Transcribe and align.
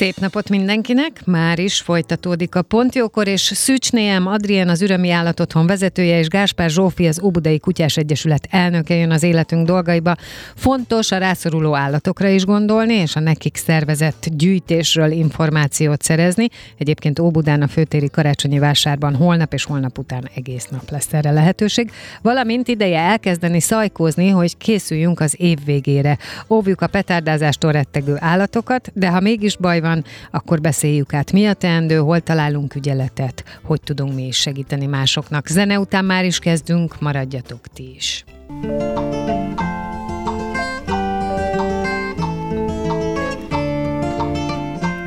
Szép 0.00 0.16
napot 0.16 0.48
mindenkinek! 0.48 1.24
Már 1.24 1.58
is 1.58 1.80
folytatódik 1.80 2.54
a 2.54 2.62
Pontjókor, 2.62 3.28
és 3.28 3.40
Szűcs 3.40 3.92
Néem 3.92 4.26
Adrien, 4.26 4.68
az 4.68 4.82
Ürömi 4.82 5.10
Állatotthon 5.10 5.66
vezetője, 5.66 6.18
és 6.18 6.28
Gáspár 6.28 6.70
Zsófi, 6.70 7.06
az 7.06 7.20
Óbudai 7.22 7.58
Kutyás 7.58 7.96
Egyesület 7.96 8.46
elnöke 8.50 8.94
jön 8.94 9.10
az 9.10 9.22
életünk 9.22 9.66
dolgaiba. 9.66 10.14
Fontos 10.54 11.12
a 11.12 11.18
rászoruló 11.18 11.76
állatokra 11.76 12.28
is 12.28 12.44
gondolni, 12.44 12.94
és 12.94 13.16
a 13.16 13.20
nekik 13.20 13.56
szervezett 13.56 14.26
gyűjtésről 14.36 15.10
információt 15.10 16.02
szerezni. 16.02 16.48
Egyébként 16.78 17.18
Óbudán 17.18 17.62
a 17.62 17.68
főtéri 17.68 18.10
karácsonyi 18.10 18.58
vásárban 18.58 19.14
holnap 19.14 19.52
és 19.52 19.64
holnap 19.64 19.98
után 19.98 20.28
egész 20.34 20.66
nap 20.70 20.90
lesz 20.90 21.12
erre 21.12 21.30
lehetőség. 21.30 21.90
Valamint 22.22 22.68
ideje 22.68 23.00
elkezdeni 23.00 23.60
szajkózni, 23.60 24.28
hogy 24.28 24.56
készüljünk 24.56 25.20
az 25.20 25.34
év 25.38 25.58
végére. 25.64 26.18
Óvjuk 26.48 26.80
a 26.80 26.86
petárdázástól 26.86 27.72
rettegő 27.72 28.16
állatokat, 28.18 28.90
de 28.94 29.08
ha 29.08 29.20
mégis 29.20 29.56
baj 29.56 29.80
van, 29.80 29.88
van, 29.90 30.04
akkor 30.30 30.60
beszéljük 30.60 31.14
át, 31.14 31.32
mi 31.32 31.46
a 31.46 31.52
teendő, 31.52 31.98
hol 31.98 32.20
találunk 32.20 32.74
ügyeletet, 32.74 33.44
hogy 33.62 33.80
tudunk 33.80 34.14
mi 34.14 34.26
is 34.26 34.36
segíteni 34.36 34.86
másoknak. 34.86 35.46
Zene 35.46 35.78
után 35.78 36.04
már 36.04 36.24
is 36.24 36.38
kezdünk, 36.38 37.00
maradjatok 37.00 37.60
ti 37.72 37.94
is. 37.96 38.24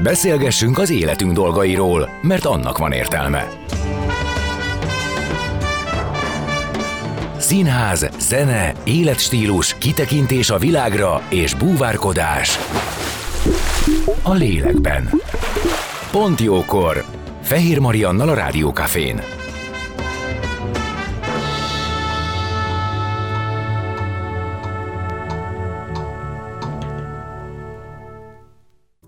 Beszélgessünk 0.04 0.78
az 0.78 0.89
életünk 0.89 1.34
dolgairól, 1.34 2.09
mert 2.22 2.45
annak 2.45 2.78
van 2.78 2.92
értelme. 2.92 3.48
Színház, 7.38 8.09
zene, 8.20 8.73
életstílus, 8.84 9.76
kitekintés 9.78 10.50
a 10.50 10.58
világra 10.58 11.22
és 11.30 11.54
búvárkodás. 11.54 12.58
A 14.22 14.33
lélekben. 14.33 15.09
Pont 16.11 16.39
jókor. 16.39 17.05
Fehér 17.41 17.80
Mariannal 17.80 18.30
a 18.30 18.33
Rádiókafén. 18.33 19.22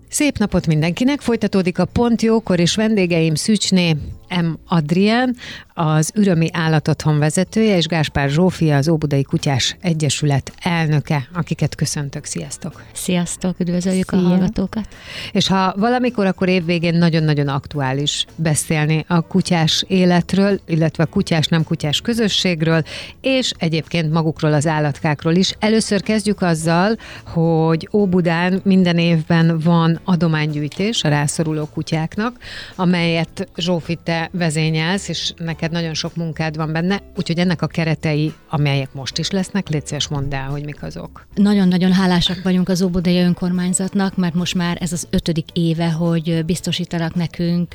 Szép 0.08 0.38
napot 0.38 0.66
mindenkinek! 0.66 1.20
Folytatódik 1.20 1.78
a 1.78 1.84
Pont 1.84 2.22
Jókor, 2.22 2.60
és 2.60 2.74
vendégeim 2.74 3.34
Szücsné 3.34 3.96
M. 4.42 4.52
Adrien, 4.68 5.36
az 5.74 6.10
Ürömi 6.14 6.48
Állatotthon 6.52 7.18
vezetője, 7.18 7.76
és 7.76 7.86
Gáspár 7.86 8.28
Zsófia, 8.28 8.76
az 8.76 8.88
Óbudai 8.88 9.22
Kutyás 9.22 9.76
Egyesület 9.80 10.52
elnöke, 10.62 11.28
akiket 11.34 11.74
köszöntök. 11.74 12.24
Sziasztok! 12.24 12.82
Sziasztok! 12.92 13.60
Üdvözöljük 13.60 14.08
Szia. 14.10 14.18
a 14.18 14.22
hallgatókat! 14.22 14.88
És 15.32 15.48
ha 15.48 15.74
valamikor, 15.76 16.26
akkor 16.26 16.48
évvégén 16.48 16.94
nagyon-nagyon 16.94 17.48
aktuális 17.48 18.26
beszélni 18.36 19.04
a 19.08 19.20
kutyás 19.20 19.84
életről, 19.88 20.60
illetve 20.66 21.02
a 21.02 21.06
kutyás-nem 21.06 21.64
kutyás 21.64 22.00
közösségről, 22.00 22.82
és 23.20 23.52
egyébként 23.58 24.12
magukról 24.12 24.52
az 24.52 24.66
állatkákról 24.66 25.34
is. 25.34 25.54
Először 25.58 26.02
kezdjük 26.02 26.42
azzal, 26.42 26.96
hogy 27.24 27.88
Óbudán 27.92 28.60
minden 28.64 28.98
évben 28.98 29.58
van 29.58 30.00
adománygyűjtés 30.04 31.04
a 31.04 31.08
rászoruló 31.08 31.68
kutyáknak, 31.74 32.36
amelyet 32.76 33.48
Zsófi 33.56 33.98
te 34.02 34.25
vezényelsz, 34.32 35.08
és 35.08 35.32
neked 35.36 35.70
nagyon 35.70 35.94
sok 35.94 36.16
munkád 36.16 36.56
van 36.56 36.72
benne, 36.72 37.02
úgyhogy 37.16 37.38
ennek 37.38 37.62
a 37.62 37.66
keretei, 37.66 38.32
amelyek 38.48 38.92
most 38.92 39.18
is 39.18 39.30
lesznek, 39.30 39.68
légy 39.68 39.86
szíves 39.86 40.08
mondd 40.08 40.34
el, 40.34 40.48
hogy 40.48 40.64
mik 40.64 40.82
azok. 40.82 41.26
Nagyon-nagyon 41.34 41.92
hálásak 41.92 42.42
vagyunk 42.42 42.68
az 42.68 42.82
Óbudai 42.82 43.18
önkormányzatnak, 43.18 44.16
mert 44.16 44.34
most 44.34 44.54
már 44.54 44.76
ez 44.80 44.92
az 44.92 45.06
ötödik 45.10 45.46
éve, 45.52 45.90
hogy 45.90 46.44
biztosítanak 46.44 47.14
nekünk 47.14 47.74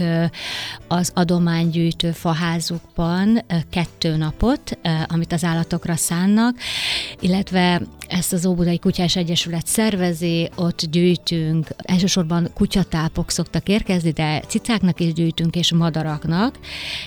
az 0.88 1.12
adománygyűjtő 1.16 2.12
faházukban 2.12 3.40
kettő 3.70 4.16
napot, 4.16 4.78
amit 5.08 5.34
az 5.34 5.44
állatokra 5.44 5.96
szánnak, 5.96 6.58
illetve 7.20 7.82
ezt 8.08 8.34
az 8.34 8.46
Óbudai 8.46 8.80
Kutyás 8.80 9.16
Egyesület 9.16 9.68
szervezi, 9.68 10.50
ott 10.56 10.82
gyűjtünk, 10.82 11.68
elsősorban 11.78 12.50
kutyatápok 12.54 13.32
szoktak 13.32 13.70
érkezni, 13.70 14.12
de 14.12 14.40
cicáknak 14.48 15.00
is 15.00 15.14
gyűjtünk, 15.14 15.56
és 15.56 15.74
madaraknak, 15.74 16.31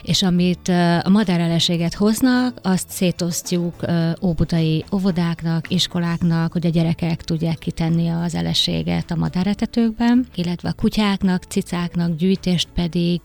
és 0.03 0.23
amit 0.23 0.69
a 1.03 1.09
madáreleséget 1.09 1.95
hoznak, 1.95 2.59
azt 2.63 2.91
szétosztjuk 2.91 3.75
óbudai 4.23 4.85
óvodáknak, 4.93 5.71
iskoláknak, 5.71 6.53
hogy 6.53 6.67
a 6.67 6.71
gyerekek 6.71 7.23
tudják 7.23 7.59
kitenni 7.59 8.09
az 8.09 8.35
eleséget 8.35 9.11
a 9.11 9.17
madáretetőkben, 9.17 10.27
illetve 10.35 10.69
a 10.69 10.73
kutyáknak, 10.73 11.43
cicáknak 11.43 12.17
gyűjtést 12.17 12.69
pedig 12.75 13.21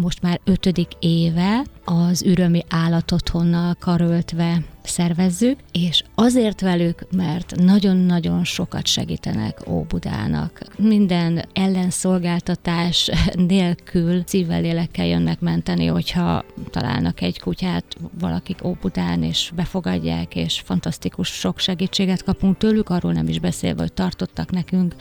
most 0.00 0.22
már 0.22 0.40
ötödik 0.44 0.88
éve 0.98 1.62
az 1.84 2.22
ürömi 2.22 2.64
állatotthonnal 2.68 3.74
karöltve 3.78 4.62
szervezzük, 4.82 5.58
és 5.72 6.02
azért 6.14 6.60
velük, 6.60 7.06
mert 7.16 7.54
nagyon-nagyon 7.56 8.44
sokat 8.44 8.86
segítenek 8.86 9.68
Óbudának. 9.68 10.62
Minden 10.78 11.44
ellenszolgáltatás 11.52 13.10
nélkül 13.48 14.22
szívvel 14.26 14.60
lélekkel 14.60 15.06
jönnek 15.06 15.40
menteni, 15.40 15.86
hogyha 15.86 16.44
találnak 16.70 17.20
egy 17.20 17.40
kutyát 17.40 17.84
valakik 18.20 18.64
Óbudán, 18.64 19.22
és 19.22 19.52
befogadják, 19.54 20.36
és 20.36 20.62
fantasztikus 20.64 21.28
sok 21.28 21.58
segítséget 21.58 22.22
kapunk 22.22 22.56
tőlük, 22.56 22.88
arról 22.88 23.12
nem 23.12 23.28
is 23.28 23.38
beszélve, 23.38 23.80
hogy 23.80 23.92
tartottak 23.92 24.50
nekünk 24.50 24.94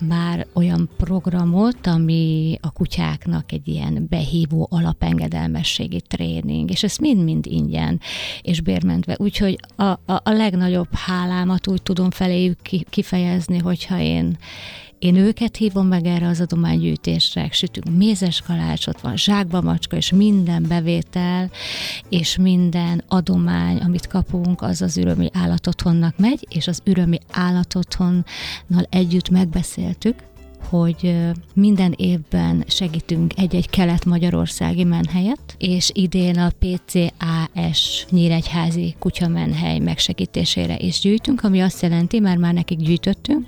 már 0.00 0.46
olyan 0.52 0.88
programot, 0.96 1.86
ami 1.86 2.58
a 2.60 2.70
kutyáknak 2.70 3.52
egy 3.52 3.68
ilyen 3.68 4.06
behívó 4.08 4.68
alapengedelmességi 4.70 6.00
tréning, 6.06 6.70
és 6.70 6.82
ez 6.82 6.96
mind-mind 6.96 7.46
ingyen, 7.46 8.00
és 8.42 8.60
bérmentve. 8.60 9.16
Úgyhogy 9.18 9.58
a, 9.76 9.82
a, 9.82 9.98
a 10.06 10.30
legnagyobb 10.30 10.94
hálámat 10.94 11.68
úgy 11.68 11.82
tudom 11.82 12.10
feléjük 12.10 12.58
kifejezni, 12.90 13.58
hogyha 13.58 14.00
én, 14.00 14.38
én 14.98 15.16
őket 15.16 15.56
hívom 15.56 15.86
meg 15.86 16.06
erre 16.06 16.28
az 16.28 16.40
adománygyűjtésre, 16.40 17.48
sütünk 17.50 17.96
mézes 17.96 18.40
kalácsot, 18.40 19.00
van 19.00 19.16
zsákba 19.16 19.60
macska, 19.60 19.96
és 19.96 20.12
minden 20.12 20.64
bevétel, 20.68 21.50
és 22.08 22.36
minden 22.36 23.04
adomány, 23.08 23.78
amit 23.78 24.06
kapunk, 24.06 24.62
az 24.62 24.82
az 24.82 24.96
ürömi 24.96 25.30
állatotthonnak 25.32 26.18
megy, 26.18 26.46
és 26.50 26.66
az 26.66 26.80
ürömi 26.84 27.18
állatotthonnal 27.30 28.86
együtt 28.90 29.28
megbeszéltük, 29.28 30.14
hogy 30.68 31.16
minden 31.54 31.94
évben 31.96 32.64
segítünk 32.66 33.32
egy-egy 33.36 33.70
kelet-magyarországi 33.70 34.84
menhelyet, 34.84 35.54
és 35.58 35.90
idén 35.92 36.38
a 36.38 36.50
PCAS 36.58 38.06
Nyíregyházi 38.10 38.94
kutyamenhely 38.98 39.78
megsegítésére 39.78 40.76
is 40.78 41.00
gyűjtünk, 41.00 41.44
ami 41.44 41.60
azt 41.60 41.82
jelenti, 41.82 42.20
mert 42.20 42.38
már 42.38 42.54
nekik 42.54 42.78
gyűjtöttünk, 42.78 43.46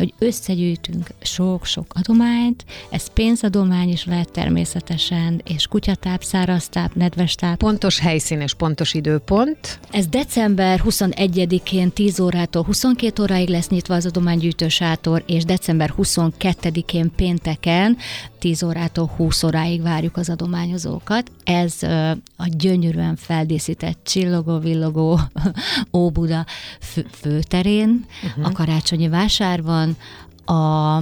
hogy 0.00 0.14
összegyűjtünk 0.18 1.06
sok-sok 1.22 1.86
adományt, 1.94 2.64
ez 2.90 3.12
pénzadomány 3.12 3.88
is 3.88 4.04
lehet 4.04 4.32
természetesen, 4.32 5.40
és 5.44 5.66
kutyatáp, 5.66 6.22
száraztáp, 6.22 6.94
nedvestáp. 6.94 7.58
Pontos 7.58 7.98
helyszín 7.98 8.40
és 8.40 8.54
pontos 8.54 8.94
időpont. 8.94 9.80
Ez 9.90 10.06
december 10.06 10.82
21-én 10.84 11.90
10 11.90 12.20
órától 12.20 12.62
22 12.62 13.22
óráig 13.22 13.48
lesz 13.48 13.68
nyitva 13.68 13.94
az 13.94 14.06
adománygyűjtő 14.06 14.68
sátor, 14.68 15.22
és 15.26 15.44
december 15.44 15.94
22-én 15.98 17.10
pénteken 17.16 17.96
10 18.40 18.62
órától 18.62 19.06
20 19.16 19.42
óráig 19.42 19.82
várjuk 19.82 20.16
az 20.16 20.30
adományozókat. 20.30 21.30
Ez 21.44 21.82
a 22.36 22.46
gyönyörűen 22.46 23.16
feldíszített 23.16 23.98
csillogó-villogó 24.04 25.20
Óbuda 25.98 26.46
fő- 26.80 27.08
főterén, 27.12 28.04
uh-huh. 28.24 28.46
a 28.46 28.52
karácsonyi 28.52 29.08
vásárban, 29.08 29.96
a 30.44 30.98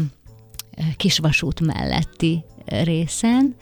kisvasút 0.97 1.61
melletti 1.61 2.45
részen 2.69 3.55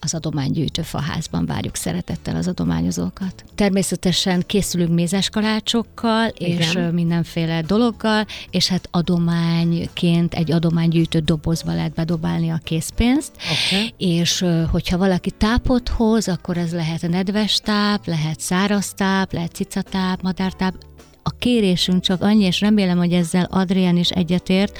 az 0.00 0.14
adománygyűjtő 0.14 0.82
faházban 0.82 1.46
várjuk 1.46 1.76
szeretettel 1.76 2.36
az 2.36 2.48
adományozókat. 2.48 3.44
Természetesen 3.54 4.42
készülünk 4.46 4.94
mézes 4.94 5.28
kalácsokkal, 5.28 6.30
Igen. 6.36 6.58
és 6.58 6.78
mindenféle 6.92 7.62
dologgal, 7.62 8.26
és 8.50 8.68
hát 8.68 8.88
adományként 8.90 10.34
egy 10.34 10.52
adománygyűjtő 10.52 11.18
dobozba 11.18 11.74
lehet 11.74 11.92
bedobálni 11.92 12.50
a 12.50 12.60
készpénzt, 12.64 13.32
okay. 13.36 13.94
és 13.96 14.44
hogyha 14.70 14.98
valaki 14.98 15.30
tápot 15.30 15.88
hoz, 15.88 16.28
akkor 16.28 16.56
ez 16.56 16.72
lehet 16.72 17.08
nedves 17.08 17.56
táp, 17.56 18.06
lehet 18.06 18.40
száraz 18.40 18.92
táp, 18.94 19.32
lehet 19.32 19.52
cicatáp, 19.52 20.22
madártáp, 20.22 20.74
a 21.22 21.30
kérésünk 21.30 22.02
csak 22.02 22.22
annyi, 22.22 22.44
és 22.44 22.60
remélem, 22.60 22.98
hogy 22.98 23.12
ezzel 23.12 23.44
Adrián 23.50 23.96
is 23.96 24.10
egyetért, 24.10 24.78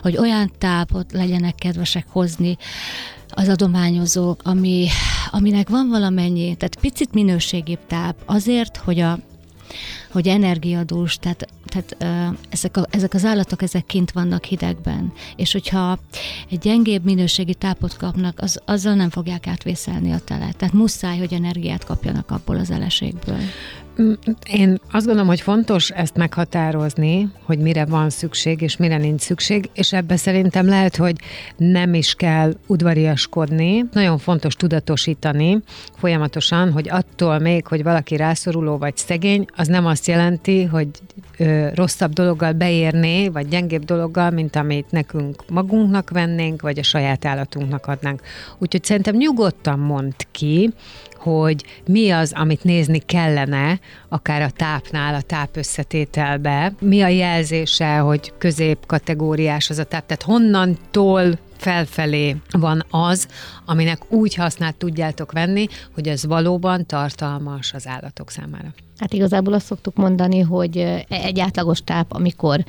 hogy 0.00 0.16
olyan 0.16 0.52
tápot 0.58 1.12
legyenek 1.12 1.54
kedvesek 1.54 2.06
hozni 2.08 2.56
az 3.28 3.48
adományozók, 3.48 4.40
ami, 4.44 4.88
aminek 5.30 5.68
van 5.68 5.88
valamennyi, 5.88 6.54
tehát 6.54 6.76
picit 6.80 7.12
minőségibb 7.12 7.86
táp, 7.86 8.16
azért, 8.26 8.76
hogy 8.76 9.00
a 9.00 9.18
hogy 10.10 10.28
energiadús, 10.28 11.16
tehát, 11.16 11.48
tehát 11.66 11.96
uh, 12.00 12.38
ezek, 12.50 12.76
a, 12.76 12.86
ezek 12.90 13.14
az 13.14 13.24
állatok 13.24 13.62
ezek 13.62 13.86
kint 13.86 14.10
vannak 14.10 14.44
hidegben, 14.44 15.12
és 15.36 15.52
hogyha 15.52 15.98
egy 16.50 16.58
gyengébb 16.58 17.04
minőségi 17.04 17.54
tápot 17.54 17.96
kapnak, 17.96 18.38
az, 18.40 18.60
azzal 18.64 18.94
nem 18.94 19.10
fogják 19.10 19.46
átvészelni 19.46 20.12
a 20.12 20.18
telet. 20.18 20.56
Tehát 20.56 20.74
muszáj, 20.74 21.18
hogy 21.18 21.32
energiát 21.32 21.84
kapjanak 21.84 22.30
abból 22.30 22.56
az 22.56 22.70
eleségből. 22.70 23.40
Mm, 24.00 24.12
én 24.52 24.78
azt 24.90 25.04
gondolom, 25.04 25.28
hogy 25.28 25.40
fontos 25.40 25.90
ezt 25.90 26.16
meghatározni, 26.16 27.28
hogy 27.44 27.58
mire 27.58 27.84
van 27.84 28.10
szükség, 28.10 28.60
és 28.60 28.76
mire 28.76 28.96
nincs 28.96 29.20
szükség, 29.20 29.70
és 29.74 29.92
ebbe 29.92 30.16
szerintem 30.16 30.66
lehet, 30.66 30.96
hogy 30.96 31.16
nem 31.56 31.94
is 31.94 32.14
kell 32.14 32.54
udvariaskodni. 32.66 33.84
Nagyon 33.92 34.18
fontos 34.18 34.54
tudatosítani 34.54 35.62
folyamatosan, 35.96 36.72
hogy 36.72 36.88
attól 36.88 37.38
még, 37.38 37.66
hogy 37.66 37.82
valaki 37.82 38.16
rászoruló 38.16 38.78
vagy 38.78 38.96
szegény, 38.96 39.44
az 39.56 39.68
nem 39.68 39.86
azt 39.86 40.06
jelenti, 40.06 40.64
hogy 40.64 40.88
ö, 41.38 41.68
rosszabb 41.74 42.12
dologgal 42.12 42.52
beérné, 42.52 43.28
vagy 43.28 43.48
gyengébb 43.48 43.84
dologgal, 43.84 44.30
mint 44.30 44.56
amit 44.56 44.90
nekünk 44.90 45.42
magunknak 45.48 46.10
vennénk, 46.10 46.62
vagy 46.62 46.78
a 46.78 46.82
saját 46.82 47.24
állatunknak 47.24 47.86
adnánk. 47.86 48.20
Úgyhogy 48.58 48.84
szerintem 48.84 49.16
nyugodtan 49.16 49.78
mond 49.78 50.14
ki, 50.30 50.72
hogy 51.22 51.64
mi 51.86 52.10
az, 52.10 52.32
amit 52.34 52.64
nézni 52.64 52.98
kellene, 52.98 53.80
akár 54.08 54.42
a 54.42 54.50
tápnál, 54.50 55.14
a 55.14 55.20
táp 55.20 55.56
összetételbe, 55.56 56.72
mi 56.80 57.02
a 57.02 57.08
jelzése, 57.08 57.96
hogy 57.96 58.32
középkategóriás 58.38 59.70
az 59.70 59.78
a 59.78 59.84
táp, 59.84 60.06
tehát 60.06 60.22
honnantól 60.22 61.38
felfelé 61.56 62.36
van 62.50 62.84
az, 62.90 63.28
aminek 63.64 64.12
úgy 64.12 64.34
használt 64.34 64.76
tudjátok 64.76 65.32
venni, 65.32 65.66
hogy 65.94 66.08
ez 66.08 66.26
valóban 66.26 66.86
tartalmas 66.86 67.72
az 67.72 67.86
állatok 67.86 68.30
számára. 68.30 68.74
Hát 68.98 69.12
igazából 69.12 69.52
azt 69.52 69.66
szoktuk 69.66 69.96
mondani, 69.96 70.40
hogy 70.40 70.76
egy 71.08 71.40
átlagos 71.40 71.80
táp, 71.84 72.12
amikor 72.12 72.64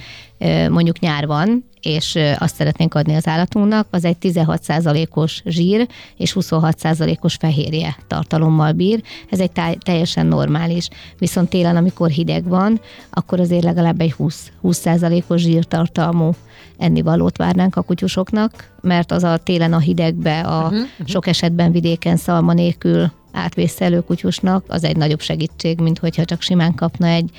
mondjuk 0.70 1.00
nyár 1.00 1.28
van, 1.28 1.66
és 1.84 2.20
azt 2.38 2.56
szeretnénk 2.56 2.94
adni 2.94 3.16
az 3.16 3.28
állatunknak, 3.28 3.88
az 3.90 4.06
egy 4.06 4.18
16%-os 4.22 5.42
zsír 5.46 5.88
és 6.18 6.36
26%-os 6.40 7.36
fehérje 7.36 7.96
tartalommal 8.08 8.72
bír. 8.72 9.02
Ez 9.30 9.40
egy 9.40 9.52
teljesen 9.80 10.26
normális. 10.26 10.88
Viszont 11.18 11.50
télen, 11.50 11.76
amikor 11.76 12.10
hideg 12.10 12.48
van, 12.48 12.80
akkor 13.10 13.40
azért 13.40 13.64
legalább 13.64 14.02
egy 14.02 14.12
20, 14.12 14.52
20%-os 14.64 15.42
zsírtartalmú 15.42 16.32
ennivalót 16.78 17.38
várnánk 17.38 17.76
a 17.76 17.82
kutyusoknak, 17.82 18.72
mert 18.82 19.12
az 19.12 19.24
a 19.24 19.38
télen 19.38 19.74
a 19.74 19.80
hidegbe, 19.80 20.40
a 20.40 20.64
uh-huh, 20.64 20.80
uh-huh. 20.80 21.08
sok 21.08 21.28
esetben 21.28 21.72
vidéken 21.72 22.18
szalma 22.18 22.54
nélkül 22.54 23.12
átvészelő 23.32 24.00
kutyusnak, 24.00 24.66
az 24.68 24.84
egy 24.84 24.98
nagyobb 24.98 25.22
segítség, 25.22 25.80
mint 25.80 26.00
hogyha 26.00 26.26
csak 26.26 26.42
simán 26.42 26.76
kapna 26.76 27.08
egy 27.08 27.30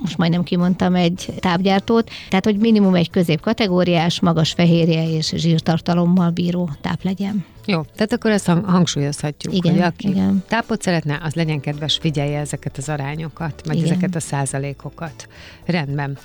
most 0.00 0.18
majdnem 0.18 0.42
kimondtam 0.42 0.94
egy 0.94 1.26
tápgyártót, 1.38 2.10
tehát 2.28 2.44
hogy 2.44 2.56
minimum 2.56 2.94
egy 2.94 3.10
középkategóriás, 3.10 4.20
magas 4.20 4.52
fehérje 4.52 5.10
és 5.10 5.32
zsírtartalommal 5.36 6.30
bíró 6.30 6.70
táp 6.80 7.02
legyen. 7.02 7.44
Jó, 7.66 7.82
tehát 7.94 8.12
akkor 8.12 8.30
ezt 8.30 8.46
hangsúlyozhatjuk, 8.46 9.54
igen, 9.54 9.72
hogy 9.72 9.82
aki 9.82 10.08
igen. 10.08 10.44
tápot 10.48 10.82
szeretne, 10.82 11.20
az 11.22 11.34
legyen 11.34 11.60
kedves, 11.60 11.98
figyelje 12.00 12.38
ezeket 12.38 12.76
az 12.76 12.88
arányokat, 12.88 13.62
meg 13.66 13.76
igen. 13.76 13.90
ezeket 13.90 14.14
a 14.14 14.20
százalékokat. 14.20 15.28
Rendben. 15.64 16.18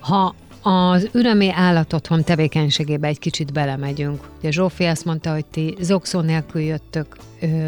Ha 0.00 0.34
az 0.62 1.08
ürömi 1.12 1.50
állatotthon 1.54 2.24
tevékenységébe 2.24 3.06
egy 3.06 3.18
kicsit 3.18 3.52
belemegyünk. 3.52 4.28
Ugye 4.38 4.50
Zsófi 4.50 4.84
azt 4.84 5.04
mondta, 5.04 5.32
hogy 5.32 5.44
ti 5.44 5.76
zokszó 5.80 6.20
nélkül 6.20 6.60
jöttök, 6.60 7.16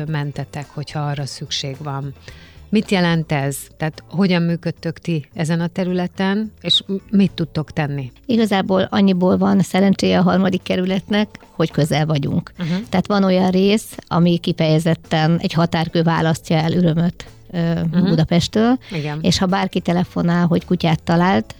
mentetek, 0.09 0.67
hogyha 0.75 1.01
arra 1.01 1.27
szükség 1.27 1.77
van. 1.79 2.15
Mit 2.77 2.91
jelent 2.91 3.33
ez? 3.33 3.57
Tehát 3.77 4.03
hogyan 4.11 4.43
működtök 4.43 4.99
ti 4.99 5.29
ezen 5.35 5.61
a 5.61 5.67
területen, 5.67 6.53
és 6.61 6.83
mit 7.11 7.33
tudtok 7.33 7.73
tenni? 7.73 8.13
Igazából 8.27 8.89
annyiból 8.91 9.37
van 9.37 9.61
szerencséje 9.61 10.19
a 10.19 10.23
harmadik 10.23 10.63
kerületnek, 10.63 11.29
hogy 11.51 11.71
közel 11.71 12.07
vagyunk. 12.07 12.53
Uh-huh. 12.59 12.77
Tehát 12.89 13.07
van 13.07 13.25
olyan 13.25 13.51
rész, 13.51 13.97
ami 14.07 14.39
kifejezetten 14.39 15.39
egy 15.39 15.53
határkő 15.53 16.03
választja 16.03 16.57
el 16.57 16.73
örömöt 16.73 17.27
uh-huh. 17.53 18.09
Budapesttől, 18.09 18.79
Igen. 18.93 19.19
és 19.23 19.39
ha 19.39 19.47
bárki 19.47 19.81
telefonál, 19.81 20.47
hogy 20.47 20.65
kutyát 20.65 21.03
talált, 21.03 21.55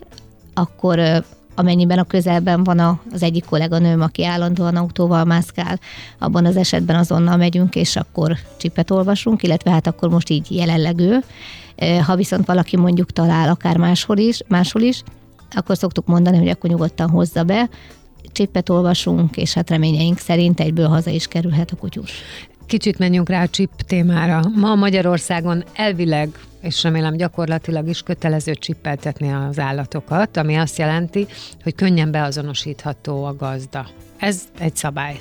akkor 0.55 1.25
amennyiben 1.57 1.99
a 1.99 2.05
közelben 2.05 2.65
van 2.65 3.01
az 3.13 3.23
egyik 3.23 3.45
kolléganőm, 3.45 4.01
aki 4.01 4.25
állandóan 4.25 4.77
autóval 4.77 5.25
mászkál, 5.25 5.79
abban 6.19 6.45
az 6.45 6.57
esetben 6.57 6.97
azonnal 6.97 7.37
megyünk, 7.37 7.75
és 7.75 7.97
akkor 7.97 8.37
csipet 8.57 8.91
olvasunk, 8.91 9.43
illetve 9.43 9.71
hát 9.71 9.87
akkor 9.87 10.09
most 10.09 10.31
így 10.31 10.47
jelenleg 10.51 10.99
ő. 10.99 11.19
Ha 12.07 12.17
viszont 12.17 12.47
valaki 12.47 12.77
mondjuk 12.77 13.13
talál 13.13 13.49
akár 13.49 13.77
máshol 13.77 14.19
is, 14.19 14.41
máshol 14.49 14.83
is, 14.83 15.03
akkor 15.51 15.77
szoktuk 15.77 16.07
mondani, 16.07 16.37
hogy 16.37 16.49
akkor 16.49 16.71
nyugodtan 16.71 17.11
hozza 17.11 17.45
be, 17.45 17.69
csippet 18.33 18.69
olvasunk, 18.69 19.37
és 19.37 19.55
hát 19.55 19.71
reményeink 19.71 20.19
szerint 20.19 20.61
egyből 20.61 20.89
haza 20.89 21.11
is 21.11 21.27
kerülhet 21.27 21.71
a 21.71 21.77
kutyus. 21.77 22.13
Kicsit 22.67 22.99
menjünk 22.99 23.29
rá 23.29 23.43
a 23.43 23.49
chip 23.49 23.71
témára. 23.87 24.41
Ma 24.55 24.75
Magyarországon 24.75 25.65
elvileg 25.75 26.29
és 26.67 26.83
remélem 26.83 27.17
gyakorlatilag 27.17 27.89
is 27.89 28.03
kötelező 28.03 28.55
csippeltetni 28.55 29.33
az 29.33 29.59
állatokat, 29.59 30.37
ami 30.37 30.55
azt 30.55 30.79
jelenti, 30.79 31.27
hogy 31.63 31.75
könnyen 31.75 32.11
beazonosítható 32.11 33.25
a 33.25 33.37
gazda. 33.37 33.87
Ez 34.19 34.43
egy 34.59 34.77
szabály. 34.77 35.21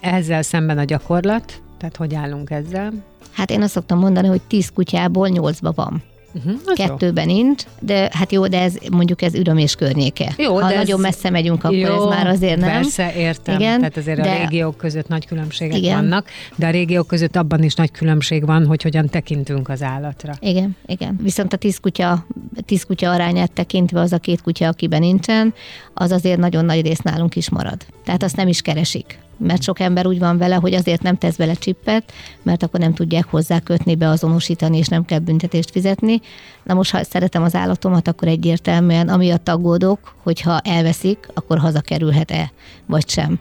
Ezzel 0.00 0.42
szemben 0.42 0.78
a 0.78 0.84
gyakorlat, 0.84 1.62
tehát 1.78 1.96
hogy 1.96 2.14
állunk 2.14 2.50
ezzel? 2.50 2.92
Hát 3.32 3.50
én 3.50 3.62
azt 3.62 3.72
szoktam 3.72 3.98
mondani, 3.98 4.28
hogy 4.28 4.40
10 4.42 4.70
kutyából 4.74 5.28
8-ba 5.32 5.72
van. 5.74 6.02
Uh-huh, 6.34 6.74
Kettőben 6.74 7.26
nincs, 7.26 7.62
de 7.80 8.10
hát 8.12 8.32
jó, 8.32 8.46
de 8.46 8.60
ez 8.60 8.74
mondjuk 8.90 9.22
ez 9.22 9.34
Üröm 9.34 9.58
és 9.58 9.74
környéke. 9.74 10.34
Jó, 10.36 10.54
ha 10.54 10.60
nagyon 10.60 10.96
ez... 10.96 11.02
messze 11.02 11.30
megyünk, 11.30 11.64
akkor 11.64 11.76
jó, 11.76 11.94
ez 11.94 12.04
már 12.04 12.26
azért 12.26 12.60
nem. 12.60 12.70
Persze, 12.70 13.14
értem. 13.14 13.58
Igen, 13.58 13.78
Tehát 13.78 13.96
azért 13.96 14.20
de... 14.20 14.30
a 14.30 14.38
régiók 14.38 14.76
között 14.76 15.08
nagy 15.08 15.26
különbségek 15.26 15.76
igen. 15.76 15.94
vannak, 15.94 16.28
de 16.56 16.66
a 16.66 16.70
régiók 16.70 17.06
között 17.06 17.36
abban 17.36 17.62
is 17.62 17.74
nagy 17.74 17.90
különbség 17.90 18.46
van, 18.46 18.66
hogy 18.66 18.82
hogyan 18.82 19.08
tekintünk 19.08 19.68
az 19.68 19.82
állatra. 19.82 20.34
Igen, 20.40 20.76
igen. 20.86 21.18
Viszont 21.22 21.52
a 21.52 21.56
tíz 21.56 21.78
kutya, 21.78 22.26
tíz 22.64 22.82
kutya 22.82 23.10
arányát 23.10 23.52
tekintve 23.52 24.00
az 24.00 24.12
a 24.12 24.18
két 24.18 24.42
kutya, 24.42 24.68
akiben 24.68 25.00
nincsen, 25.00 25.54
az 25.94 26.10
azért 26.10 26.38
nagyon 26.38 26.64
nagy 26.64 26.82
rész 26.82 27.00
nálunk 27.00 27.36
is 27.36 27.50
marad. 27.50 27.86
Tehát 28.04 28.22
azt 28.22 28.36
nem 28.36 28.48
is 28.48 28.62
keresik 28.62 29.18
mert 29.38 29.62
sok 29.62 29.80
ember 29.80 30.06
úgy 30.06 30.18
van 30.18 30.38
vele, 30.38 30.54
hogy 30.54 30.74
azért 30.74 31.02
nem 31.02 31.16
tesz 31.16 31.36
bele 31.36 31.54
csippet, 31.54 32.12
mert 32.42 32.62
akkor 32.62 32.80
nem 32.80 32.94
tudják 32.94 33.26
hozzá 33.26 33.60
kötni, 33.60 33.94
beazonosítani, 33.94 34.78
és 34.78 34.86
nem 34.86 35.04
kell 35.04 35.18
büntetést 35.18 35.70
fizetni. 35.70 36.20
Na 36.64 36.74
most, 36.74 36.90
ha 36.90 37.04
szeretem 37.04 37.42
az 37.42 37.54
állatomat, 37.54 38.08
akkor 38.08 38.28
egyértelműen 38.28 39.08
amiatt 39.08 39.48
aggódok, 39.48 40.14
hogyha 40.22 40.60
elveszik, 40.60 41.28
akkor 41.34 41.58
hazakerülhet-e, 41.58 42.52
vagy 42.86 43.08
sem 43.08 43.38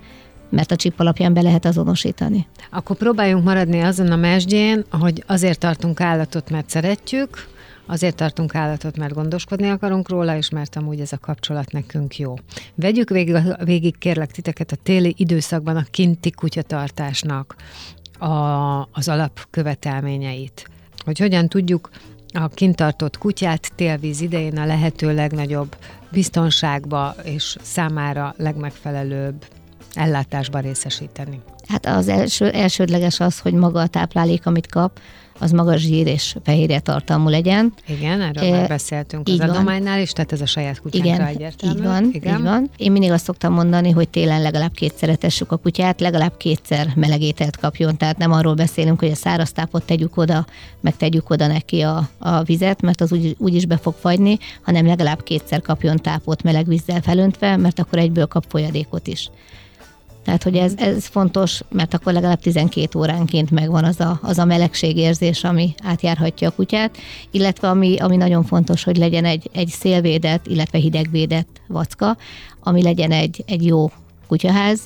mert 0.50 0.72
a 0.72 0.76
csip 0.76 1.00
alapján 1.00 1.34
be 1.34 1.42
lehet 1.42 1.66
azonosítani. 1.66 2.48
Akkor 2.72 2.98
próbáljunk 2.98 3.44
maradni 3.44 3.82
azon 3.82 4.12
a 4.12 4.16
mesdjén, 4.16 4.86
hogy 4.92 5.24
azért 5.28 5.60
tartunk 5.60 6.02
állatot, 6.02 6.50
mert 6.50 6.70
szeretjük, 6.70 7.48
Azért 7.88 8.16
tartunk 8.16 8.56
állatot, 8.56 8.98
mert 8.98 9.14
gondoskodni 9.14 9.70
akarunk 9.70 10.10
róla, 10.10 10.36
és 10.36 10.50
mert 10.50 10.76
amúgy 10.76 11.00
ez 11.00 11.12
a 11.12 11.18
kapcsolat 11.18 11.72
nekünk 11.72 12.18
jó. 12.18 12.34
Vegyük 12.76 13.10
végig, 13.10 13.38
végig 13.64 13.98
kérlek 13.98 14.32
titeket 14.32 14.72
a 14.72 14.76
téli 14.84 15.14
időszakban 15.18 15.76
a 15.76 15.86
kinti 15.92 16.32
kutyatartásnak 16.32 17.56
a, 18.20 18.28
az 18.82 19.08
alapkövetelményeit. 19.08 20.70
Hogy 21.06 21.20
hogyan 21.20 21.48
tudjuk 21.48 21.90
a 22.34 22.48
kintartott 22.48 23.18
kutyát 23.18 23.72
télvíz 23.76 24.22
idején 24.22 24.58
a 24.58 24.66
lehető 24.66 25.14
legnagyobb 25.14 25.76
biztonságba 26.12 27.16
és 27.24 27.58
számára 27.62 28.34
legmegfelelőbb 28.38 29.46
ellátásba 29.94 30.60
részesíteni. 30.60 31.42
Hát 31.68 31.86
az 31.86 32.08
első, 32.08 32.50
elsődleges 32.50 33.20
az, 33.20 33.40
hogy 33.40 33.54
maga 33.54 33.80
a 33.80 33.88
táplálék, 33.88 34.46
amit 34.46 34.68
kap, 34.68 35.00
az 35.40 35.52
maga 35.52 35.78
zsír 35.78 36.08
és 36.08 36.36
fehérje 36.44 36.80
tartalmú 36.80 37.30
legyen. 37.30 37.74
Igen, 37.88 38.22
erről 38.22 38.44
E, 38.44 38.50
már 38.58 38.68
beszéltünk 38.68 39.28
az 39.28 39.34
így 39.34 39.40
van. 39.40 39.50
adománynál 39.50 40.00
is, 40.02 40.12
tehát 40.12 40.32
ez 40.32 40.42
a 40.42 40.46
saját 40.46 40.82
kutyánkra 40.82 41.14
Igen, 41.14 41.26
egyértelmű. 41.28 41.76
így 41.78 41.84
van, 41.84 42.10
Igen. 42.14 42.38
így 42.38 42.44
van. 42.44 42.70
Én 42.78 42.92
mindig 42.92 43.12
azt 43.12 43.24
szoktam 43.24 43.54
mondani, 43.54 43.92
hogy 43.92 44.10
télen 44.10 44.42
legalább 44.42 44.72
kétszer 44.74 45.10
etessük 45.10 45.52
a 45.52 45.58
kutyát, 45.58 46.00
legalább 46.00 46.38
kétszer 46.38 46.92
melegételt 46.96 47.58
kapjon, 47.58 47.98
tehát 47.98 48.18
nem 48.18 48.32
arról 48.32 48.54
beszélünk, 48.54 49.00
hogy 49.00 49.12
a 49.12 49.16
száraz 49.16 49.52
tápot 49.52 49.84
tegyük 49.84 50.18
oda, 50.18 50.46
meg 50.82 50.96
tegyük 50.96 51.30
oda 51.30 51.48
neki 51.48 51.82
a, 51.82 52.10
a 52.18 52.44
vizet, 52.44 52.82
mert 52.82 53.02
az 53.02 53.12
úgy, 53.12 53.36
úgy 53.40 53.54
is 53.56 53.66
be 53.66 53.78
fog 53.78 53.94
fagyni, 54.00 54.38
hanem 54.62 54.86
legalább 54.86 55.24
kétszer 55.24 55.62
kapjon 55.62 55.98
tápot 55.98 56.44
meleg 56.44 56.68
vízzel 56.68 57.02
felöntve, 57.02 57.58
mert 57.58 57.80
akkor 57.80 58.00
egyből 58.00 58.26
kap 58.26 58.46
folyadékot 58.50 59.08
is. 59.08 59.30
Tehát, 60.28 60.44
hogy 60.44 60.56
ez, 60.56 60.74
ez 60.78 61.06
fontos, 61.06 61.62
mert 61.70 61.94
akkor 61.94 62.14
legalább 62.14 62.40
12 62.40 63.00
óránként 63.00 63.52
megvan 63.52 63.84
az 63.84 64.00
a, 64.00 64.20
az 64.22 64.38
a 64.38 64.46
melegségérzés, 64.46 65.44
ami 65.44 65.74
átjárhatja 65.84 66.48
a 66.48 66.52
kutyát, 66.52 66.98
illetve 67.32 67.70
ami, 67.70 67.98
ami 68.00 68.16
nagyon 68.16 68.44
fontos, 68.44 68.84
hogy 68.84 68.98
legyen 68.98 69.26
egy, 69.26 69.50
egy 69.54 69.68
szélvédett, 69.68 70.48
illetve 70.48 70.78
hidegvédett 70.78 71.62
vacka, 71.68 72.18
ami 72.60 72.84
legyen 72.84 73.12
egy, 73.12 73.44
egy 73.46 73.66
jó 73.66 73.92
kutyaház, 74.28 74.80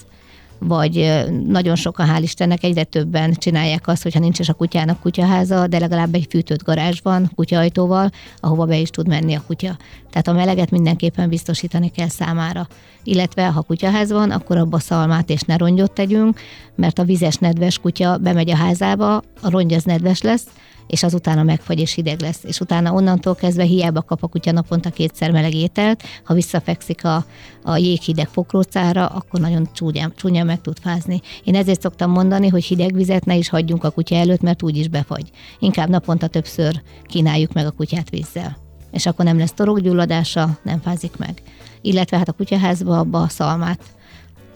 vagy 0.65 1.23
nagyon 1.47 1.75
sokan, 1.75 2.07
hál' 2.07 2.21
Istennek, 2.21 2.63
egyre 2.63 2.83
többen 2.83 3.33
csinálják 3.33 3.87
azt, 3.87 4.03
hogyha 4.03 4.19
nincs 4.19 4.39
is 4.39 4.49
a 4.49 4.53
kutyának 4.53 4.99
kutyaháza, 4.99 5.67
de 5.67 5.79
legalább 5.79 6.15
egy 6.15 6.27
fűtött 6.29 6.63
garázs 6.63 6.99
van 7.03 7.31
kutyaajtóval, 7.35 8.09
ahova 8.39 8.65
be 8.65 8.77
is 8.77 8.89
tud 8.89 9.07
menni 9.07 9.33
a 9.33 9.43
kutya. 9.47 9.77
Tehát 10.09 10.27
a 10.27 10.33
meleget 10.33 10.71
mindenképpen 10.71 11.29
biztosítani 11.29 11.89
kell 11.89 12.07
számára. 12.07 12.67
Illetve, 13.03 13.45
ha 13.45 13.61
kutyaház 13.61 14.11
van, 14.11 14.31
akkor 14.31 14.57
abba 14.57 14.79
szalmát 14.79 15.29
és 15.29 15.41
ne 15.41 15.57
rongyot 15.57 15.91
tegyünk, 15.91 16.39
mert 16.75 16.99
a 16.99 17.03
vizes 17.03 17.35
nedves 17.35 17.77
kutya 17.77 18.17
bemegy 18.17 18.49
a 18.49 18.55
házába, 18.55 19.15
a 19.17 19.49
rongy 19.49 19.73
az 19.73 19.83
nedves 19.83 20.21
lesz, 20.21 20.45
és 20.87 21.03
az 21.03 21.13
utána 21.13 21.43
megfagy 21.43 21.79
és 21.79 21.93
hideg 21.93 22.21
lesz. 22.21 22.43
És 22.43 22.59
utána 22.59 22.93
onnantól 22.93 23.35
kezdve 23.35 23.63
hiába 23.63 24.01
kap 24.01 24.23
a 24.23 24.27
kutya 24.27 24.51
naponta 24.51 24.89
kétszer 24.89 25.31
meleg 25.31 25.53
ételt, 25.53 26.03
ha 26.23 26.33
visszafekszik 26.33 27.05
a, 27.05 27.25
a 27.63 27.77
jéghideg 27.77 28.29
pokrócára, 28.29 29.05
akkor 29.05 29.39
nagyon 29.39 29.69
csúnyán, 29.73 30.13
csúnyán 30.15 30.45
meg 30.45 30.61
tud 30.61 30.79
fázni. 30.79 31.21
Én 31.43 31.55
ezért 31.55 31.81
szoktam 31.81 32.11
mondani, 32.11 32.47
hogy 32.47 32.63
hideg 32.63 32.93
vizet 32.93 33.25
ne 33.25 33.35
is 33.35 33.49
hagyjunk 33.49 33.83
a 33.83 33.89
kutya 33.89 34.15
előtt, 34.15 34.41
mert 34.41 34.63
úgyis 34.63 34.87
befagy. 34.87 35.29
Inkább 35.59 35.89
naponta 35.89 36.27
többször 36.27 36.81
kínáljuk 37.03 37.53
meg 37.53 37.65
a 37.65 37.71
kutyát 37.71 38.09
vízzel. 38.09 38.57
És 38.91 39.05
akkor 39.05 39.25
nem 39.25 39.37
lesz 39.37 39.53
torokgyulladása, 39.53 40.57
nem 40.63 40.79
fázik 40.81 41.17
meg. 41.17 41.41
Illetve 41.81 42.17
hát 42.17 42.29
a 42.29 42.33
kutyaházba 42.33 42.99
abba 42.99 43.21
a 43.21 43.27
szalmát 43.27 43.79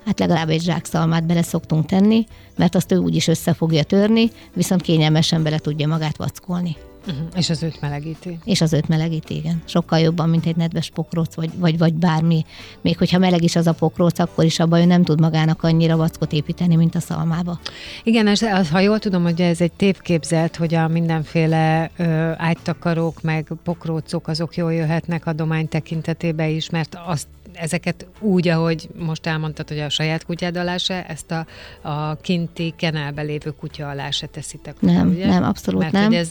hát 0.06 0.20
legalább 0.20 0.50
egy 0.50 0.62
zsák 0.62 0.86
szalmát 0.86 1.26
bele 1.26 1.42
szoktunk 1.42 1.86
tenni, 1.86 2.26
mert 2.56 2.76
azt 2.76 2.92
ő 2.92 2.98
úgyis 2.98 3.28
össze 3.28 3.54
fogja 3.54 3.84
törni, 3.84 4.32
viszont 4.54 4.82
kényelmesen 4.82 5.44
bele 5.44 5.58
tudja 5.58 5.88
magát 5.88 6.18
vackolni. 6.18 6.76
Uh-huh. 7.08 7.28
És 7.36 7.50
az 7.50 7.64
őt 7.64 7.82
melegíti. 7.82 8.40
És 8.44 8.62
az 8.62 8.74
őt 8.74 8.88
melegít, 8.88 9.30
igen. 9.30 9.62
Sokkal 9.66 10.00
jobban, 10.00 10.30
mint 10.30 10.46
egy 10.46 10.56
nedves 10.56 10.90
pokróc, 10.90 11.36
vagy, 11.36 11.50
vagy, 11.58 11.78
vagy 11.78 11.94
bármi. 11.94 12.46
Még 12.82 12.98
hogyha 12.98 13.18
meleg 13.18 13.44
is 13.44 13.56
az 13.56 13.68
a 13.68 13.74
pokróc, 13.74 14.20
akkor 14.20 14.44
is 14.44 14.60
abban 14.60 14.80
ő 14.80 14.86
nem 14.86 15.04
tud 15.04 15.20
magának 15.20 15.64
annyira 15.64 15.98
vackot 15.98 16.34
építeni, 16.34 16.76
mint 16.76 16.96
a 16.96 17.00
szalmába. 17.00 17.60
Igen, 18.04 18.28
az, 18.28 18.70
ha 18.72 18.80
jól 18.80 19.00
tudom, 19.00 19.24
hogy 19.24 19.42
ez 19.42 19.62
egy 19.62 19.72
tévképzelt, 19.72 20.56
hogy 20.56 20.74
a 20.74 20.88
mindenféle 20.88 21.92
ö, 21.98 22.32
ágytakarók, 22.38 23.22
meg 23.22 23.52
pokrócok, 23.64 24.28
azok 24.28 24.56
jól 24.56 24.74
jöhetnek 24.74 25.26
adomány 25.26 25.68
tekintetében 25.68 26.50
is, 26.50 26.70
mert 26.70 26.98
azt 27.06 27.28
ezeket 27.56 28.08
úgy, 28.20 28.48
ahogy 28.48 28.90
most 29.00 29.26
elmondtad, 29.26 29.68
hogy 29.68 29.80
a 29.80 29.90
saját 29.90 30.26
kutyád 30.26 30.58
alá 30.58 30.78
se, 30.78 31.06
ezt 31.06 31.32
a, 31.32 31.46
a 31.90 32.16
kinti 32.16 32.74
kenelbe 32.78 33.22
lévő 33.22 33.50
kutya 33.50 33.90
alá 33.90 34.10
se 34.10 34.28
teszitek. 34.28 34.82
Nem, 34.82 35.10
ugye? 35.10 35.28
nem, 35.28 35.44
abszolút 35.44 35.82
Mert 35.82 35.94
nem. 35.94 36.06
hogy 36.06 36.16
ez 36.16 36.30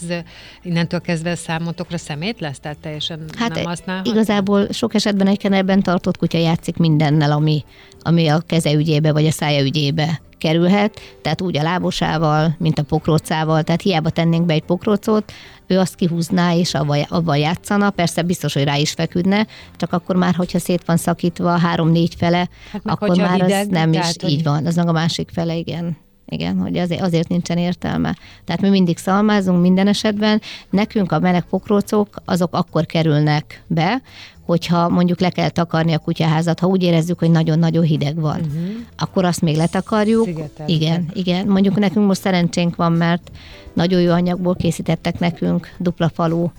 innentől 0.63 1.01
kezdve 1.01 1.35
számotokra 1.35 1.99
szemét 1.99 2.41
lesz, 2.41 2.59
tehát 2.61 2.79
teljesen 2.79 3.21
Hát 3.37 3.55
nem 3.55 3.65
használható? 3.65 4.11
igazából 4.11 4.67
sok 4.73 4.95
esetben 4.95 5.27
egy 5.27 5.39
kenelben 5.39 5.83
tartott 5.83 6.17
kutya 6.17 6.39
játszik 6.39 6.77
mindennel, 6.77 7.33
ami, 7.33 7.65
ami 8.01 8.29
a 8.29 8.39
keze 8.47 8.73
ügyébe 8.73 9.13
vagy 9.13 9.27
a 9.27 9.31
szája 9.31 9.63
ügyébe 9.63 10.21
kerülhet, 10.39 11.01
tehát 11.23 11.41
úgy 11.41 11.57
a 11.59 11.63
lábosával, 11.63 12.55
mint 12.59 12.79
a 12.79 12.83
pokrócával, 12.83 13.63
tehát 13.63 13.83
hiába 13.83 14.11
tennénk 14.11 14.47
be 14.47 14.53
egy 14.53 14.63
pokrócot, 14.65 15.33
ő 15.67 15.79
azt 15.79 15.95
kihúzná 15.95 16.55
és 16.55 16.75
avval, 16.75 17.07
avval 17.09 17.37
játszana, 17.37 17.91
persze 17.91 18.23
biztos, 18.23 18.53
hogy 18.55 18.65
rá 18.65 18.77
is 18.77 18.91
feküdne, 18.91 19.47
csak 19.77 19.93
akkor 19.93 20.17
már, 20.17 20.35
hogyha 20.35 20.59
szét 20.59 20.83
van 20.87 20.97
szakítva 20.97 21.59
három-négy 21.59 22.15
fele, 22.19 22.49
Hát 22.73 22.83
akkor 22.85 23.17
már 23.17 23.31
hideg, 23.41 23.61
az 23.61 23.67
nem 23.67 23.93
tehát, 23.93 24.15
is 24.17 24.23
hogy- 24.23 24.31
így 24.31 24.43
van, 24.43 24.67
az 24.67 24.77
meg 24.77 24.89
a 24.89 24.93
másik 24.93 25.31
fele, 25.33 25.55
igen. 25.57 25.97
Igen, 26.27 26.59
hogy 26.59 26.79
azért, 26.79 27.01
azért 27.01 27.29
nincsen 27.29 27.59
értelme. 27.59 28.17
Tehát 28.45 28.61
mi 28.61 28.69
mindig 28.69 28.99
szalmázunk 28.99 29.61
minden 29.61 29.87
esetben. 29.87 30.41
Nekünk 30.71 31.13
a 31.13 31.19
meleg 31.19 31.43
pokrócok 31.43 32.23
azok 32.25 32.55
akkor 32.55 32.87
kerülnek 32.87 33.63
be, 33.67 34.03
hogyha 34.45 34.89
mondjuk 34.89 35.21
le 35.21 35.31
kell 35.31 35.49
takarni 35.49 35.93
a 35.93 35.99
kutyaházat, 35.99 36.61
ha 36.61 36.67
úgy 36.67 36.83
érezzük, 36.83 37.19
hogy 37.19 37.31
nagyon-nagyon 37.31 37.85
hideg 37.85 38.21
van, 38.21 38.41
uh-huh. 38.41 38.65
akkor 38.97 39.25
azt 39.25 39.41
még 39.41 39.57
letakarjuk. 39.57 40.25
Szigetelitek. 40.25 40.69
Igen, 40.69 41.11
igen. 41.13 41.47
Mondjuk 41.47 41.79
nekünk 41.79 42.07
most 42.07 42.21
szerencsénk 42.21 42.77
van, 42.77 42.93
mert 42.93 43.31
nagyon 43.73 44.01
jó 44.01 44.13
anyagból 44.13 44.55
készítettek 44.55 45.19
nekünk 45.19 45.75
dupla 45.79 46.09
falú 46.09 46.53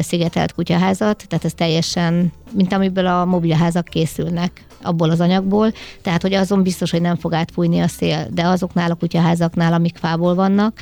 szigetelt 0.00 0.52
kutyaházat, 0.52 1.24
tehát 1.28 1.44
ez 1.44 1.54
teljesen, 1.54 2.32
mint 2.52 2.72
amiből 2.72 3.06
a 3.06 3.24
mobilházak 3.24 3.84
készülnek, 3.84 4.64
abból 4.82 5.10
az 5.10 5.20
anyagból, 5.20 5.72
tehát 6.02 6.22
hogy 6.22 6.34
azon 6.34 6.62
biztos, 6.62 6.90
hogy 6.90 7.00
nem 7.00 7.16
fog 7.16 7.32
átfújni 7.32 7.80
a 7.80 7.88
szél, 7.88 8.28
de 8.32 8.46
azoknál 8.46 8.90
a 8.90 8.94
kutyaházaknál, 8.94 9.72
amik 9.72 9.96
fából 9.96 10.34
vannak, 10.34 10.80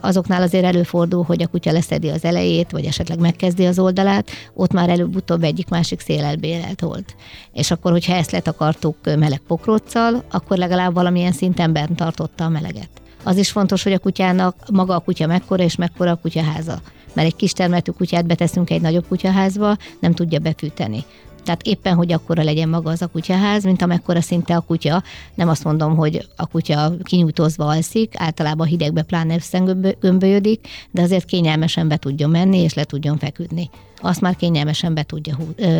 azoknál 0.00 0.42
azért 0.42 0.64
előfordul, 0.64 1.22
hogy 1.22 1.42
a 1.42 1.46
kutya 1.46 1.72
leszedi 1.72 2.08
az 2.08 2.24
elejét, 2.24 2.70
vagy 2.70 2.84
esetleg 2.84 3.18
megkezdi 3.18 3.66
az 3.66 3.78
oldalát, 3.78 4.30
ott 4.54 4.72
már 4.72 4.88
előbb-utóbb 4.88 5.42
egyik-másik 5.42 6.00
szél 6.00 6.24
elbérelt 6.24 6.80
volt. 6.80 7.14
És 7.52 7.70
akkor, 7.70 7.92
hogyha 7.92 8.14
ezt 8.14 8.30
letakartuk 8.30 8.96
meleg 9.04 9.38
pokróccal, 9.38 10.24
akkor 10.30 10.56
legalább 10.56 10.94
valamilyen 10.94 11.32
szinten 11.32 11.72
bent 11.72 11.96
tartotta 11.96 12.44
a 12.44 12.48
meleget. 12.48 12.88
Az 13.22 13.36
is 13.36 13.50
fontos, 13.50 13.82
hogy 13.82 13.92
a 13.92 13.98
kutyának 13.98 14.56
maga 14.72 14.94
a 14.94 14.98
kutya 14.98 15.26
mekkora 15.26 15.62
és 15.62 15.76
mekkora 15.76 16.10
a 16.10 16.18
kutyaháza. 16.22 16.80
Mert 17.12 17.28
egy 17.28 17.36
kis 17.36 17.52
termetű 17.52 17.90
kutyát 17.90 18.26
beteszünk 18.26 18.70
egy 18.70 18.80
nagyobb 18.80 19.06
kutyaházba, 19.08 19.76
nem 20.00 20.12
tudja 20.12 20.38
befűteni. 20.38 21.04
Tehát 21.44 21.62
éppen, 21.62 21.94
hogy 21.94 22.12
akkora 22.12 22.42
legyen 22.42 22.68
maga 22.68 22.90
az 22.90 23.02
a 23.02 23.06
kutyaház, 23.06 23.64
mint 23.64 23.82
amekkora 23.82 24.20
szinte 24.20 24.56
a 24.56 24.60
kutya. 24.60 25.02
Nem 25.34 25.48
azt 25.48 25.64
mondom, 25.64 25.96
hogy 25.96 26.28
a 26.36 26.46
kutya 26.46 26.92
kinyújtózva 27.02 27.66
alszik, 27.66 28.14
általában 28.16 28.66
hidegbe 28.66 29.02
pláne 29.02 29.34
összegömbölyödik, 29.34 30.68
de 30.90 31.02
azért 31.02 31.24
kényelmesen 31.24 31.88
be 31.88 31.96
tudjon 31.96 32.30
menni, 32.30 32.58
és 32.58 32.74
le 32.74 32.84
tudjon 32.84 33.18
feküdni. 33.18 33.70
Azt 34.00 34.20
már 34.20 34.36
kényelmesen 34.36 34.94
be 34.94 35.02
tudja 35.02 35.36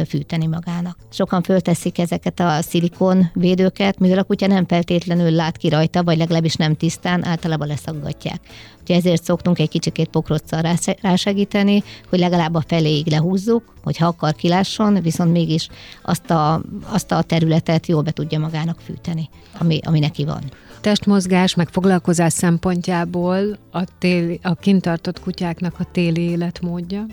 fűteni 0.07 0.47
magának. 0.47 0.97
Sokan 1.09 1.43
fölteszik 1.43 1.99
ezeket 1.99 2.41
a 2.41 2.63
szilikon 2.63 3.31
védőket, 3.35 3.99
mivel 3.99 4.19
a 4.19 4.23
kutya 4.23 4.47
nem 4.47 4.67
feltétlenül 4.67 5.31
lát 5.31 5.57
ki 5.57 5.69
rajta, 5.69 6.03
vagy 6.03 6.19
legalábbis 6.19 6.55
nem 6.55 6.77
tisztán, 6.77 7.25
általában 7.25 7.69
leszaggatják. 7.69 8.41
Úgyhogy 8.81 8.97
ezért 8.97 9.25
szoktunk 9.25 9.59
egy 9.59 9.69
kicsikét 9.69 10.09
pokróccal 10.09 10.61
rá- 10.61 10.99
rásegíteni, 11.03 11.83
hogy 12.09 12.19
legalább 12.19 12.55
a 12.55 12.65
feléig 12.67 13.07
lehúzzuk, 13.07 13.75
hogy 13.83 13.97
ha 13.97 14.07
akar 14.07 14.35
kilásson, 14.35 15.03
viszont 15.03 15.33
mégis 15.33 15.69
azt 16.03 16.31
a, 16.31 16.63
azt 16.85 17.13
a 17.13 17.23
területet 17.23 17.87
jól 17.87 18.03
be 18.03 18.11
tudja 18.11 18.39
magának 18.39 18.81
fűteni, 18.81 19.29
ami, 19.59 19.79
ami 19.83 19.99
neki 19.99 20.25
van. 20.25 20.43
Testmozgás, 20.81 21.55
meg 21.55 21.69
foglalkozás 21.69 22.33
szempontjából 22.33 23.59
a, 23.71 23.85
téli, 23.99 24.39
a 24.43 24.55
kintartott 24.55 25.21
kutyáknak 25.21 25.75
a 25.79 25.87
téli 25.93 26.21
életmódja? 26.21 27.07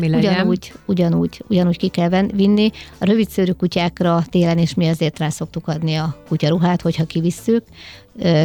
Mi? 0.00 0.08
Ugyanúgy, 0.08 0.72
ugyanúgy, 0.86 1.44
ugyanúgy 1.48 1.76
ki 1.76 1.88
kell 1.88 2.08
vinni. 2.34 2.70
A 2.98 3.04
rövidszőrű 3.04 3.52
kutyákra 3.52 4.24
télen 4.30 4.58
is 4.58 4.74
mi 4.74 4.88
azért 4.88 5.18
rá 5.18 5.28
szoktuk 5.28 5.68
adni 5.68 5.94
a 5.94 6.16
kutyaruhát, 6.28 6.82
hogyha 6.82 7.04
kivisszük. 7.04 7.64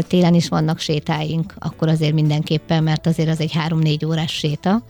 Télen 0.08 0.34
is 0.34 0.48
vannak 0.48 0.80
sétáink, 0.80 1.54
akkor 1.60 1.88
azért 1.88 2.14
mindenképpen, 2.14 2.84
mert 2.84 3.08
azért 3.08 3.30
az 3.30 3.40
egy 3.40 3.54
három-négy 3.54 4.06
órás 4.06 4.32
séta. 4.32 4.84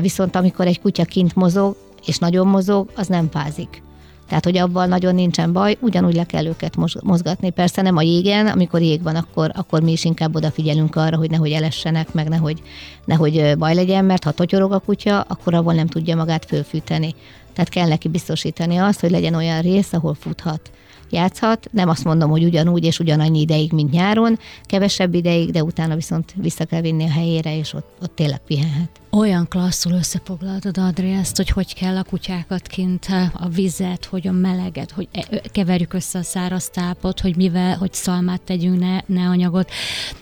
Viszont 0.00 0.36
amikor 0.36 0.66
egy 0.66 0.80
kutya 0.80 1.04
kint 1.04 1.34
mozog, 1.34 1.76
és 2.06 2.18
nagyon 2.18 2.46
mozog, 2.46 2.90
az 2.94 3.06
nem 3.06 3.28
fázik. 3.30 3.82
Tehát, 4.28 4.44
hogy 4.44 4.56
abban 4.56 4.88
nagyon 4.88 5.14
nincsen 5.14 5.52
baj, 5.52 5.76
ugyanúgy 5.80 6.14
le 6.14 6.24
kell 6.24 6.46
őket 6.46 6.76
mozgatni. 7.02 7.50
Persze 7.50 7.82
nem 7.82 7.96
a 7.96 8.02
jégen, 8.02 8.46
amikor 8.46 8.80
jég 8.80 9.02
van, 9.02 9.16
akkor, 9.16 9.50
akkor 9.54 9.82
mi 9.82 9.92
is 9.92 10.04
inkább 10.04 10.34
odafigyelünk 10.34 10.96
arra, 10.96 11.16
hogy 11.16 11.30
nehogy 11.30 11.50
elessenek, 11.50 12.12
meg 12.12 12.28
nehogy, 12.28 12.62
nehogy 13.04 13.54
baj 13.58 13.74
legyen, 13.74 14.04
mert 14.04 14.24
ha 14.24 14.30
totyorog 14.30 14.72
a 14.72 14.78
kutya, 14.78 15.20
akkor 15.20 15.54
abból 15.54 15.74
nem 15.74 15.86
tudja 15.86 16.16
magát 16.16 16.44
fölfűteni. 16.44 17.14
Tehát 17.52 17.70
kell 17.70 17.88
neki 17.88 18.08
biztosítani 18.08 18.76
azt, 18.76 19.00
hogy 19.00 19.10
legyen 19.10 19.34
olyan 19.34 19.60
rész, 19.60 19.92
ahol 19.92 20.14
futhat. 20.14 20.70
Játszhat. 21.12 21.68
Nem 21.72 21.88
azt 21.88 22.04
mondom, 22.04 22.30
hogy 22.30 22.44
ugyanúgy 22.44 22.84
és 22.84 22.98
ugyanannyi 22.98 23.40
ideig, 23.40 23.72
mint 23.72 23.90
nyáron, 23.90 24.38
kevesebb 24.62 25.14
ideig, 25.14 25.50
de 25.50 25.62
utána 25.62 25.94
viszont 25.94 26.34
vissza 26.36 26.64
kell 26.64 26.80
vinni 26.80 27.04
a 27.04 27.10
helyére, 27.10 27.56
és 27.56 27.72
ott, 27.72 27.96
ott 28.02 28.14
tényleg 28.14 28.40
pihenhet. 28.46 29.00
Olyan 29.10 29.48
klasszul 29.48 29.92
összefoglaltad, 29.92 30.78
Adri, 30.78 31.10
ezt, 31.10 31.36
hogy 31.36 31.48
hogy 31.48 31.74
kell 31.74 31.96
a 31.96 32.02
kutyákat 32.02 32.66
kint, 32.66 33.06
a 33.32 33.48
vizet, 33.48 34.04
hogy 34.04 34.28
a 34.28 34.32
meleget, 34.32 34.90
hogy 34.90 35.08
e, 35.12 35.40
keverjük 35.52 35.92
össze 35.92 36.18
a 36.18 36.22
száraz 36.22 36.70
tápot, 36.70 37.20
hogy 37.20 37.36
mivel, 37.36 37.76
hogy 37.76 37.92
szalmát 37.92 38.42
tegyünk, 38.42 38.78
ne, 38.78 39.00
ne 39.06 39.28
anyagot. 39.28 39.70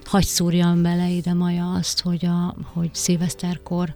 Hagy 0.05 0.25
szúrjam 0.25 0.83
bele 0.83 1.09
ide 1.09 1.35
Maja 1.35 1.73
azt, 1.73 2.01
hogy, 2.01 2.27
a, 2.27 2.55
hogy 2.73 2.91
szilveszterkor, 2.93 3.95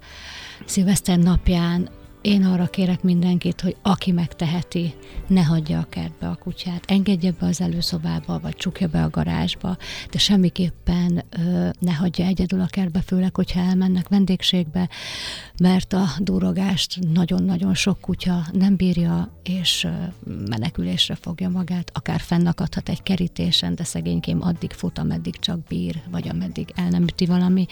szilveszter 0.64 1.18
napján 1.18 1.88
én 2.24 2.44
arra 2.44 2.66
kérek 2.66 3.02
mindenkit, 3.02 3.60
hogy 3.60 3.76
aki 3.82 4.12
megteheti, 4.12 4.94
ne 5.26 5.42
hagyja 5.42 5.78
a 5.78 5.86
kertbe 5.88 6.28
a 6.28 6.34
kutyát, 6.34 6.84
engedje 6.86 7.32
be 7.40 7.46
az 7.46 7.60
előszobába, 7.60 8.38
vagy 8.38 8.56
csukja 8.56 8.88
be 8.88 9.02
a 9.02 9.10
garázsba, 9.10 9.76
de 10.10 10.18
semmiképpen 10.18 11.24
ö, 11.30 11.68
ne 11.78 11.92
hagyja 11.92 12.26
egyedül 12.26 12.60
a 12.60 12.66
kertbe, 12.66 13.00
főleg, 13.00 13.34
hogyha 13.34 13.60
elmennek 13.60 14.08
vendégségbe, 14.08 14.88
mert 15.60 15.92
a 15.92 16.04
durogást 16.18 16.98
nagyon-nagyon 17.12 17.74
sok 17.74 18.00
kutya 18.00 18.46
nem 18.52 18.76
bírja, 18.76 19.32
és 19.42 19.86
menekülésre 20.48 21.14
fogja 21.14 21.48
magát, 21.48 21.90
akár 21.94 22.20
fennakadhat 22.20 22.88
egy 22.88 23.02
kerítésen, 23.02 23.74
de 23.74 23.84
szegénykém 23.84 24.42
addig 24.42 24.72
fut, 24.72 24.98
ameddig 24.98 25.38
csak 25.38 25.58
bír, 25.68 26.00
vagy 26.10 26.28
ameddig 26.28 26.72
el 26.74 26.88
nem 26.88 27.02
üti 27.02 27.26
valami. 27.26 27.66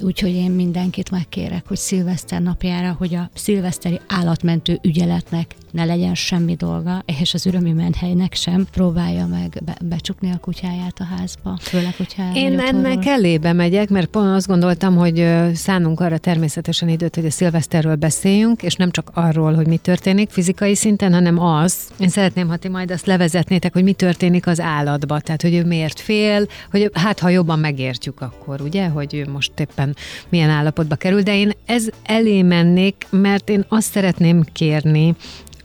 Úgyhogy 0.00 0.32
én 0.32 0.50
mindenkit 0.50 1.10
megkérek, 1.10 1.66
hogy 1.66 1.76
szilveszter 1.76 2.42
napjára, 2.42 2.94
hogy 2.98 3.14
a 3.14 3.30
szilveszteri 3.34 4.00
állatmentő 4.06 4.78
ügyeletnek 4.82 5.54
ne 5.70 5.84
legyen 5.84 6.14
semmi 6.14 6.54
dolga, 6.54 7.02
és 7.20 7.34
az 7.34 7.46
ürömi 7.46 7.72
menhelynek 7.72 8.34
sem 8.34 8.66
próbálja 8.72 9.26
meg 9.26 9.62
be, 9.64 9.76
becsukni 9.84 10.30
a 10.30 10.38
kutyáját 10.38 11.00
a 11.00 11.04
házba, 11.04 11.56
főleg, 11.60 11.96
hogyha 11.96 12.34
Én 12.34 12.60
ennek 12.60 13.06
elébe 13.06 13.52
megyek, 13.52 13.88
mert 13.88 14.06
pont 14.06 14.34
azt 14.34 14.46
gondoltam, 14.46 14.96
hogy 14.96 15.28
szánunk 15.54 16.00
arra 16.00 16.18
természetesen 16.18 16.88
időt, 16.88 17.14
hogy 17.14 17.24
a 17.26 17.30
szilveszterről 17.30 17.94
beszéljünk, 17.94 18.62
és 18.62 18.74
nem 18.74 18.90
csak 18.90 19.10
arról, 19.14 19.54
hogy 19.54 19.66
mi 19.66 19.76
történik 19.76 20.30
fizikai 20.30 20.74
szinten, 20.74 21.12
hanem 21.12 21.38
az. 21.38 21.76
Én 21.98 22.08
szeretném, 22.08 22.48
ha 22.48 22.56
ti 22.56 22.68
majd 22.68 22.90
azt 22.90 23.06
levezetnétek, 23.06 23.72
hogy 23.72 23.82
mi 23.82 23.92
történik 23.92 24.46
az 24.46 24.60
állatba, 24.60 25.20
tehát 25.20 25.42
hogy 25.42 25.54
ő 25.54 25.64
miért 25.64 26.00
fél, 26.00 26.46
hogy 26.70 26.90
hát 26.92 27.18
ha 27.18 27.28
jobban 27.28 27.58
megértjük 27.58 28.20
akkor, 28.20 28.60
ugye, 28.60 28.86
hogy 28.88 29.14
ő 29.14 29.26
most 29.32 29.60
éppen 29.60 29.96
milyen 30.28 30.50
állapotba 30.50 30.94
kerül, 30.94 31.22
de 31.22 31.36
én 31.36 31.50
ez 31.66 31.86
elé 32.04 32.42
mennék, 32.42 33.06
mert 33.10 33.48
én 33.48 33.64
azt 33.68 33.90
szeretném 33.90 34.44
kérni, 34.52 35.14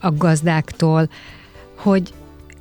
a 0.01 0.12
gazdáktól, 0.12 1.10
hogy 1.75 2.13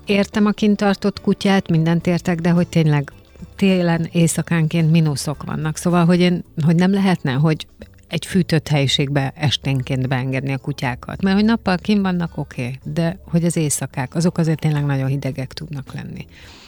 értem 0.04 0.46
a 0.46 0.50
kint 0.50 0.76
tartott 0.76 1.20
kutyát, 1.20 1.70
mindent 1.70 2.06
értek, 2.06 2.40
de 2.40 2.50
hogy 2.50 2.68
tényleg 2.68 3.12
télen 3.56 4.08
éjszakánként 4.12 4.90
mínuszok 4.90 5.42
vannak. 5.42 5.76
Szóval, 5.76 6.04
hogy, 6.04 6.20
én, 6.20 6.44
hogy 6.64 6.74
nem 6.74 6.92
lehetne, 6.92 7.32
hogy 7.32 7.66
egy 8.10 8.26
fűtött 8.26 8.68
helyiségbe 8.68 9.32
esténként 9.36 10.08
beengedni 10.08 10.52
a 10.52 10.58
kutyákat. 10.58 11.22
Mert 11.22 11.36
hogy 11.36 11.44
nappal 11.44 11.76
kim 11.76 12.02
vannak, 12.02 12.38
oké, 12.38 12.62
okay, 12.62 12.78
de 12.92 13.18
hogy 13.24 13.44
az 13.44 13.56
éjszakák, 13.56 14.14
azok 14.14 14.38
azért 14.38 14.60
tényleg 14.60 14.84
nagyon 14.84 15.08
hidegek 15.08 15.52
tudnak 15.52 15.94
lenni. 15.94 16.26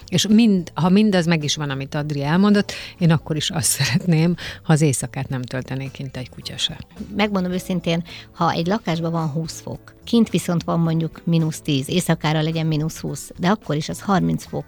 És 0.09 0.27
mind, 0.27 0.73
ha 0.75 0.89
mindaz 0.89 1.27
meg 1.27 1.45
is 1.45 1.57
van, 1.57 1.71
amit 1.71 1.95
Adri 1.95 2.23
elmondott, 2.23 2.73
én 2.99 3.11
akkor 3.11 3.37
is 3.37 3.51
azt 3.51 3.71
szeretném, 3.83 4.35
ha 4.63 4.73
az 4.73 4.81
éjszakát 4.81 5.29
nem 5.29 5.43
töltenék 5.43 5.91
kint 5.91 6.17
egy 6.17 6.31
kutya 6.31 6.57
se. 6.57 6.79
Megmondom 7.17 7.53
őszintén, 7.53 8.05
ha 8.33 8.53
egy 8.53 8.67
lakásban 8.67 9.13
van 9.13 9.29
20 9.29 9.61
fok, 9.61 9.95
kint 10.05 10.31
viszont 10.31 10.65
van 10.65 10.81
mondjuk 10.81 11.21
mínusz 11.25 11.61
10, 11.61 11.89
éjszakára 11.89 12.43
legyen 12.43 12.67
mínusz 12.67 12.99
20, 12.99 13.31
de 13.39 13.49
akkor 13.49 13.77
is 13.77 13.89
az 13.89 14.01
30 14.01 14.45
fok 14.45 14.65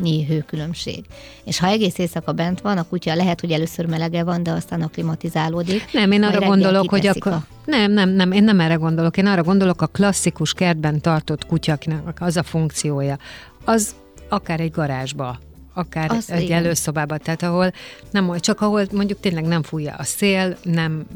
nyi 0.00 0.24
hőkülönbség. 0.24 1.04
És 1.44 1.58
ha 1.58 1.66
egész 1.66 1.98
éjszaka 1.98 2.32
bent 2.32 2.60
van, 2.60 2.78
a 2.78 2.82
kutya 2.82 3.14
lehet, 3.14 3.40
hogy 3.40 3.50
először 3.52 3.86
melege 3.86 4.24
van, 4.24 4.42
de 4.42 4.50
aztán 4.50 4.82
aklimatizálódik. 4.82 5.92
Nem, 5.92 6.12
én 6.12 6.22
arra 6.22 6.46
gondolok, 6.46 6.90
hogy 6.90 7.06
akkor... 7.06 7.32
A... 7.32 7.44
Nem, 7.64 7.92
nem, 7.92 8.08
nem, 8.08 8.32
én 8.32 8.44
nem 8.44 8.60
erre 8.60 8.74
gondolok. 8.74 9.16
Én 9.16 9.26
arra 9.26 9.42
gondolok, 9.42 9.82
a 9.82 9.86
klasszikus 9.86 10.52
kertben 10.52 11.00
tartott 11.00 11.46
kutyaknak 11.46 12.16
az 12.20 12.36
a 12.36 12.42
funkciója. 12.42 13.18
Az 13.64 13.94
akár 14.28 14.60
egy 14.60 14.70
garázsba, 14.70 15.38
akár 15.74 16.10
az 16.10 16.30
egy 16.30 16.42
igen. 16.42 16.64
előszobába, 16.64 17.18
tehát 17.18 17.42
ahol 17.42 17.72
nem, 18.10 18.38
csak 18.38 18.60
ahol 18.60 18.86
mondjuk 18.92 19.20
tényleg 19.20 19.44
nem 19.44 19.62
fújja 19.62 19.94
a 19.94 20.04
szél, 20.04 20.56
nem 20.62 21.06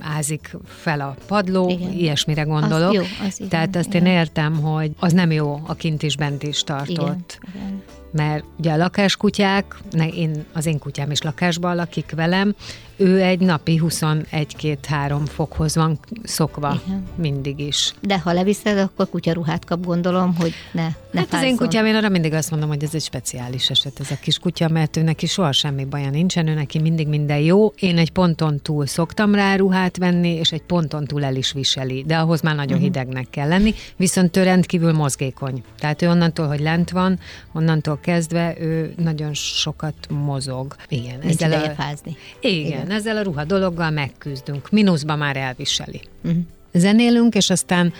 ázik 0.00 0.56
fel 0.64 1.00
a 1.00 1.16
padló, 1.26 1.68
igen. 1.68 1.92
ilyesmire 1.92 2.42
gondolok. 2.42 2.88
Az 2.88 2.94
jó, 2.94 3.02
az 3.26 3.34
igen, 3.36 3.48
tehát 3.48 3.76
azt 3.76 3.88
igen. 3.88 4.06
én 4.06 4.12
értem, 4.12 4.60
hogy 4.60 4.90
az 4.98 5.12
nem 5.12 5.30
jó 5.30 5.60
a 5.66 5.74
kint 5.74 6.02
is, 6.02 6.16
bent 6.16 6.42
is 6.42 6.62
tartott. 6.62 7.38
Igen, 7.42 7.54
igen 7.54 7.82
mert 8.12 8.44
ugye 8.58 8.72
a 8.72 8.76
lakáskutyák, 8.76 9.76
ne, 9.90 10.08
én, 10.08 10.44
az 10.52 10.66
én 10.66 10.78
kutyám 10.78 11.10
is 11.10 11.22
lakásban 11.22 11.76
lakik 11.76 12.12
velem, 12.16 12.54
ő 12.96 13.22
egy 13.22 13.40
napi 13.40 13.80
21-2-3 13.84 15.20
fokhoz 15.26 15.74
van 15.74 15.98
szokva, 16.22 16.80
Igen. 16.86 17.04
mindig 17.14 17.58
is. 17.58 17.92
De 18.00 18.18
ha 18.18 18.32
leviszed, 18.32 18.78
akkor 18.78 19.08
kutyaruhát 19.08 19.64
kap, 19.64 19.84
gondolom, 19.84 20.34
hogy 20.34 20.52
ne, 20.72 20.88
ne 21.10 21.18
Hát 21.18 21.28
fázzon. 21.28 21.46
az 21.46 21.52
én 21.52 21.56
kutyám, 21.56 21.86
én 21.86 21.94
arra 21.94 22.08
mindig 22.08 22.32
azt 22.32 22.50
mondom, 22.50 22.68
hogy 22.68 22.82
ez 22.82 22.94
egy 22.94 23.02
speciális 23.02 23.70
eset, 23.70 24.00
ez 24.00 24.10
a 24.10 24.16
kis 24.20 24.38
kutya, 24.38 24.68
mert 24.68 24.96
ő 24.96 25.02
neki 25.02 25.26
soha 25.26 25.52
semmi 25.52 25.84
baja 25.84 26.10
nincsen, 26.10 26.46
ő 26.46 26.54
neki 26.54 26.78
mindig 26.78 27.08
minden 27.08 27.38
jó. 27.38 27.72
Én 27.78 27.98
egy 27.98 28.10
ponton 28.10 28.60
túl 28.62 28.86
szoktam 28.86 29.34
rá 29.34 29.56
ruhát 29.56 29.96
venni, 29.96 30.28
és 30.28 30.52
egy 30.52 30.62
ponton 30.62 31.04
túl 31.04 31.24
el 31.24 31.36
is 31.36 31.52
viseli, 31.52 32.04
de 32.06 32.16
ahhoz 32.16 32.40
már 32.40 32.54
nagyon 32.54 32.78
uh-huh. 32.78 32.92
hidegnek 32.92 33.30
kell 33.30 33.48
lenni, 33.48 33.74
viszont 33.96 34.36
ő 34.36 34.42
rendkívül 34.42 34.92
mozgékony. 34.92 35.62
Tehát 35.78 36.02
ő 36.02 36.08
onnantól, 36.08 36.46
hogy 36.46 36.60
lent 36.60 36.90
van, 36.90 37.18
onnantól 37.52 37.98
kezdve 38.00 38.54
ő 38.60 38.94
nagyon 38.96 39.34
sokat 39.34 39.94
mozog. 40.08 40.76
Igen. 40.88 41.18
Nincs 41.22 41.42
ezzel 41.42 41.64
a... 41.64 41.68
fázni. 41.68 42.16
Igen, 42.40 42.66
Igen, 42.66 42.85
ezzel 42.90 43.16
a 43.16 43.22
ruha 43.22 43.44
dologgal 43.44 43.90
megküzdünk. 43.90 44.70
Minuszba 44.70 45.16
már 45.16 45.36
elviseli. 45.36 46.00
Uh-huh. 46.24 46.40
Zenélünk, 46.72 47.34
és 47.34 47.50
aztán 47.50 47.92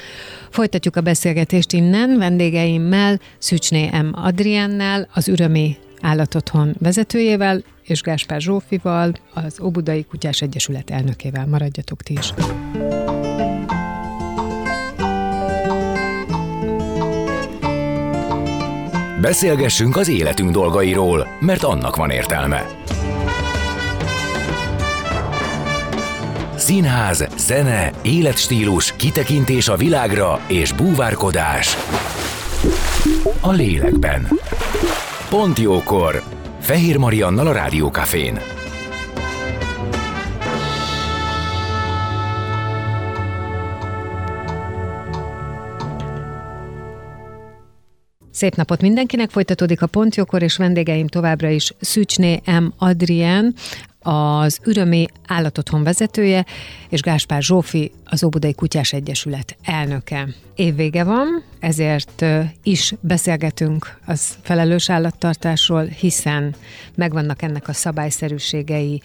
folytatjuk 0.50 0.96
a 0.96 1.00
beszélgetést 1.00 1.72
innen 1.72 2.18
vendégeimmel, 2.18 3.20
Szücsné 3.38 3.86
M. 3.86 4.10
Adriennel, 4.12 5.08
az 5.14 5.28
Ürömi 5.28 5.76
állatotthon 6.00 6.74
vezetőjével, 6.78 7.62
és 7.82 8.00
Gáspár 8.00 8.40
Zsófival, 8.40 9.12
az 9.34 9.60
Óbudai 9.60 10.04
Kutyás 10.04 10.42
Egyesület 10.42 10.90
elnökével. 10.90 11.46
Maradjatok 11.46 12.02
ti 12.02 12.12
is! 12.18 12.32
Beszélgessünk 19.20 19.96
az 19.96 20.08
életünk 20.08 20.50
dolgairól, 20.50 21.26
mert 21.40 21.62
annak 21.62 21.96
van 21.96 22.10
értelme. 22.10 22.66
Színház, 26.56 27.26
zene, 27.36 27.90
életstílus, 28.02 28.96
kitekintés 28.96 29.68
a 29.68 29.76
világra 29.76 30.40
és 30.48 30.72
búvárkodás. 30.72 31.76
A 33.40 33.52
lélekben. 33.52 34.28
Pont 35.28 35.58
jókor. 35.58 36.22
Fehér 36.60 36.96
Mariannal 36.96 37.46
a 37.46 37.52
Rádiókafén. 37.52 38.38
Szép 48.30 48.54
napot 48.54 48.80
mindenkinek, 48.80 49.30
folytatódik 49.30 49.82
a 49.82 49.86
Pontjókor, 49.86 50.42
és 50.42 50.56
vendégeim 50.56 51.06
továbbra 51.06 51.48
is 51.48 51.72
Szücsné 51.80 52.40
M. 52.46 52.64
Adrien, 52.78 53.54
az 54.06 54.58
Ürömi 54.64 55.06
Állatotthon 55.26 55.82
vezetője, 55.82 56.44
és 56.88 57.00
Gáspár 57.00 57.42
Zsófi, 57.42 57.92
az 58.08 58.24
Óbudai 58.24 58.54
Kutyás 58.54 58.92
Egyesület 58.92 59.56
elnöke. 59.62 60.28
Évvége 60.54 61.04
van, 61.04 61.42
ezért 61.60 62.24
is 62.62 62.94
beszélgetünk 63.00 63.98
az 64.06 64.38
felelős 64.42 64.90
állattartásról, 64.90 65.84
hiszen 65.84 66.54
megvannak 66.94 67.42
ennek 67.42 67.68
a 67.68 67.72
szabályszerűségei 67.72 69.02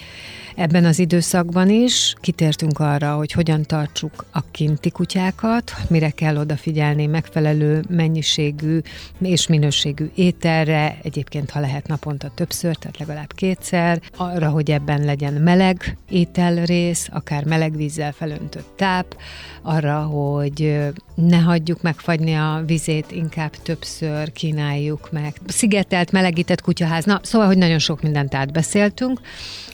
ebben 0.55 0.85
az 0.85 0.99
időszakban 0.99 1.69
is. 1.69 2.13
Kitértünk 2.21 2.79
arra, 2.79 3.15
hogy 3.15 3.31
hogyan 3.31 3.61
tartsuk 3.63 4.25
a 4.31 4.41
kinti 4.51 4.89
kutyákat, 4.89 5.73
mire 5.89 6.09
kell 6.09 6.37
odafigyelni 6.37 7.05
megfelelő 7.05 7.83
mennyiségű 7.89 8.79
és 9.21 9.47
minőségű 9.47 10.09
ételre, 10.15 10.97
egyébként 11.03 11.49
ha 11.49 11.59
lehet 11.59 11.87
naponta 11.87 12.31
többször, 12.35 12.75
tehát 12.75 12.97
legalább 12.97 13.33
kétszer, 13.33 14.01
arra, 14.17 14.49
hogy 14.49 14.71
ebben 14.71 15.05
legyen 15.05 15.33
meleg 15.33 15.97
ételrész, 16.09 17.07
akár 17.11 17.45
meleg 17.45 17.75
vízzel 17.75 18.11
felöntött 18.11 18.81
táp, 18.91 19.15
arra, 19.61 20.01
hogy 20.01 20.77
ne 21.27 21.37
hagyjuk 21.37 21.81
megfagyni 21.81 22.33
a 22.33 22.63
vizét, 22.65 23.11
inkább 23.11 23.51
többször 23.63 24.31
kínáljuk 24.31 25.11
meg. 25.11 25.35
Szigetelt, 25.47 26.11
melegített 26.11 26.61
kutyaház, 26.61 27.05
na, 27.05 27.19
szóval, 27.23 27.47
hogy 27.47 27.57
nagyon 27.57 27.79
sok 27.79 28.01
mindent 28.01 28.35
átbeszéltünk, 28.35 29.19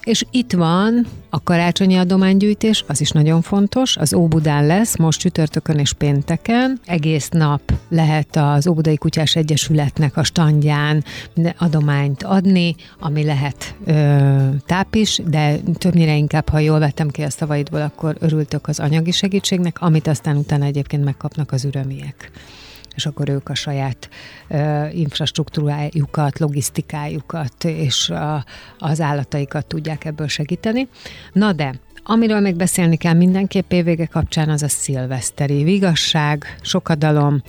és 0.07 0.25
itt 0.31 0.53
van 0.53 1.05
a 1.29 1.43
karácsonyi 1.43 1.95
adománygyűjtés, 1.95 2.83
az 2.87 3.01
is 3.01 3.09
nagyon 3.09 3.41
fontos, 3.41 3.97
az 3.97 4.13
Óbudán 4.13 4.65
lesz, 4.65 4.97
most 4.97 5.19
csütörtökön 5.19 5.77
és 5.77 5.93
pénteken, 5.93 6.79
egész 6.85 7.29
nap 7.29 7.61
lehet 7.89 8.35
az 8.35 8.67
Óbudai 8.67 8.97
Kutyás 8.97 9.35
Egyesületnek 9.35 10.17
a 10.17 10.23
standján 10.23 11.03
adományt 11.57 12.23
adni, 12.23 12.75
ami 12.99 13.23
lehet 13.23 13.75
ö, 13.85 14.25
táp 14.65 14.95
is, 14.95 15.21
de 15.25 15.57
többnyire 15.77 16.15
inkább, 16.15 16.49
ha 16.49 16.59
jól 16.59 16.79
vettem 16.79 17.09
ki 17.09 17.21
a 17.21 17.29
szavaidból, 17.29 17.81
akkor 17.81 18.15
örültök 18.19 18.67
az 18.67 18.79
anyagi 18.79 19.11
segítségnek, 19.11 19.81
amit 19.81 20.07
aztán 20.07 20.37
utána 20.37 20.65
egyébként 20.65 21.03
megkapnak 21.37 21.51
az 21.51 21.65
ürömiek 21.65 22.31
és 22.95 23.05
akkor 23.05 23.29
ők 23.29 23.49
a 23.49 23.55
saját 23.55 24.09
infrastruktúrájukat, 24.91 26.39
logisztikájukat 26.39 27.63
és 27.63 28.09
a, 28.09 28.45
az 28.79 29.01
állataikat 29.01 29.65
tudják 29.65 30.05
ebből 30.05 30.27
segíteni. 30.27 30.87
Na 31.33 31.53
de, 31.53 31.79
Amiről 32.09 32.39
még 32.39 32.55
beszélni 32.55 32.97
kell 32.97 33.13
mindenképp 33.13 33.71
évvége 33.71 34.05
kapcsán, 34.05 34.49
az 34.49 34.63
a 34.63 34.67
szilveszteri 34.67 35.63
vigasság, 35.63 36.57
sokadalom, 36.61 37.41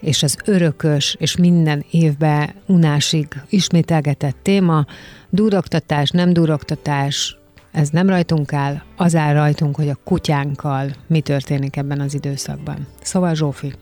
és 0.00 0.22
az 0.22 0.38
örökös, 0.44 1.16
és 1.18 1.36
minden 1.36 1.84
évben 1.90 2.50
unásig 2.66 3.28
ismételgetett 3.48 4.36
téma, 4.42 4.86
duroktatás, 5.30 6.10
nem 6.10 6.32
duroktatás, 6.32 7.36
ez 7.74 7.88
nem 7.88 8.08
rajtunk 8.08 8.52
áll, 8.52 8.82
az 8.96 9.14
áll 9.14 9.32
rajtunk, 9.32 9.76
hogy 9.76 9.88
a 9.88 9.98
kutyánkkal 10.04 10.90
mi 11.06 11.20
történik 11.20 11.76
ebben 11.76 12.00
az 12.00 12.14
időszakban. 12.14 12.86
Szóval 13.02 13.34
Zsófi, 13.34 13.72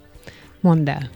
mondd 0.61 0.89
el. 0.89 1.11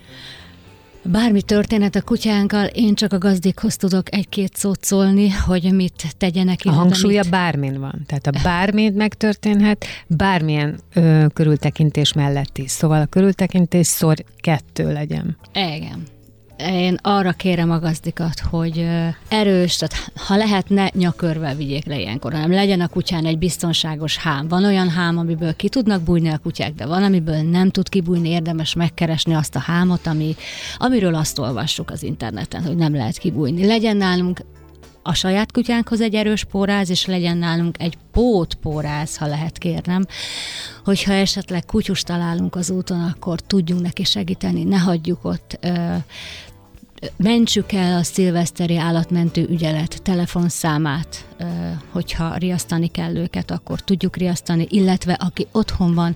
Bármi 1.02 1.42
történet 1.42 1.94
a 1.94 2.02
kutyánkkal, 2.02 2.66
én 2.66 2.94
csak 2.94 3.12
a 3.12 3.18
gazdikhoz 3.18 3.76
tudok 3.76 4.14
egy-két 4.14 4.56
szót 4.56 4.84
szólni, 4.84 5.30
hogy 5.30 5.72
mit 5.72 6.14
tegyenek. 6.18 6.60
A 6.64 6.70
hangsúlya 6.70 7.20
mit... 7.22 7.30
bármin 7.30 7.80
van. 7.80 8.02
Tehát 8.06 8.26
a 8.26 8.40
bármi 8.42 8.90
megtörténhet, 8.90 9.86
bármilyen 10.06 10.80
ö, 10.94 11.26
körültekintés 11.34 12.12
mellett 12.12 12.58
is. 12.58 12.70
Szóval 12.70 13.00
a 13.00 13.06
körültekintés 13.06 13.86
szor 13.86 14.16
kettő 14.40 14.92
legyen. 14.92 15.36
Igen 15.52 16.14
én 16.58 16.98
arra 17.02 17.32
kérem 17.32 17.70
a 17.70 17.78
gazdikat, 17.78 18.40
hogy 18.40 18.88
erős, 19.28 19.76
tehát 19.76 20.12
ha 20.14 20.36
lehetne, 20.36 20.90
nyakörvel 20.94 21.54
vigyék 21.54 21.86
le 21.86 21.98
ilyenkor, 21.98 22.32
hanem 22.32 22.50
legyen 22.50 22.80
a 22.80 22.88
kutyán 22.88 23.24
egy 23.24 23.38
biztonságos 23.38 24.16
hám. 24.16 24.48
Van 24.48 24.64
olyan 24.64 24.88
hám, 24.88 25.18
amiből 25.18 25.56
ki 25.56 25.68
tudnak 25.68 26.02
bújni 26.02 26.28
a 26.28 26.38
kutyák, 26.38 26.74
de 26.74 26.86
van, 26.86 27.02
amiből 27.02 27.42
nem 27.42 27.70
tud 27.70 27.88
kibújni, 27.88 28.28
érdemes 28.28 28.74
megkeresni 28.74 29.34
azt 29.34 29.56
a 29.56 29.58
hámot, 29.60 30.06
ami, 30.06 30.36
amiről 30.76 31.14
azt 31.14 31.38
olvassuk 31.38 31.90
az 31.90 32.02
interneten, 32.02 32.62
hogy 32.62 32.76
nem 32.76 32.94
lehet 32.94 33.18
kibújni. 33.18 33.66
Legyen 33.66 33.96
nálunk 33.96 34.40
a 35.06 35.14
saját 35.14 35.52
kutyánkhoz 35.52 36.00
egy 36.00 36.14
erős 36.14 36.44
póráz, 36.44 36.90
és 36.90 37.06
legyen 37.06 37.36
nálunk 37.36 37.76
egy 37.78 37.98
pótpóráz, 38.12 39.16
ha 39.16 39.26
lehet 39.26 39.58
kérnem, 39.58 40.06
hogyha 40.84 41.12
esetleg 41.12 41.64
kutyus 41.64 42.02
találunk 42.02 42.56
az 42.56 42.70
úton, 42.70 43.00
akkor 43.00 43.40
tudjunk 43.40 43.82
neki 43.82 44.04
segíteni, 44.04 44.64
ne 44.64 44.78
hagyjuk 44.78 45.24
ott 45.24 45.58
ö, 45.60 45.94
mentsük 47.16 47.72
el 47.72 47.98
a 47.98 48.02
szilveszteri 48.02 48.76
állatmentő 48.76 49.46
ügyelet 49.50 50.02
telefonszámát, 50.02 51.26
hogyha 51.90 52.36
riasztani 52.36 52.86
kell 52.86 53.16
őket, 53.16 53.50
akkor 53.50 53.80
tudjuk 53.80 54.16
riasztani, 54.16 54.66
illetve 54.70 55.12
aki 55.12 55.46
otthon 55.52 55.94
van, 55.94 56.14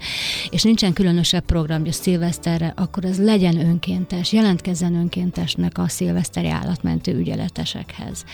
és 0.50 0.62
nincsen 0.62 0.92
különösebb 0.92 1.44
programja 1.44 1.92
szilveszterre, 1.92 2.72
akkor 2.76 3.05
ez 3.05 3.22
legyen 3.22 3.61
önkéntes, 3.61 4.33
jelentkezzen 4.33 4.94
önkéntesnek 4.94 5.79
a 5.79 5.88
szilveszteri 5.88 6.48
állatmentő 6.48 7.18
ügyeletesekhez 7.18 8.24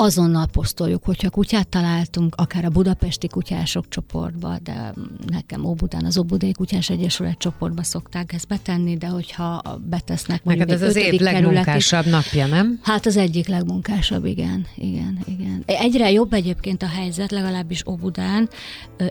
azonnal 0.00 0.46
posztoljuk, 0.46 1.04
hogyha 1.04 1.30
kutyát 1.30 1.68
találtunk, 1.68 2.34
akár 2.34 2.64
a 2.64 2.68
budapesti 2.68 3.28
kutyások 3.28 3.88
csoportba, 3.88 4.58
de 4.62 4.94
nekem 5.26 5.64
Óbudán 5.64 6.04
az 6.04 6.18
Óbudai 6.18 6.52
Kutyás 6.52 6.90
Egyesület 6.90 7.38
csoportba 7.38 7.82
szokták 7.82 8.32
ezt 8.32 8.46
betenni, 8.48 8.96
de 8.96 9.06
hogyha 9.06 9.62
betesznek 9.88 10.44
mondjuk 10.44 10.68
Neked 10.68 10.82
ez 10.82 10.88
az 10.88 10.96
év 10.96 11.20
legmunkásabb 11.20 12.06
napja, 12.06 12.46
nem? 12.46 12.80
Hát 12.82 13.06
az 13.06 13.16
egyik 13.16 13.48
legmunkásabb, 13.48 14.24
igen, 14.24 14.66
igen, 14.76 15.18
igen. 15.26 15.62
Egyre 15.66 16.10
jobb 16.10 16.32
egyébként 16.32 16.82
a 16.82 16.88
helyzet, 16.88 17.30
legalábbis 17.30 17.86
Óbudán 17.86 18.48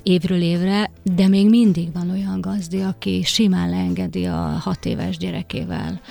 évről 0.03 0.41
évre, 0.41 0.91
de 1.03 1.27
még 1.27 1.49
mindig 1.49 1.93
van 1.93 2.09
olyan 2.09 2.41
gazdi, 2.41 2.81
aki 2.81 3.21
simán 3.25 3.69
leengedi 3.69 4.25
a 4.25 4.57
hat 4.61 4.85
éves 4.85 5.17
gyerekével 5.17 6.01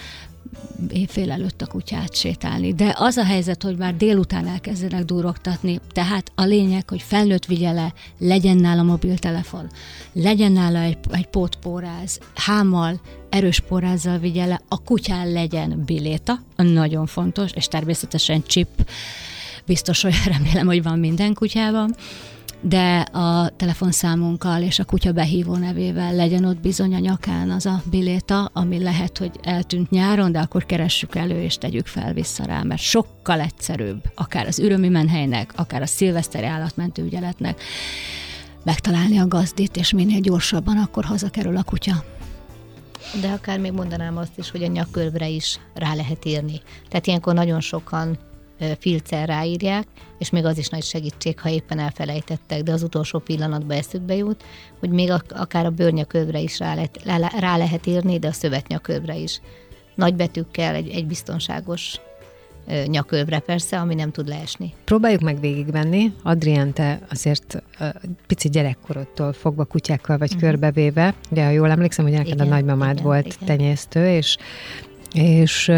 éjfél 0.88 1.30
előtt 1.30 1.62
a 1.62 1.66
kutyát 1.66 2.14
sétálni. 2.14 2.74
De 2.74 2.94
az 2.98 3.16
a 3.16 3.24
helyzet, 3.24 3.62
hogy 3.62 3.76
már 3.76 3.96
délután 3.96 4.46
elkezdenek 4.46 5.04
durogtatni, 5.04 5.80
tehát 5.92 6.32
a 6.34 6.44
lényeg, 6.44 6.88
hogy 6.88 7.02
felnőtt 7.02 7.44
vigye 7.44 7.72
le, 7.72 7.92
legyen 8.18 8.56
nála 8.56 8.82
mobiltelefon, 8.82 9.70
legyen 10.12 10.52
nála 10.52 10.78
egy, 10.78 10.98
egy 11.10 11.26
pótpóráz, 11.26 12.20
hámmal, 12.34 13.00
erős 13.28 13.60
pórázzal 13.60 14.18
vigye 14.18 14.46
le, 14.46 14.60
a 14.68 14.82
kutyán 14.82 15.32
legyen 15.32 15.82
biléta, 15.86 16.38
nagyon 16.56 17.06
fontos, 17.06 17.50
és 17.52 17.68
természetesen 17.68 18.42
chip, 18.46 18.88
biztos, 19.66 20.02
hogy 20.02 20.14
remélem, 20.32 20.66
hogy 20.66 20.82
van 20.82 20.98
minden 20.98 21.34
kutyában, 21.34 21.94
de 22.60 22.98
a 23.00 23.48
telefonszámunkkal 23.56 24.62
és 24.62 24.78
a 24.78 24.84
kutya 24.84 25.12
behívó 25.12 25.56
nevével 25.56 26.14
legyen 26.14 26.44
ott 26.44 26.60
bizony 26.60 26.94
a 26.94 26.98
nyakán 26.98 27.50
az 27.50 27.66
a 27.66 27.82
biléta, 27.90 28.50
ami 28.52 28.82
lehet, 28.82 29.18
hogy 29.18 29.30
eltűnt 29.42 29.90
nyáron, 29.90 30.32
de 30.32 30.38
akkor 30.38 30.66
keressük 30.66 31.14
elő 31.14 31.42
és 31.42 31.58
tegyük 31.58 31.86
fel 31.86 32.12
vissza 32.12 32.44
rá, 32.44 32.62
mert 32.62 32.80
sokkal 32.80 33.40
egyszerűbb, 33.40 34.02
akár 34.14 34.46
az 34.46 34.58
ürömi 34.58 34.88
menhelynek, 34.88 35.52
akár 35.56 35.82
a 35.82 35.86
szilveszteri 35.86 36.46
állatmentő 36.46 37.04
ügyeletnek 37.04 37.62
megtalálni 38.64 39.18
a 39.18 39.28
gazdit, 39.28 39.76
és 39.76 39.92
minél 39.92 40.20
gyorsabban 40.20 40.76
akkor 40.76 41.04
hazakerül 41.04 41.56
a 41.56 41.62
kutya. 41.62 42.04
De 43.20 43.28
akár 43.28 43.58
még 43.58 43.72
mondanám 43.72 44.16
azt 44.16 44.38
is, 44.38 44.50
hogy 44.50 44.62
a 44.62 44.66
nyakörvre 44.66 45.28
is 45.28 45.60
rá 45.74 45.94
lehet 45.94 46.24
írni. 46.24 46.60
Tehát 46.88 47.06
ilyenkor 47.06 47.34
nagyon 47.34 47.60
sokan 47.60 48.18
filccel 48.78 49.26
ráírják, 49.26 49.86
és 50.18 50.30
még 50.30 50.44
az 50.44 50.58
is 50.58 50.68
nagy 50.68 50.82
segítség, 50.82 51.40
ha 51.40 51.48
éppen 51.48 51.78
elfelejtettek, 51.78 52.62
de 52.62 52.72
az 52.72 52.82
utolsó 52.82 53.18
pillanatban 53.18 53.76
eszükbe 53.76 54.14
jut, 54.14 54.44
hogy 54.78 54.90
még 54.90 55.12
akár 55.28 55.66
a 55.66 55.70
bőrnyakövre 55.70 56.38
is 56.38 56.58
rá 56.58 56.74
lehet, 56.74 57.02
rá 57.38 57.56
lehet 57.56 57.86
írni, 57.86 58.18
de 58.18 58.28
a 58.28 58.32
szövetnyakövre 58.32 59.16
is. 59.16 59.40
Nagy 59.94 60.14
betűkkel 60.14 60.74
egy, 60.74 60.88
egy 60.88 61.06
biztonságos 61.06 62.00
nyakövre 62.86 63.38
persze, 63.38 63.78
ami 63.78 63.94
nem 63.94 64.10
tud 64.10 64.28
leesni. 64.28 64.74
Próbáljuk 64.84 65.20
meg 65.20 65.40
végigvenni. 65.40 66.12
Adrián, 66.22 66.72
te 66.72 67.00
azért 67.10 67.62
pici 68.26 68.48
gyerekkorodtól 68.48 69.32
fogva 69.32 69.64
kutyákkal 69.64 70.18
vagy 70.18 70.34
mm. 70.34 70.38
körbevéve, 70.38 71.14
ugye 71.30 71.44
ha 71.44 71.50
jól 71.50 71.70
emlékszem, 71.70 72.04
hogy 72.04 72.14
neked 72.14 72.34
igen, 72.34 72.46
a 72.46 72.50
nagymamád 72.50 72.92
igen, 72.92 73.04
volt 73.04 73.26
igen. 73.26 73.46
tenyésztő, 73.46 74.08
és 74.08 74.36
és 75.12 75.68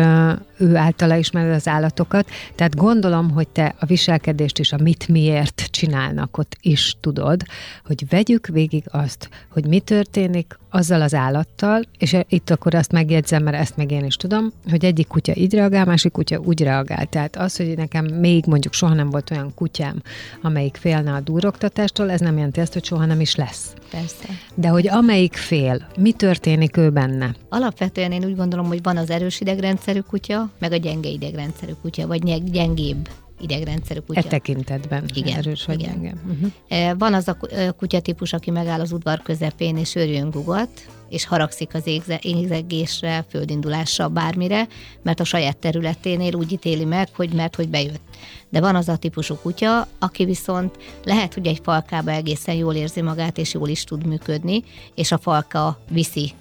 ő 0.57 0.77
általa 0.77 1.17
ismered 1.17 1.55
az 1.55 1.69
állatokat, 1.69 2.29
tehát 2.55 2.77
gondolom, 2.77 3.31
hogy 3.31 3.49
te 3.49 3.75
a 3.79 3.87
viselkedést 3.87 4.59
is, 4.59 4.73
a 4.73 4.79
mit 4.83 5.09
miért 5.09 5.67
csinálnak 5.71 6.39
ott 6.39 6.57
is 6.61 6.97
tudod, 7.01 7.43
hogy 7.85 8.09
vegyük 8.09 8.47
végig 8.47 8.85
azt, 8.91 9.29
hogy 9.49 9.67
mi 9.67 9.81
történik 9.81 10.59
azzal 10.71 11.03
az 11.03 11.15
állattal, 11.15 11.83
és 11.99 12.17
itt 12.29 12.51
akkor 12.51 12.75
azt 12.75 12.93
megjegyzem, 12.93 13.43
mert 13.43 13.57
ezt 13.57 13.77
meg 13.77 13.91
én 13.91 14.05
is 14.05 14.17
tudom, 14.17 14.53
hogy 14.71 14.85
egyik 14.85 15.07
kutya 15.07 15.37
így 15.37 15.55
reagál, 15.55 15.85
másik 15.85 16.13
kutya 16.13 16.39
úgy 16.39 16.63
reagál. 16.63 17.07
Tehát 17.07 17.37
az, 17.37 17.57
hogy 17.57 17.77
nekem 17.77 18.05
még 18.05 18.45
mondjuk 18.47 18.73
soha 18.73 18.95
nem 18.95 19.11
volt 19.11 19.31
olyan 19.31 19.55
kutyám, 19.55 20.03
amelyik 20.43 20.77
félne 20.77 21.13
a 21.13 21.21
duroktatástól, 21.21 22.11
ez 22.11 22.21
nem 22.21 22.37
jelenti 22.37 22.61
azt, 22.61 22.73
hogy 22.73 22.85
soha 22.85 23.05
nem 23.05 23.21
is 23.21 23.35
lesz. 23.35 23.75
Persze. 23.91 24.27
De 24.55 24.69
hogy 24.69 24.89
amelyik 24.89 25.35
fél, 25.35 25.87
mi 25.97 26.13
történik 26.13 26.77
ő 26.77 26.91
benne? 26.91 27.35
Alapvetően 27.49 28.13
én 28.13 28.25
úgy 28.25 28.37
gondolom, 28.37 28.67
hogy 28.67 28.83
van 28.83 28.97
az 28.97 29.11
erős 29.11 29.41
idegrendszerű 29.41 30.01
kutya, 30.01 30.51
meg 30.59 30.73
a 30.73 30.77
gyenge 30.77 31.09
idegrendszerű 31.09 31.73
kutya, 31.83 32.07
vagy 32.07 32.51
gyengébb 32.51 33.09
idegrendszerű 33.41 34.01
kutya. 34.01 34.21
E 34.21 34.23
tekintetben 34.23 35.05
igen, 35.15 35.37
erős 35.37 35.65
vagy 35.65 35.81
igen. 35.81 35.93
gyenge. 35.93 36.15
Uh-huh. 36.27 36.99
Van 36.99 37.15
az 37.15 37.29
a 37.29 37.37
kutyatípus, 37.77 38.33
aki 38.33 38.51
megáll 38.51 38.81
az 38.81 38.93
udvar 38.93 39.23
közepén 39.23 39.77
és 39.77 39.95
örjön 39.95 40.31
gugat, 40.31 40.71
és 41.09 41.27
haragszik 41.27 41.75
az 41.75 41.91
égzegésre, 42.21 43.25
földindulásra, 43.29 44.09
bármire, 44.09 44.69
mert 45.03 45.21
a 45.21 45.25
saját 45.25 45.57
területénél 45.57 46.35
úgy 46.35 46.53
ítéli 46.53 46.85
meg, 46.85 47.09
hogy 47.17 47.33
mert 47.33 47.57
hogy 47.57 47.69
bejött. 47.69 48.01
De 48.49 48.61
van 48.61 48.77
az 48.77 48.89
a 48.89 48.97
típusú 48.97 49.35
kutya, 49.35 49.89
aki 49.99 50.25
viszont 50.25 50.79
lehet, 51.05 51.35
hogy 51.35 51.47
egy 51.47 51.61
falkába 51.63 52.11
egészen 52.11 52.55
jól 52.55 52.75
érzi 52.75 53.03
magát, 53.03 53.39
és 53.39 53.55
jól 53.55 53.69
is 53.69 53.85
tud 53.85 54.07
működni, 54.07 54.65
és 54.95 55.13
a 55.13 55.19
falka 55.19 55.81
viszi 55.91 56.33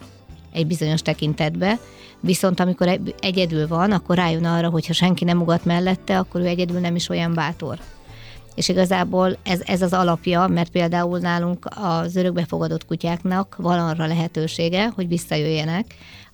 egy 0.52 0.68
bizonyos 0.68 1.02
tekintetbe, 1.02 1.80
viszont 2.20 2.60
amikor 2.60 3.00
egyedül 3.20 3.68
van, 3.68 3.92
akkor 3.92 4.16
rájön 4.16 4.46
arra, 4.46 4.70
hogy 4.70 4.88
ha 4.88 4.94
senki 4.94 5.24
nem 5.24 5.42
ugat 5.42 5.66
mellette, 5.66 6.18
akkor 6.18 6.42
ő 6.42 6.46
egyedül 6.46 6.80
nem 6.80 6.96
is 6.96 7.10
olyan 7.10 7.34
bátor. 7.34 7.80
és 8.56 8.70
igazából 8.70 9.38
ez, 9.44 9.62
ez 9.66 9.82
az 9.82 9.94
alapja, 9.94 10.48
mert 10.48 10.70
például 10.70 11.20
nálunk 11.20 11.68
az 11.76 12.16
örökbefogadott 12.16 12.86
kutyáknak 12.86 13.56
van 13.58 13.80
arra 13.80 14.06
lehetősége, 14.06 14.88
hogy 14.96 15.08
visszajöjjenek, 15.08 15.86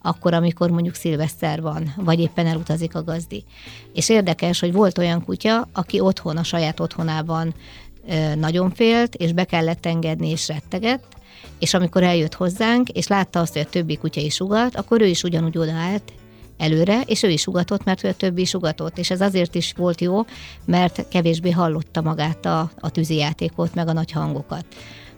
akkor, 0.02 0.34
amikor 0.34 0.70
mondjuk 0.70 0.96
szilveszter 0.96 1.62
van, 1.62 1.94
vagy 1.98 2.20
éppen 2.20 2.46
elutazik 2.46 2.96
a 2.96 3.04
gazdi. 3.04 3.44
És 3.94 4.10
érdekes, 4.10 4.60
hogy 4.60 4.74
volt 4.74 4.98
olyan 4.98 5.24
kutya, 5.24 5.68
aki 5.74 6.00
otthon, 6.00 6.38
a 6.38 6.44
saját 6.44 6.80
otthonában 6.80 7.54
nagyon 8.36 8.72
félt, 8.72 9.16
és 9.16 9.34
be 9.34 9.44
kellett 9.44 9.86
engedni, 9.86 10.30
és 10.30 10.48
rettegett, 10.48 11.15
és 11.60 11.74
amikor 11.74 12.04
eljött 12.04 12.34
hozzánk, 12.34 12.90
és 12.90 13.08
látta 13.08 13.40
azt, 13.40 13.54
hogy 13.54 13.62
a 13.62 13.70
többi 13.70 13.98
kutya 13.98 14.22
is 14.22 14.40
ugat, 14.40 14.76
akkor 14.76 15.02
ő 15.02 15.06
is 15.06 15.24
ugyanúgy 15.24 15.58
odaállt 15.58 16.14
előre, 16.58 17.02
és 17.06 17.24
ő 17.24 17.30
is 17.30 17.48
ugatott, 17.48 17.84
mert 17.84 18.04
ő 18.04 18.08
a 18.08 18.14
többi 18.14 18.42
is 18.42 18.54
ugatott. 18.54 18.98
És 18.98 19.10
ez 19.10 19.22
azért 19.22 19.56
is 19.56 19.74
volt 19.78 20.02
jó, 20.02 20.26
mert 20.66 21.08
kevésbé 21.08 21.52
hallotta 21.52 22.02
magát 22.02 22.46
a, 22.46 22.72
a 22.80 22.90
tűzijátékot, 22.90 23.76
meg 23.76 23.88
a 23.88 23.94
nagy 23.94 24.12
hangokat. 24.12 24.66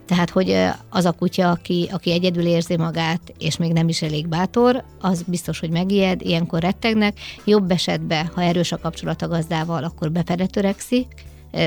Tehát, 0.06 0.30
hogy 0.30 0.56
az 0.90 1.04
a 1.04 1.12
kutya, 1.12 1.50
aki, 1.50 1.88
aki 1.92 2.12
egyedül 2.12 2.46
érzi 2.46 2.76
magát, 2.76 3.20
és 3.38 3.56
még 3.56 3.72
nem 3.72 3.88
is 3.88 4.02
elég 4.02 4.28
bátor, 4.28 4.84
az 5.00 5.22
biztos, 5.26 5.58
hogy 5.60 5.70
megijed, 5.70 6.20
ilyenkor 6.20 6.60
rettegnek. 6.60 7.18
Jobb 7.44 7.70
esetben, 7.70 8.30
ha 8.34 8.42
erős 8.42 8.72
a 8.72 8.78
kapcsolat 8.78 9.22
a 9.22 9.28
gazdával, 9.28 9.84
akkor 9.84 10.10
befele 10.12 10.46
törekszik, 10.46 11.06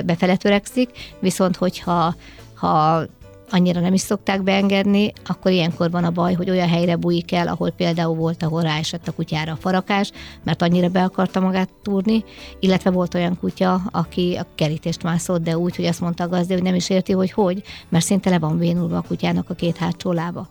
befele 0.05 0.35
törekszik, 0.35 0.89
viszont 1.19 1.55
hogyha 1.55 2.15
ha 2.53 3.05
annyira 3.51 3.79
nem 3.79 3.93
is 3.93 4.01
szokták 4.01 4.43
beengedni, 4.43 5.13
akkor 5.25 5.51
ilyenkor 5.51 5.91
van 5.91 6.03
a 6.03 6.11
baj, 6.11 6.33
hogy 6.33 6.49
olyan 6.49 6.67
helyre 6.67 6.95
bújik 6.95 7.31
el, 7.31 7.47
ahol 7.47 7.71
például 7.71 8.15
volt, 8.15 8.43
ahol 8.43 8.61
ráesett 8.61 9.07
a 9.07 9.11
kutyára 9.11 9.51
a 9.51 9.55
farakás, 9.55 10.11
mert 10.43 10.61
annyira 10.61 10.89
be 10.89 11.03
akarta 11.03 11.39
magát 11.39 11.69
túrni, 11.81 12.23
illetve 12.59 12.89
volt 12.89 13.13
olyan 13.13 13.37
kutya, 13.39 13.81
aki 13.91 14.35
a 14.35 14.45
kerítést 14.55 15.03
mászott, 15.03 15.43
de 15.43 15.57
úgy, 15.57 15.75
hogy 15.75 15.85
azt 15.85 16.01
mondta 16.01 16.23
a 16.23 16.27
gazda, 16.27 16.53
hogy 16.53 16.63
nem 16.63 16.75
is 16.75 16.89
érti, 16.89 17.11
hogy 17.11 17.31
hogy, 17.31 17.63
mert 17.89 18.05
szinte 18.05 18.29
le 18.29 18.39
van 18.39 18.57
bénulva 18.57 18.97
a 18.97 19.03
kutyának 19.07 19.49
a 19.49 19.53
két 19.53 19.77
hátsó 19.77 20.11
lába. 20.11 20.47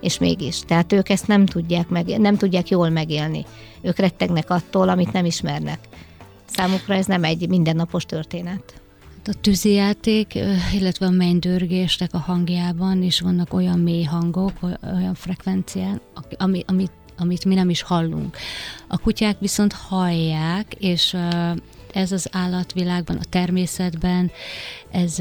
És 0.00 0.18
mégis. 0.18 0.60
Tehát 0.60 0.92
ők 0.92 1.08
ezt 1.08 1.26
nem 1.26 1.46
tudják, 1.46 1.88
meg, 1.88 2.06
nem 2.06 2.36
tudják 2.36 2.68
jól 2.68 2.88
megélni. 2.88 3.44
Ők 3.80 3.98
rettegnek 3.98 4.50
attól, 4.50 4.88
amit 4.88 5.12
nem 5.12 5.24
ismernek. 5.24 5.78
Számukra 6.44 6.94
ez 6.94 7.06
nem 7.06 7.24
egy 7.24 7.48
mindennapos 7.48 8.04
történet 8.04 8.80
a 9.28 9.40
tűzijáték, 9.40 10.34
illetve 10.72 11.06
a 11.06 11.10
mennydörgésnek 11.10 12.14
a 12.14 12.18
hangjában 12.18 13.02
is 13.02 13.20
vannak 13.20 13.52
olyan 13.52 13.78
mély 13.78 14.02
hangok, 14.02 14.52
olyan 14.94 15.14
frekvencián, 15.14 16.00
ami, 16.36 16.62
amit, 16.66 16.92
amit 17.18 17.44
mi 17.44 17.54
nem 17.54 17.70
is 17.70 17.82
hallunk. 17.82 18.36
A 18.88 18.98
kutyák 18.98 19.38
viszont 19.38 19.72
hallják, 19.72 20.74
és 20.78 21.16
ez 21.96 22.12
az 22.12 22.28
állatvilágban, 22.32 23.16
a 23.16 23.24
természetben, 23.30 24.30
ez 24.90 25.18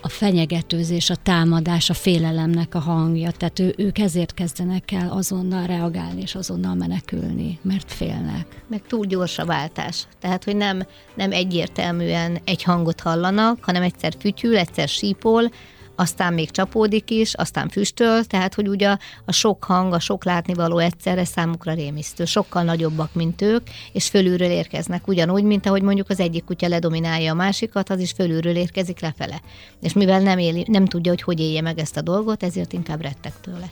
a 0.00 0.08
fenyegetőzés, 0.08 1.10
a 1.10 1.16
támadás, 1.16 1.90
a 1.90 1.94
félelemnek 1.94 2.74
a 2.74 2.78
hangja. 2.78 3.30
Tehát 3.30 3.58
ő, 3.58 3.74
ők 3.76 3.98
ezért 3.98 4.34
kezdenek 4.34 4.92
el 4.92 5.10
azonnal 5.10 5.66
reagálni 5.66 6.20
és 6.20 6.34
azonnal 6.34 6.74
menekülni, 6.74 7.58
mert 7.62 7.92
félnek. 7.92 8.62
Meg 8.66 8.82
túl 8.86 9.06
gyors 9.06 9.38
a 9.38 9.44
váltás. 9.44 10.06
Tehát, 10.20 10.44
hogy 10.44 10.56
nem, 10.56 10.86
nem 11.14 11.32
egyértelműen 11.32 12.38
egy 12.44 12.62
hangot 12.62 13.00
hallanak, 13.00 13.64
hanem 13.64 13.82
egyszer 13.82 14.14
fütyül, 14.18 14.56
egyszer 14.56 14.88
sípol, 14.88 15.50
aztán 15.96 16.32
még 16.32 16.50
csapódik 16.50 17.10
is, 17.10 17.34
aztán 17.34 17.68
füstöl, 17.68 18.24
tehát 18.24 18.54
hogy 18.54 18.68
ugye 18.68 18.96
a, 19.24 19.32
sok 19.32 19.64
hang, 19.64 19.92
a 19.92 19.98
sok 19.98 20.24
látnivaló 20.24 20.78
egyszerre 20.78 21.24
számukra 21.24 21.72
rémisztő, 21.72 22.24
sokkal 22.24 22.62
nagyobbak, 22.62 23.14
mint 23.14 23.42
ők, 23.42 23.66
és 23.92 24.08
fölülről 24.08 24.50
érkeznek, 24.50 25.08
ugyanúgy, 25.08 25.42
mint 25.42 25.66
ahogy 25.66 25.82
mondjuk 25.82 26.10
az 26.10 26.20
egyik 26.20 26.44
kutya 26.44 26.68
ledominálja 26.68 27.32
a 27.32 27.34
másikat, 27.34 27.90
az 27.90 28.00
is 28.00 28.12
fölülről 28.12 28.56
érkezik 28.56 29.00
lefele. 29.00 29.40
És 29.80 29.92
mivel 29.92 30.20
nem, 30.20 30.38
éli, 30.38 30.64
nem 30.68 30.84
tudja, 30.84 31.10
hogy 31.10 31.22
hogy 31.22 31.40
élje 31.40 31.60
meg 31.60 31.78
ezt 31.78 31.96
a 31.96 32.02
dolgot, 32.02 32.42
ezért 32.42 32.72
inkább 32.72 33.00
rettek 33.00 33.32
tőle. 33.40 33.68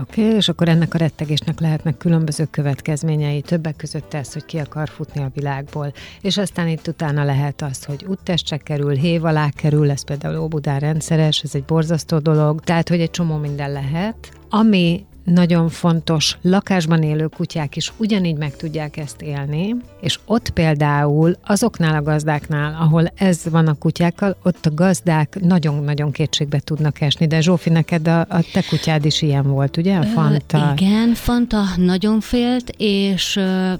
Oké, 0.00 0.22
okay, 0.24 0.36
és 0.36 0.48
akkor 0.48 0.68
ennek 0.68 0.94
a 0.94 0.98
rettegésnek 0.98 1.60
lehetnek 1.60 1.96
különböző 1.96 2.44
következményei, 2.50 3.40
többek 3.40 3.76
között 3.76 4.14
ez, 4.14 4.32
hogy 4.32 4.44
ki 4.44 4.58
akar 4.58 4.88
futni 4.88 5.22
a 5.22 5.30
világból, 5.34 5.92
és 6.20 6.36
aztán 6.36 6.68
itt 6.68 6.86
utána 6.86 7.24
lehet 7.24 7.62
az, 7.62 7.84
hogy 7.84 8.04
úttestre 8.08 8.56
kerül, 8.56 8.94
hév 8.94 9.24
alá 9.24 9.48
kerül, 9.50 9.90
ez 9.90 10.04
például 10.04 10.38
Óbudán 10.38 10.78
rendszeres, 10.78 11.40
ez 11.42 11.54
egy 11.54 11.64
borzasztó 11.64 12.18
dolog, 12.18 12.60
tehát, 12.60 12.88
hogy 12.88 13.00
egy 13.00 13.10
csomó 13.10 13.36
minden 13.36 13.72
lehet. 13.72 14.16
Ami 14.48 15.06
nagyon 15.26 15.68
fontos, 15.68 16.38
lakásban 16.42 17.02
élő 17.02 17.26
kutyák 17.26 17.76
is 17.76 17.92
ugyanígy 17.96 18.36
meg 18.36 18.56
tudják 18.56 18.96
ezt 18.96 19.22
élni, 19.22 19.76
és 20.00 20.18
ott 20.24 20.50
például 20.50 21.36
azoknál 21.44 21.94
a 21.94 22.02
gazdáknál, 22.02 22.76
ahol 22.80 23.12
ez 23.14 23.40
van 23.50 23.66
a 23.66 23.74
kutyákkal, 23.74 24.36
ott 24.42 24.66
a 24.66 24.74
gazdák 24.74 25.38
nagyon-nagyon 25.40 26.10
kétségbe 26.10 26.58
tudnak 26.58 27.00
esni, 27.00 27.26
de 27.26 27.40
Zsófi, 27.40 27.70
neked 27.70 28.08
a, 28.08 28.20
a 28.20 28.44
te 28.52 28.62
kutyád 28.68 29.04
is 29.04 29.22
ilyen 29.22 29.46
volt, 29.46 29.76
ugye? 29.76 29.96
A 29.96 30.02
Fanta. 30.02 30.58
Ö, 30.58 30.82
igen, 30.82 31.14
Fanta 31.14 31.62
nagyon 31.76 32.20
félt, 32.20 32.72
és 32.76 33.36
ö, 33.36 33.72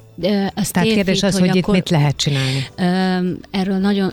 azt 0.55 0.73
Tehát 0.73 0.89
kérdés 0.89 1.23
az, 1.23 1.39
hogy, 1.39 1.49
hogy 1.49 1.57
itt 1.57 1.67
mit 1.67 1.91
lehet 1.91 2.17
csinálni? 2.17 2.67
Ö, 2.77 3.31
erről 3.51 3.79
nagyon, 3.79 4.13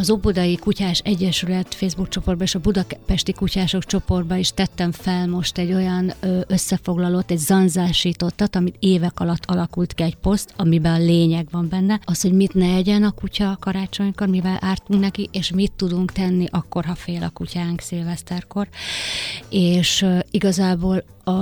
az 0.00 0.10
Obudai 0.10 0.56
Kutyás 0.56 1.00
Egyesület 1.04 1.74
Facebook 1.74 2.08
csoportban 2.08 2.46
és 2.46 2.54
a 2.54 2.58
Budapesti 2.58 3.32
Kutyások 3.32 3.84
csoportban 3.84 4.38
is 4.38 4.50
tettem 4.50 4.92
fel 4.92 5.26
most 5.26 5.58
egy 5.58 5.72
olyan 5.72 6.12
összefoglalót, 6.46 7.30
egy 7.30 7.38
zanzásítottat, 7.38 8.56
amit 8.56 8.76
évek 8.78 9.20
alatt 9.20 9.44
alakult 9.46 9.92
ki 9.92 10.02
egy 10.02 10.16
poszt, 10.16 10.52
amiben 10.56 10.94
a 10.94 11.04
lényeg 11.04 11.48
van 11.50 11.68
benne, 11.68 12.00
az, 12.04 12.20
hogy 12.20 12.32
mit 12.32 12.54
ne 12.54 12.74
egyen 12.74 13.02
a 13.02 13.10
kutya 13.10 13.56
karácsonykor, 13.60 14.28
mivel 14.28 14.58
ártunk 14.60 15.00
neki, 15.00 15.28
és 15.32 15.50
mit 15.50 15.72
tudunk 15.72 16.12
tenni 16.12 16.46
akkor, 16.50 16.84
ha 16.84 16.94
fél 16.94 17.22
a 17.22 17.30
kutyánk 17.30 17.80
szilveszterkor. 17.80 18.68
És 19.48 20.06
igazából 20.30 21.04
a 21.24 21.32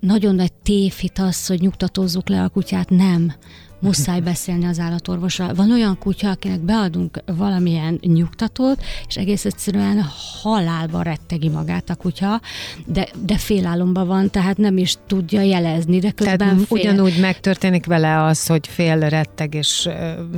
nagyon 0.00 0.34
nagy 0.34 0.52
tévhit 0.52 1.18
az, 1.18 1.46
hogy 1.46 1.60
nyugtatózzuk 1.60 2.28
le 2.28 2.42
a 2.42 2.48
kutyát, 2.48 2.90
nem 2.90 3.32
muszáj 3.78 4.20
beszélni 4.20 4.64
az 4.64 4.78
állatorvossal. 4.78 5.54
Van 5.54 5.70
olyan 5.70 5.98
kutya, 5.98 6.30
akinek 6.30 6.60
beadunk 6.60 7.22
valamilyen 7.26 7.98
nyugtatót, 8.02 8.82
és 9.08 9.16
egész 9.16 9.44
egyszerűen 9.44 10.04
halálba 10.42 11.02
rettegi 11.02 11.48
magát 11.48 11.90
a 11.90 11.94
kutya, 11.94 12.40
de, 12.86 13.08
de 13.24 13.36
félálomban 13.36 14.06
van, 14.06 14.30
tehát 14.30 14.56
nem 14.56 14.76
is 14.78 14.94
tudja 15.06 15.40
jelezni, 15.40 15.98
de 15.98 16.10
közben 16.10 16.38
tehát 16.38 16.54
fél. 16.54 16.66
ugyanúgy 16.68 17.18
megtörténik 17.20 17.86
vele 17.86 18.22
az, 18.22 18.46
hogy 18.46 18.66
fél 18.66 18.98
retteg, 18.98 19.54
és 19.54 19.88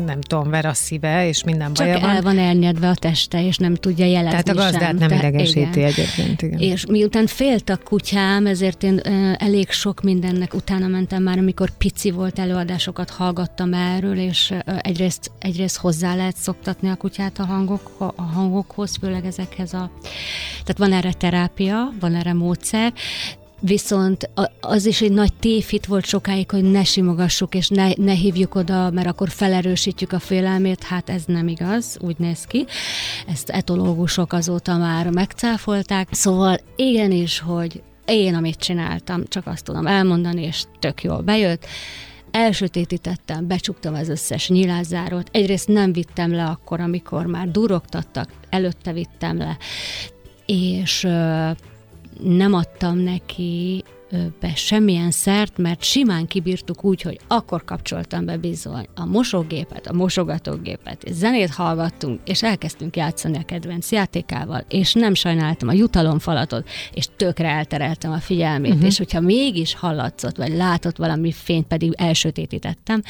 nem 0.07 0.21
tudom, 0.21 0.51
ver 0.51 0.67
a 0.67 0.75
szíve, 0.75 1.29
és 1.29 1.45
minden 1.45 1.73
Csak 1.73 1.87
baja 1.87 2.01
van. 2.01 2.11
el 2.11 2.23
van 2.23 2.39
elnyedve 2.39 2.89
a 2.89 2.95
teste, 2.95 3.47
és 3.47 3.57
nem 3.57 3.75
tudja 3.75 4.05
jelezni 4.05 4.31
Tehát 4.31 4.49
a 4.49 4.55
gazdát 4.55 4.83
sem. 4.83 4.97
nem 4.97 5.11
idegesíti 5.11 5.83
egyébként. 5.83 6.43
Igen. 6.43 6.59
És 6.59 6.87
miután 6.87 7.27
félt 7.27 7.71
a 7.71 7.77
kutyám, 7.77 8.47
ezért 8.47 8.83
én 8.83 9.01
elég 9.39 9.71
sok 9.71 10.01
mindennek 10.03 10.55
utána 10.55 10.87
mentem 10.87 11.23
már, 11.23 11.39
amikor 11.39 11.71
pici 11.71 12.11
volt 12.11 12.39
előadásokat 12.39 13.11
hallgattam, 13.11 13.28
hallgattam 13.29 13.75
erről, 13.75 14.19
és 14.19 14.55
egyrészt, 14.79 15.31
egyrészt 15.39 15.77
hozzá 15.77 16.15
lehet 16.15 16.37
szoktatni 16.37 16.89
a 16.89 16.95
kutyát 16.95 17.39
a, 17.39 17.45
hangok, 17.45 17.91
a 18.17 18.23
hangokhoz, 18.23 18.97
főleg 19.01 19.27
ezekhez 19.27 19.75
a... 19.75 19.91
Tehát 20.51 20.79
van 20.79 20.93
erre 20.93 21.13
terápia, 21.13 21.93
van 22.01 22.15
erre 22.15 22.33
módszer, 22.33 22.93
Viszont 23.61 24.31
az 24.61 24.87
is 24.87 25.01
egy 25.01 25.13
nagy 25.13 25.33
tévhit 25.33 25.87
volt 25.87 26.05
sokáig, 26.05 26.51
hogy 26.51 26.63
ne 26.63 26.85
simogassuk, 26.85 27.55
és 27.55 27.69
ne, 27.69 27.91
ne 27.97 28.13
hívjuk 28.13 28.55
oda, 28.55 28.91
mert 28.91 29.07
akkor 29.07 29.29
felerősítjük 29.29 30.13
a 30.13 30.19
félelmét, 30.19 30.83
hát 30.83 31.11
ez 31.11 31.23
nem 31.27 31.49
igaz, 31.49 31.97
úgy 32.01 32.19
néz 32.19 32.45
ki. 32.45 32.67
Ezt 33.27 33.51
etológusok 33.51 34.33
azóta 34.33 34.77
már 34.77 35.11
megcáfolták. 35.11 36.09
Szóval 36.11 36.59
igenis, 36.77 37.39
hogy 37.39 37.83
én, 38.07 38.35
amit 38.35 38.59
csináltam, 38.59 39.25
csak 39.29 39.47
azt 39.47 39.65
tudom 39.65 39.87
elmondani, 39.87 40.43
és 40.43 40.65
tök 40.79 41.03
jól 41.03 41.21
bejött 41.21 41.67
elsötétítettem, 42.39 43.47
becsuktam 43.47 43.95
az 43.95 44.09
összes 44.09 44.49
nyilázárót. 44.49 45.29
Egyrészt 45.33 45.69
nem 45.69 45.93
vittem 45.93 46.33
le 46.33 46.45
akkor, 46.45 46.81
amikor 46.81 47.27
már 47.27 47.51
durogtattak, 47.51 48.31
előtte 48.49 48.93
vittem 48.93 49.39
le, 49.39 49.57
és 50.47 51.01
nem 52.23 52.53
adtam 52.53 52.99
neki 52.99 53.85
be 54.41 54.55
semmilyen 54.55 55.11
szert, 55.11 55.59
mert 55.59 55.83
simán 55.83 56.27
kibírtuk 56.27 56.85
úgy, 56.85 57.03
hogy 57.03 57.19
akkor 57.27 57.65
kapcsoltam 57.65 58.25
be 58.25 58.37
bizony 58.37 58.87
a 58.95 59.05
mosógépet, 59.05 59.87
a 59.87 59.93
mosogatógépet, 59.93 61.05
és 61.05 61.15
zenét 61.15 61.51
hallgattunk, 61.51 62.21
és 62.25 62.43
elkezdtünk 62.43 62.97
játszani 62.97 63.37
a 63.37 63.45
kedvenc 63.45 63.93
játékával, 63.93 64.65
és 64.69 64.93
nem 64.93 65.15
sajnáltam 65.15 65.69
a 65.69 65.73
jutalomfalatot, 65.73 66.69
és 66.93 67.09
tökre 67.17 67.49
eltereltem 67.49 68.13
a 68.13 68.19
figyelmét, 68.19 68.73
uh-huh. 68.73 68.87
és 68.87 68.99
hogyha 68.99 69.21
mégis 69.21 69.75
hallatszott, 69.75 70.37
vagy 70.37 70.57
látott 70.57 70.97
valami 70.97 71.33
fényt, 71.33 71.67
pedig 71.67 71.93
elsötétítettem, 71.97 73.03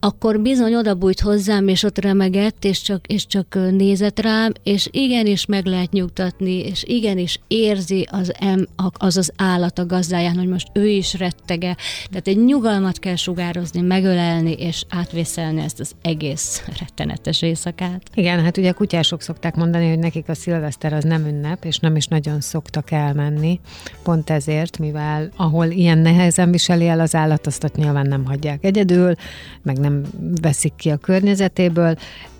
akkor 0.00 0.40
bizony 0.40 0.74
odabújt 0.74 1.20
hozzám, 1.20 1.68
és 1.68 1.82
ott 1.82 1.98
remegett, 1.98 2.64
és 2.64 2.82
csak, 2.82 3.06
és 3.06 3.26
csak 3.26 3.58
nézett 3.70 4.20
rám, 4.20 4.52
és 4.62 4.88
igenis 4.90 5.46
meg 5.46 5.66
lehet 5.66 5.92
nyugtatni, 5.92 6.58
és 6.58 6.84
igenis 6.86 7.40
érzi 7.48 8.08
az, 8.10 8.32
em, 8.38 8.66
az, 8.92 9.16
az 9.16 9.32
állat 9.36 9.78
a 9.78 9.86
gazdát, 9.86 10.15
hozzájárni, 10.16 10.38
hogy 10.38 10.52
most 10.52 10.68
ő 10.72 10.86
is 10.86 11.14
rettege. 11.14 11.76
Tehát 12.08 12.28
egy 12.28 12.44
nyugalmat 12.44 12.98
kell 12.98 13.16
sugározni, 13.16 13.80
megölelni 13.80 14.52
és 14.52 14.84
átvészelni 14.88 15.60
ezt 15.60 15.80
az 15.80 15.92
egész 16.02 16.64
rettenetes 16.78 17.42
éjszakát. 17.42 18.02
Igen, 18.14 18.44
hát 18.44 18.56
ugye 18.56 18.70
a 18.70 18.74
kutyások 18.74 19.22
szokták 19.22 19.54
mondani, 19.54 19.88
hogy 19.88 19.98
nekik 19.98 20.28
a 20.28 20.34
szilveszter 20.34 20.92
az 20.92 21.04
nem 21.04 21.26
ünnep, 21.26 21.64
és 21.64 21.78
nem 21.78 21.96
is 21.96 22.06
nagyon 22.06 22.40
szoktak 22.40 22.90
elmenni. 22.90 23.60
Pont 24.02 24.30
ezért, 24.30 24.78
mivel 24.78 25.30
ahol 25.36 25.66
ilyen 25.66 25.98
nehezen 25.98 26.50
viseli 26.50 26.88
el 26.88 27.00
az 27.00 27.14
állat, 27.14 27.46
azt 27.46 27.64
ott 27.64 27.76
nyilván 27.76 28.06
nem 28.06 28.24
hagyják 28.24 28.64
egyedül, 28.64 29.14
meg 29.62 29.78
nem 29.78 30.02
veszik 30.40 30.72
ki 30.76 30.90
a 30.90 30.96
környezetéből. 30.96 31.96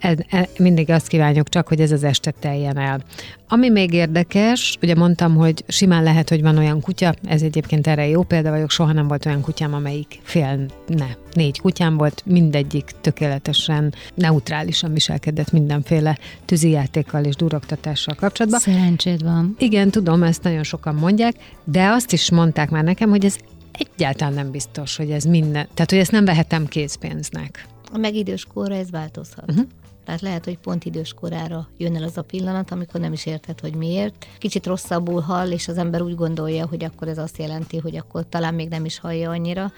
E, 0.06 0.16
e, 0.28 0.48
mindig 0.58 0.90
azt 0.90 1.08
kívánjuk 1.08 1.48
csak, 1.48 1.68
hogy 1.68 1.80
ez 1.80 1.92
az 1.92 2.04
este 2.04 2.30
teljen 2.30 2.78
el. 2.78 3.02
Ami 3.48 3.68
még 3.68 3.92
érdekes, 3.92 4.78
ugye 4.82 4.94
mondtam, 4.94 5.34
hogy 5.34 5.64
simán 5.68 6.02
lehet, 6.02 6.28
hogy 6.28 6.42
van 6.42 6.58
olyan 6.58 6.80
kutya, 6.80 7.14
ez 7.24 7.42
egyébként 7.42 7.86
erre 7.86 8.06
jó 8.06 8.22
példa 8.22 8.50
vagyok, 8.50 8.70
soha 8.70 8.92
nem 8.92 9.08
volt 9.08 9.26
olyan 9.26 9.40
kutyám, 9.40 9.74
amelyik 9.74 10.20
félne. 10.22 11.16
Négy 11.32 11.60
kutyám 11.60 11.96
volt, 11.96 12.22
mindegyik 12.26 12.90
tökéletesen 13.00 13.94
neutrálisan 14.14 14.92
viselkedett 14.92 15.52
mindenféle 15.52 16.18
tűzijátékkal 16.44 17.24
és 17.24 17.34
durogtatással 17.34 18.14
kapcsolatban. 18.14 18.60
Szerencséd 18.60 19.22
van. 19.22 19.56
Igen, 19.58 19.90
tudom, 19.90 20.22
ezt 20.22 20.42
nagyon 20.42 20.62
sokan 20.62 20.94
mondják, 20.94 21.34
de 21.64 21.86
azt 21.86 22.12
is 22.12 22.30
mondták 22.30 22.70
már 22.70 22.84
nekem, 22.84 23.08
hogy 23.08 23.24
ez 23.24 23.36
egyáltalán 23.72 24.34
nem 24.34 24.50
biztos, 24.50 24.96
hogy 24.96 25.10
ez 25.10 25.24
minden, 25.24 25.66
tehát 25.74 25.90
hogy 25.90 26.00
ezt 26.00 26.12
nem 26.12 26.24
vehetem 26.24 26.66
készpénznek. 26.66 27.66
A 27.92 27.98
megidős 27.98 28.44
korra 28.54 28.74
ez 28.74 28.90
változhat. 28.90 29.50
Uh-huh. 29.50 29.66
Tehát 30.06 30.20
lehet, 30.20 30.44
hogy 30.44 30.58
pont 30.58 30.84
idős 30.84 31.12
korára 31.12 31.68
jön 31.76 31.96
el 31.96 32.02
az 32.02 32.18
a 32.18 32.22
pillanat, 32.22 32.70
amikor 32.70 33.00
nem 33.00 33.12
is 33.12 33.26
érted, 33.26 33.60
hogy 33.60 33.74
miért. 33.74 34.26
Kicsit 34.38 34.66
rosszabbul 34.66 35.20
hall, 35.20 35.50
és 35.50 35.68
az 35.68 35.78
ember 35.78 36.02
úgy 36.02 36.14
gondolja, 36.14 36.66
hogy 36.66 36.84
akkor 36.84 37.08
ez 37.08 37.18
azt 37.18 37.38
jelenti, 37.38 37.78
hogy 37.78 37.96
akkor 37.96 38.26
talán 38.28 38.54
még 38.54 38.68
nem 38.68 38.84
is 38.84 38.98
hallja 38.98 39.30
annyira, 39.30 39.72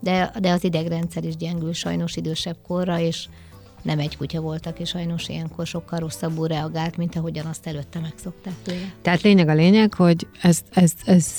de, 0.00 0.32
de 0.40 0.50
az 0.50 0.64
idegrendszer 0.64 1.24
is 1.24 1.36
gyengül 1.36 1.72
sajnos 1.72 2.16
idősebb 2.16 2.56
korra, 2.66 2.98
és 2.98 3.28
nem 3.82 3.98
egy 3.98 4.16
kutya 4.16 4.40
voltak, 4.40 4.78
és 4.78 4.88
sajnos 4.88 5.28
ilyenkor 5.28 5.66
sokkal 5.66 5.98
rosszabbul 5.98 6.48
reagált, 6.48 6.96
mint 6.96 7.16
ahogyan 7.16 7.46
azt 7.46 7.66
előtte 7.66 8.00
megszokták 8.00 8.54
tőle. 8.62 8.92
Tehát 9.02 9.22
lényeg 9.22 9.48
a 9.48 9.54
lényeg, 9.54 9.94
hogy 9.94 10.26
ez, 10.42 10.60
ez, 10.70 10.92
ez 11.04 11.38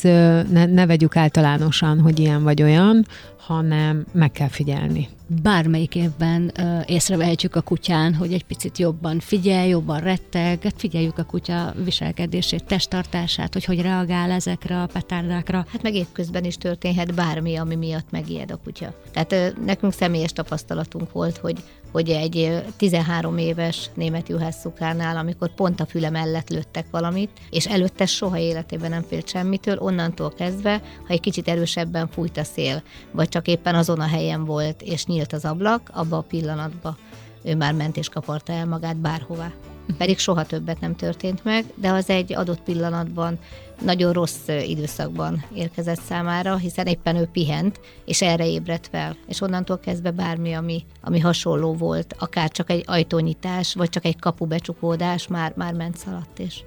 ne, 0.50 0.66
ne 0.66 0.86
vegyük 0.86 1.16
általánosan, 1.16 2.00
hogy 2.00 2.20
ilyen 2.20 2.44
vagy 2.44 2.62
olyan, 2.62 3.06
hanem 3.46 4.06
meg 4.12 4.32
kell 4.32 4.48
figyelni. 4.48 5.10
Bármelyik 5.42 5.96
évben 5.96 6.52
ö, 6.58 6.80
észrevehetjük 6.86 7.56
a 7.56 7.62
kutyán, 7.62 8.14
hogy 8.14 8.34
egy 8.34 8.44
picit 8.44 8.78
jobban 8.78 9.20
figyel, 9.20 9.68
jobban 9.68 10.00
retteg, 10.00 10.62
hát 10.64 10.74
figyeljük 10.78 11.18
a 11.18 11.24
kutya 11.24 11.74
viselkedését, 11.84 12.66
testtartását, 12.66 13.54
hogy 13.54 13.66
hogy 13.66 13.82
reagál 13.82 14.32
ezekre 14.32 14.82
a 14.82 14.86
petárdákra. 14.86 15.66
Hát 15.72 15.82
meg 15.82 15.96
évközben 15.96 16.44
is 16.44 16.58
történhet 16.58 17.14
bármi, 17.14 17.56
ami 17.56 17.76
miatt 17.76 18.12
megijed 18.12 18.52
a 18.52 18.60
kutya. 18.64 18.94
Tehát 19.12 19.32
ö, 19.32 19.48
nekünk 19.66 19.94
személyes 19.94 20.32
tapasztalatunk 20.32 21.12
volt, 21.12 21.38
hogy 21.38 21.64
hogy 21.96 22.10
egy 22.10 22.64
13 22.78 23.38
éves 23.38 23.90
német 23.94 24.30
juhászukánál, 24.30 25.18
amikor 25.18 25.54
pont 25.54 25.80
a 25.80 25.86
füle 25.86 26.10
mellett 26.10 26.50
lőttek 26.50 26.86
valamit, 26.92 27.30
és 27.50 27.66
előtte 27.66 28.06
soha 28.06 28.38
életében 28.38 28.90
nem 28.90 29.02
félt 29.02 29.30
semmitől, 29.30 29.78
onnantól 29.78 30.34
kezdve, 30.34 30.82
ha 31.08 31.14
egy 31.14 31.20
kicsit 31.20 31.48
erősebben 31.48 32.08
fújt 32.08 32.38
a 32.38 32.44
szél, 32.44 32.84
vagy 33.12 33.30
csak 33.36 33.48
éppen 33.48 33.76
azon 33.76 34.00
a 34.00 34.08
helyen 34.08 34.46
volt, 34.46 34.82
és 34.82 35.06
nyílt 35.06 35.34
az 35.34 35.46
ablak, 35.46 35.90
abba 35.94 36.18
a 36.18 36.22
pillanatba 36.22 36.98
ő 37.44 37.56
már 37.56 37.74
ment 37.74 37.98
és 37.98 38.10
kaparta 38.10 38.54
el 38.54 38.66
magát 38.66 38.98
bárhová. 38.98 39.52
Pedig 39.98 40.18
soha 40.18 40.46
többet 40.46 40.80
nem 40.80 40.96
történt 40.96 41.44
meg, 41.44 41.66
de 41.76 41.92
az 41.92 42.10
egy 42.10 42.34
adott 42.34 42.62
pillanatban 42.62 43.40
nagyon 43.82 44.14
rossz 44.14 44.48
időszakban 44.48 45.46
érkezett 45.54 46.00
számára, 46.02 46.56
hiszen 46.56 46.86
éppen 46.86 47.16
ő 47.16 47.30
pihent, 47.32 47.80
és 48.06 48.22
erre 48.22 48.48
ébredt 48.48 48.88
fel. 48.88 49.18
És 49.28 49.42
onnantól 49.42 49.80
kezdve 49.80 50.12
bármi, 50.12 50.54
ami, 50.54 50.86
ami 51.02 51.20
hasonló 51.20 51.74
volt, 51.74 52.16
akár 52.20 52.50
csak 52.50 52.70
egy 52.70 52.84
ajtónyitás, 52.88 53.74
vagy 53.74 53.90
csak 53.90 54.06
egy 54.06 54.20
kapu 54.20 54.46
becsukódás, 54.46 55.28
már, 55.28 55.54
már 55.56 55.74
ment 55.74 55.98
szaladt, 55.98 56.40
és 56.40 56.64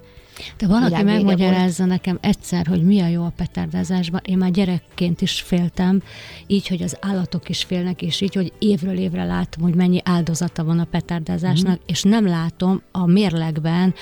de 0.57 0.67
valaki 0.67 1.03
megmagyarázza 1.03 1.83
volt. 1.85 1.89
nekem 1.89 2.17
egyszer, 2.21 2.67
hogy 2.67 2.83
mi 2.83 2.99
a 2.99 3.07
jó 3.07 3.23
a 3.23 3.33
petárdázásban. 3.35 4.21
Én 4.25 4.37
már 4.37 4.51
gyerekként 4.51 5.21
is 5.21 5.41
féltem, 5.41 6.01
így, 6.47 6.67
hogy 6.67 6.81
az 6.81 6.97
állatok 7.01 7.49
is 7.49 7.63
félnek, 7.63 8.01
és 8.01 8.21
így, 8.21 8.35
hogy 8.35 8.53
évről 8.59 8.97
évre 8.97 9.23
látom, 9.23 9.63
hogy 9.63 9.75
mennyi 9.75 10.01
áldozata 10.03 10.63
van 10.63 10.79
a 10.79 10.83
petárdázásnak, 10.83 11.79
mm. 11.79 11.83
és 11.85 12.03
nem 12.03 12.27
látom 12.27 12.81
a 12.91 13.05
mérlegben 13.05 13.93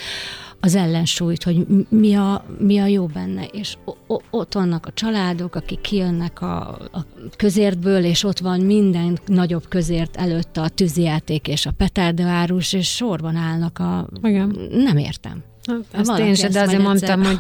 az 0.60 0.76
ellensúlyt, 0.76 1.44
hogy 1.44 1.66
mi 1.90 2.16
a, 2.16 2.46
mi 2.60 2.80
a 2.80 2.86
jó 2.86 3.06
benne, 3.06 3.44
és 3.46 3.78
o, 4.08 4.18
ott 4.30 4.54
vannak 4.54 4.86
a 4.86 4.92
családok, 4.94 5.56
akik 5.56 5.82
kijönnek 5.82 6.42
a, 6.42 6.70
a 6.70 7.06
közértből, 7.36 8.04
és 8.04 8.24
ott 8.24 8.40
van 8.40 8.60
minden 8.60 9.20
nagyobb 9.26 9.68
közért 9.68 10.16
előtt 10.16 10.58
a 10.58 10.70
tűzijáték 10.70 11.48
és 11.48 11.66
a 11.66 11.72
petárdaárus, 11.72 12.74
és 12.74 12.88
sorban 12.88 13.36
állnak 13.36 13.80
a... 13.80 14.08
Igen. 14.24 14.56
Nem 14.72 14.98
értem. 14.98 15.44
Ezt 15.92 16.20
én 16.20 16.36
sem, 16.36 16.52
de 16.52 16.62
azért 16.62 16.82
mondtam, 16.90 17.24
hogy, 17.24 17.38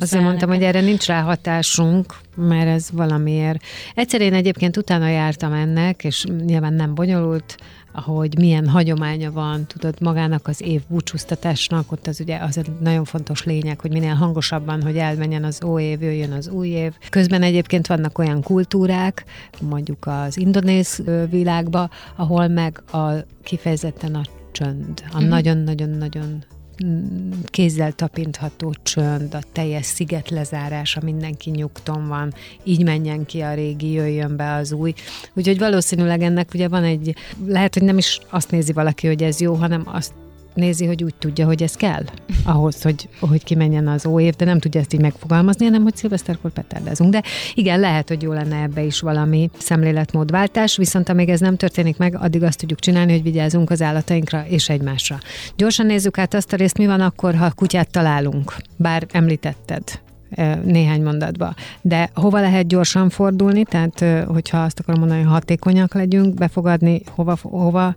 azért 0.00 0.22
mondtam, 0.22 0.48
hogy 0.48 0.62
erre 0.62 0.80
nincs 0.80 1.06
rá 1.06 1.20
hatásunk, 1.20 2.14
mert 2.36 2.68
ez 2.68 2.88
valamiért. 2.92 3.62
Egyszer 3.94 4.20
én 4.20 4.34
egyébként 4.34 4.76
utána 4.76 5.08
jártam 5.08 5.52
ennek, 5.52 6.04
és 6.04 6.24
nyilván 6.44 6.72
nem 6.72 6.94
bonyolult, 6.94 7.56
hogy 7.92 8.38
milyen 8.38 8.68
hagyománya 8.68 9.32
van, 9.32 9.66
tudod, 9.66 10.00
magának 10.00 10.48
az 10.48 10.60
év 10.62 10.80
búcsúztatásnak, 10.88 11.92
ott 11.92 12.06
az 12.06 12.20
ugye 12.20 12.36
az 12.36 12.58
egy 12.58 12.70
nagyon 12.80 13.04
fontos 13.04 13.44
lényeg, 13.44 13.80
hogy 13.80 13.90
minél 13.90 14.14
hangosabban, 14.14 14.82
hogy 14.82 14.96
elmenjen 14.96 15.44
az 15.44 15.64
ó 15.64 15.80
év, 15.80 16.02
jöjjön 16.02 16.32
az 16.32 16.48
új 16.48 16.68
év. 16.68 16.92
Közben 17.10 17.42
egyébként 17.42 17.86
vannak 17.86 18.18
olyan 18.18 18.42
kultúrák, 18.42 19.24
mondjuk 19.60 20.06
az 20.06 20.36
indonéz 20.36 21.02
világba, 21.30 21.90
ahol 22.16 22.48
meg 22.48 22.82
a 22.92 23.08
kifejezetten 23.42 24.14
a 24.14 24.22
csönd, 24.52 25.02
a 25.12 25.20
mhm. 25.20 25.28
nagyon-nagyon-nagyon 25.28 26.44
kézzel 27.44 27.92
tapintható 27.92 28.74
csönd, 28.82 29.34
a 29.34 29.42
teljes 29.52 29.86
sziget 29.86 30.30
lezárása, 30.30 31.00
mindenki 31.04 31.50
nyugton 31.50 32.08
van, 32.08 32.32
így 32.64 32.84
menjen 32.84 33.26
ki 33.26 33.40
a 33.40 33.54
régi, 33.54 33.92
jöjjön 33.92 34.36
be 34.36 34.54
az 34.54 34.72
új. 34.72 34.92
Úgyhogy 35.34 35.58
valószínűleg 35.58 36.22
ennek 36.22 36.50
ugye 36.54 36.68
van 36.68 36.84
egy, 36.84 37.14
lehet, 37.46 37.74
hogy 37.74 37.82
nem 37.82 37.98
is 37.98 38.20
azt 38.28 38.50
nézi 38.50 38.72
valaki, 38.72 39.06
hogy 39.06 39.22
ez 39.22 39.40
jó, 39.40 39.54
hanem 39.54 39.82
azt 39.84 40.12
nézi, 40.56 40.86
hogy 40.86 41.04
úgy 41.04 41.14
tudja, 41.14 41.46
hogy 41.46 41.62
ez 41.62 41.74
kell 41.74 42.02
ahhoz, 42.44 42.82
hogy, 42.82 43.08
hogy 43.20 43.44
kimenjen 43.44 43.88
az 43.88 44.06
óév, 44.06 44.34
de 44.34 44.44
nem 44.44 44.58
tudja 44.58 44.80
ezt 44.80 44.92
így 44.92 45.00
megfogalmazni, 45.00 45.64
hanem 45.64 45.82
hogy 45.82 45.96
szilveszterkor 45.96 46.50
petárdázunk. 46.50 47.12
De 47.12 47.22
igen, 47.54 47.80
lehet, 47.80 48.08
hogy 48.08 48.22
jó 48.22 48.32
lenne 48.32 48.62
ebbe 48.62 48.82
is 48.82 49.00
valami 49.00 49.50
szemléletmódváltás, 49.58 50.76
viszont 50.76 51.08
amíg 51.08 51.28
ez 51.28 51.40
nem 51.40 51.56
történik 51.56 51.96
meg, 51.96 52.16
addig 52.20 52.42
azt 52.42 52.58
tudjuk 52.58 52.78
csinálni, 52.78 53.12
hogy 53.12 53.22
vigyázunk 53.22 53.70
az 53.70 53.82
állatainkra 53.82 54.44
és 54.48 54.68
egymásra. 54.68 55.18
Gyorsan 55.56 55.86
nézzük 55.86 56.18
át 56.18 56.34
azt 56.34 56.52
a 56.52 56.56
részt, 56.56 56.78
mi 56.78 56.86
van 56.86 57.00
akkor, 57.00 57.34
ha 57.34 57.52
kutyát 57.52 57.90
találunk, 57.90 58.54
bár 58.76 59.06
említetted 59.12 60.04
néhány 60.64 61.02
mondatba. 61.02 61.54
De 61.80 62.10
hova 62.14 62.40
lehet 62.40 62.66
gyorsan 62.66 63.08
fordulni, 63.08 63.64
tehát 63.64 64.04
hogyha 64.26 64.58
azt 64.58 64.78
akarom 64.78 65.00
mondani, 65.00 65.22
hogy 65.22 65.32
hatékonyak 65.32 65.94
legyünk, 65.94 66.34
befogadni, 66.34 67.02
hova, 67.14 67.36
hova 67.42 67.94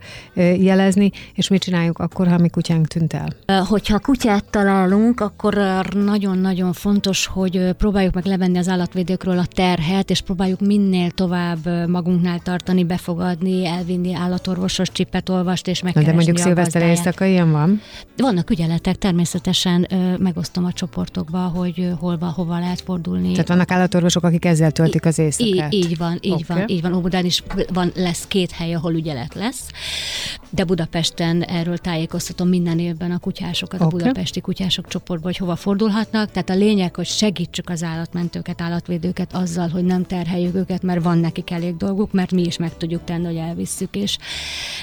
jelezni, 0.57 1.11
és 1.33 1.47
mit 1.47 1.61
csináljuk 1.61 1.99
akkor, 1.99 2.27
ha 2.27 2.37
mi 2.37 2.49
kutyánk 2.49 2.87
tűnt 2.87 3.13
el? 3.13 3.63
Hogyha 3.63 3.99
kutyát 3.99 4.45
találunk, 4.49 5.19
akkor 5.19 5.57
nagyon-nagyon 5.95 6.73
fontos, 6.73 7.25
hogy 7.25 7.73
próbáljuk 7.77 8.13
meg 8.13 8.25
levenni 8.25 8.57
az 8.57 8.67
állatvédőkről 8.67 9.37
a 9.37 9.45
terhet, 9.45 10.09
és 10.09 10.21
próbáljuk 10.21 10.59
minél 10.59 11.11
tovább 11.11 11.89
magunknál 11.89 12.39
tartani, 12.39 12.83
befogadni, 12.83 13.65
elvinni 13.65 14.13
állatorvosos 14.13 14.91
csipet 14.91 15.29
olvast, 15.29 15.67
és 15.67 15.81
megkeresni 15.81 16.11
De 16.11 16.17
mondjuk 16.17 16.37
szilveszter 16.37 16.81
éjszaka 16.81 17.25
ilyen 17.25 17.51
van? 17.51 17.81
Vannak 18.17 18.49
ügyeletek, 18.49 18.95
természetesen 18.95 19.87
megosztom 20.19 20.65
a 20.65 20.71
csoportokba, 20.71 21.37
hogy 21.37 21.93
hol 21.99 22.17
van, 22.19 22.29
hova 22.29 22.59
lehet 22.59 22.81
fordulni. 22.81 23.31
Tehát 23.31 23.47
vannak 23.47 23.71
állatorvosok, 23.71 24.23
akik 24.23 24.45
ezzel 24.45 24.71
töltik 24.71 25.05
az 25.05 25.19
éjszakát. 25.19 25.73
Így, 25.73 25.85
így 25.85 25.97
van, 25.97 26.17
így 26.21 26.31
okay. 26.31 26.57
van, 26.57 26.69
így 26.69 26.81
van. 26.81 26.93
Óbudán 26.93 27.25
is 27.25 27.43
van, 27.73 27.91
lesz 27.95 28.27
két 28.27 28.51
hely, 28.51 28.73
ahol 28.73 28.93
ügyelet 28.93 29.33
lesz, 29.33 29.67
de 30.49 30.63
Budapesten 30.63 31.43
erről 31.43 31.77
tájékoztatom 31.77 32.47
minden 32.47 32.79
évben 32.79 33.11
a 33.11 33.17
kutyásokat, 33.17 33.81
okay. 33.81 33.87
a 33.87 33.97
budapesti 33.97 34.41
kutyások 34.41 34.87
csoportba, 34.87 35.25
hogy 35.25 35.37
hova 35.37 35.55
fordulhatnak. 35.55 36.31
Tehát 36.31 36.49
a 36.49 36.55
lényeg, 36.55 36.95
hogy 36.95 37.05
segítsük 37.05 37.69
az 37.69 37.83
állatmentőket, 37.83 38.61
állatvédőket 38.61 39.33
azzal, 39.33 39.67
hogy 39.69 39.83
nem 39.83 40.05
terheljük 40.05 40.55
őket, 40.55 40.83
mert 40.83 41.03
van 41.03 41.17
nekik 41.17 41.51
elég 41.51 41.77
dolguk, 41.77 42.11
mert 42.11 42.31
mi 42.31 42.41
is 42.41 42.57
meg 42.57 42.77
tudjuk 42.77 43.03
tenni, 43.03 43.25
hogy 43.25 43.35
elvisszük 43.35 43.95
és 43.95 44.17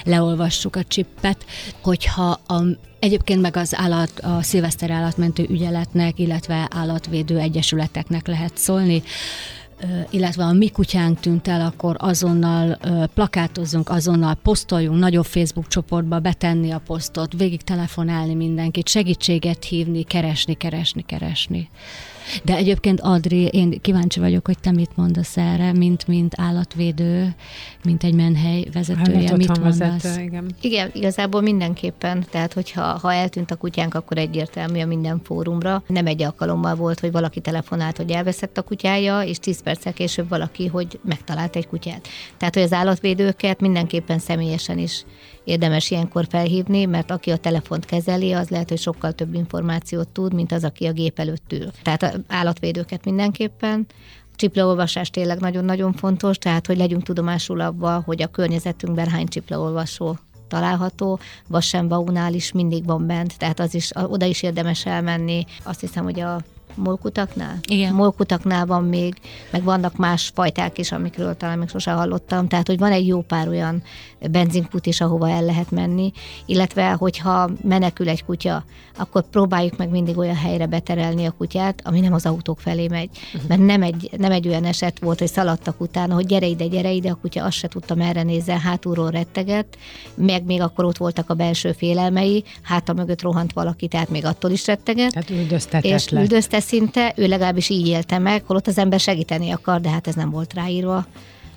leolvassuk 0.03 0.75
a 0.75 0.83
csippet. 0.83 1.45
Hogyha 1.81 2.39
a 2.47 2.63
Egyébként 2.99 3.41
meg 3.41 3.55
az 3.55 3.75
állat, 3.75 4.19
a 4.19 4.41
szilveszter 4.41 4.91
állatmentő 4.91 5.45
ügyeletnek, 5.49 6.19
illetve 6.19 6.67
állatvédő 6.71 7.37
egyesületeknek 7.37 8.27
lehet 8.27 8.57
szólni 8.57 9.03
illetve 10.09 10.43
a 10.43 10.51
mi 10.51 10.69
kutyánk 10.69 11.19
tűnt 11.19 11.47
el, 11.47 11.61
akkor 11.61 11.95
azonnal 11.99 12.77
plakátozzunk, 13.13 13.89
azonnal 13.89 14.33
posztoljunk, 14.33 14.99
nagyobb 14.99 15.25
Facebook 15.25 15.67
csoportba 15.67 16.19
betenni 16.19 16.71
a 16.71 16.81
posztot, 16.85 17.33
végig 17.33 17.61
telefonálni 17.61 18.33
mindenkit, 18.33 18.87
segítséget 18.87 19.63
hívni, 19.63 20.03
keresni, 20.03 20.53
keresni, 20.53 21.01
keresni. 21.01 21.69
De 22.43 22.55
egyébként 22.55 23.01
Adri, 23.01 23.45
én 23.45 23.81
kíváncsi 23.81 24.19
vagyok, 24.19 24.45
hogy 24.45 24.59
te 24.59 24.71
mit 24.71 24.89
mondasz 24.95 25.37
erre, 25.37 25.73
mint, 25.73 26.07
mint 26.07 26.33
állatvédő, 26.37 27.35
mint 27.83 28.03
egy 28.03 28.13
menhely 28.13 28.65
vezetője, 28.73 29.27
Hát, 29.27 29.37
mit 29.37 29.49
otthon 29.49 29.63
mondasz? 29.63 30.01
vezető, 30.01 30.21
igen. 30.21 30.45
Igen, 30.61 30.89
igazából 30.93 31.41
mindenképpen, 31.41 32.25
tehát 32.29 32.53
hogyha 32.53 32.81
ha 32.81 33.13
eltűnt 33.13 33.51
a 33.51 33.55
kutyánk, 33.55 33.93
akkor 33.93 34.17
egyértelmű 34.17 34.81
a 34.81 34.85
minden 34.85 35.21
fórumra. 35.23 35.83
Nem 35.87 36.05
egy 36.05 36.21
alkalommal 36.23 36.75
volt, 36.75 36.99
hogy 36.99 37.11
valaki 37.11 37.39
telefonált, 37.39 37.97
hogy 37.97 38.11
elveszett 38.11 38.57
a 38.57 38.61
kutyája, 38.61 39.21
és 39.21 39.37
10 39.39 39.61
perccel 39.61 39.93
később 39.93 40.29
valaki, 40.29 40.67
hogy 40.67 40.99
megtalált 41.03 41.55
egy 41.55 41.67
kutyát. 41.67 42.07
Tehát, 42.37 42.53
hogy 42.53 42.63
az 42.63 42.73
állatvédőket 42.73 43.59
mindenképpen 43.61 44.19
személyesen 44.19 44.77
is 44.77 45.05
érdemes 45.47 45.91
ilyenkor 45.91 46.25
felhívni, 46.29 46.85
mert 46.85 47.11
aki 47.11 47.31
a 47.31 47.37
telefont 47.37 47.85
kezeli, 47.85 48.33
az 48.33 48.49
lehet, 48.49 48.69
hogy 48.69 48.79
sokkal 48.79 49.11
több 49.11 49.33
információt 49.33 50.07
tud, 50.07 50.33
mint 50.33 50.51
az, 50.51 50.63
aki 50.63 50.85
a 50.85 50.91
gép 50.91 51.19
előtt 51.19 51.53
ül. 51.53 51.71
Tehát 51.81 52.19
állatvédőket 52.27 53.05
mindenképpen. 53.05 53.85
Csiplaolvasás 54.35 55.09
tényleg 55.09 55.39
nagyon-nagyon 55.39 55.93
fontos, 55.93 56.37
tehát 56.37 56.67
hogy 56.67 56.77
legyünk 56.77 57.03
tudomásul 57.03 57.61
abban, 57.61 58.01
hogy 58.01 58.21
a 58.21 58.27
környezetünkben 58.27 59.09
hány 59.09 59.27
csiplaolvasó 59.27 60.17
található, 60.47 61.19
Vassembaunál 61.47 62.33
is 62.33 62.51
mindig 62.51 62.85
van 62.85 63.07
bent, 63.07 63.37
tehát 63.37 63.59
az 63.59 63.73
is, 63.73 63.91
oda 63.93 64.25
is 64.25 64.43
érdemes 64.43 64.85
elmenni. 64.85 65.45
Azt 65.63 65.79
hiszem, 65.79 66.03
hogy 66.03 66.19
a 66.19 66.41
molkutaknál? 66.77 67.57
Igen. 67.67 67.93
Molkutaknál 67.93 68.65
van 68.65 68.83
még, 68.83 69.15
meg 69.51 69.63
vannak 69.63 69.95
más 69.95 70.31
fajták 70.33 70.77
is, 70.77 70.91
amikről 70.91 71.37
talán 71.37 71.57
még 71.57 71.69
sosem 71.69 71.97
hallottam, 71.97 72.47
tehát 72.47 72.67
hogy 72.67 72.77
van 72.77 72.91
egy 72.91 73.07
jó 73.07 73.21
pár 73.21 73.47
olyan 73.47 73.83
benzinkút 74.31 74.85
is, 74.85 75.01
ahova 75.01 75.29
el 75.29 75.43
lehet 75.43 75.71
menni, 75.71 76.11
illetve 76.45 76.91
hogyha 76.91 77.49
menekül 77.63 78.09
egy 78.09 78.25
kutya, 78.25 78.63
akkor 78.97 79.29
próbáljuk 79.29 79.77
meg 79.77 79.89
mindig 79.89 80.17
olyan 80.17 80.35
helyre 80.35 80.65
beterelni 80.65 81.25
a 81.25 81.31
kutyát, 81.31 81.81
ami 81.83 81.99
nem 81.99 82.13
az 82.13 82.25
autók 82.25 82.59
felé 82.59 82.87
megy. 82.87 83.09
Mert 83.47 83.65
nem 83.65 83.83
egy, 83.83 84.09
nem 84.17 84.31
egy 84.31 84.47
olyan 84.47 84.65
eset 84.65 84.99
volt, 84.99 85.19
hogy 85.19 85.27
szaladtak 85.27 85.81
utána, 85.81 86.13
hogy 86.13 86.25
gyere 86.25 86.45
ide, 86.45 86.67
gyere 86.67 86.91
ide, 86.91 87.09
a 87.09 87.15
kutya 87.15 87.43
azt 87.43 87.57
se 87.57 87.67
tudta 87.67 87.95
merre 87.95 88.23
nézzen, 88.23 88.59
hátulról 88.59 89.09
rettegett, 89.09 89.77
meg 90.15 90.45
még 90.45 90.61
akkor 90.61 90.85
ott 90.85 90.97
voltak 90.97 91.29
a 91.29 91.33
belső 91.33 91.71
félelmei, 91.71 92.43
háta 92.61 92.93
mögött 92.93 93.21
rohant 93.21 93.53
valaki, 93.53 93.87
tehát 93.87 94.09
még 94.09 94.25
attól 94.25 94.51
is 94.51 94.65
rettegett. 94.65 95.11
Tehát 95.11 95.29
üldöztetett 95.29 95.91
és 95.91 96.09
lett. 96.09 96.23
Szinte, 96.67 97.13
ő 97.15 97.27
legalábbis 97.27 97.69
így 97.69 97.87
élte 97.87 98.17
meg, 98.17 98.43
holott 98.45 98.67
az 98.67 98.77
ember 98.77 98.99
segíteni 98.99 99.51
akar, 99.51 99.81
de 99.81 99.89
hát 99.89 100.07
ez 100.07 100.15
nem 100.15 100.29
volt 100.29 100.53
ráírva 100.53 101.05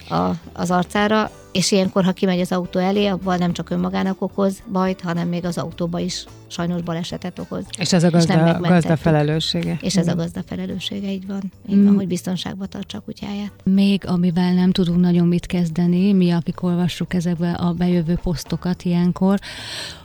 a, 0.08 0.30
az 0.52 0.70
arcára, 0.70 1.30
és 1.52 1.72
ilyenkor, 1.72 2.04
ha 2.04 2.12
kimegy 2.12 2.40
az 2.40 2.52
autó 2.52 2.78
elé, 2.78 3.06
abban 3.06 3.38
nem 3.38 3.52
csak 3.52 3.70
önmagának 3.70 4.22
okoz 4.22 4.62
bajt, 4.72 5.00
hanem 5.00 5.28
még 5.28 5.44
az 5.44 5.58
autóba 5.58 5.98
is 5.98 6.24
sajnos 6.46 6.82
balesetet 6.82 7.38
okoz. 7.38 7.64
És 7.78 7.92
ez 7.92 8.04
a 8.04 8.10
gazda, 8.10 8.34
megmentettük. 8.34 8.68
gazda 8.68 8.96
felelőssége. 8.96 9.78
És 9.80 9.96
ez 9.96 10.08
a 10.08 10.14
gazda 10.14 10.40
felelőssége, 10.46 11.10
így 11.10 11.26
van. 11.26 11.52
Így 11.68 11.84
van, 11.84 11.94
hogy 11.94 12.06
biztonságba 12.06 12.66
tartsa 12.66 12.98
a 12.98 13.00
kutyáját. 13.00 13.52
Még 13.64 14.06
amivel 14.06 14.52
nem 14.52 14.72
tudunk 14.72 15.00
nagyon 15.00 15.26
mit 15.26 15.46
kezdeni, 15.46 16.12
mi, 16.12 16.30
akik 16.30 16.62
olvassuk 16.62 17.14
ezekbe 17.14 17.52
a 17.52 17.72
bejövő 17.72 18.18
posztokat 18.22 18.82
ilyenkor, 18.82 19.38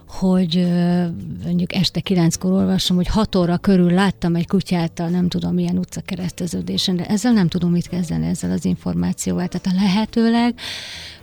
hogy 0.07 0.67
mondjuk 1.43 1.73
este 1.73 1.99
kilenckor 1.99 2.51
olvasom, 2.51 2.95
hogy 2.95 3.07
hat 3.07 3.35
óra 3.35 3.57
körül 3.57 3.91
láttam 3.91 4.35
egy 4.35 4.47
kutyát 4.47 4.99
a 4.99 5.09
nem 5.09 5.27
tudom 5.27 5.53
milyen 5.53 5.77
utca 5.77 6.01
kereszteződésen, 6.01 6.95
de 6.95 7.05
ezzel 7.05 7.31
nem 7.31 7.47
tudom 7.47 7.71
mit 7.71 7.87
kezdeni, 7.87 8.27
ezzel 8.27 8.51
az 8.51 8.65
információval. 8.65 9.47
Tehát 9.47 9.77
a 9.77 9.83
lehetőleg 9.83 10.59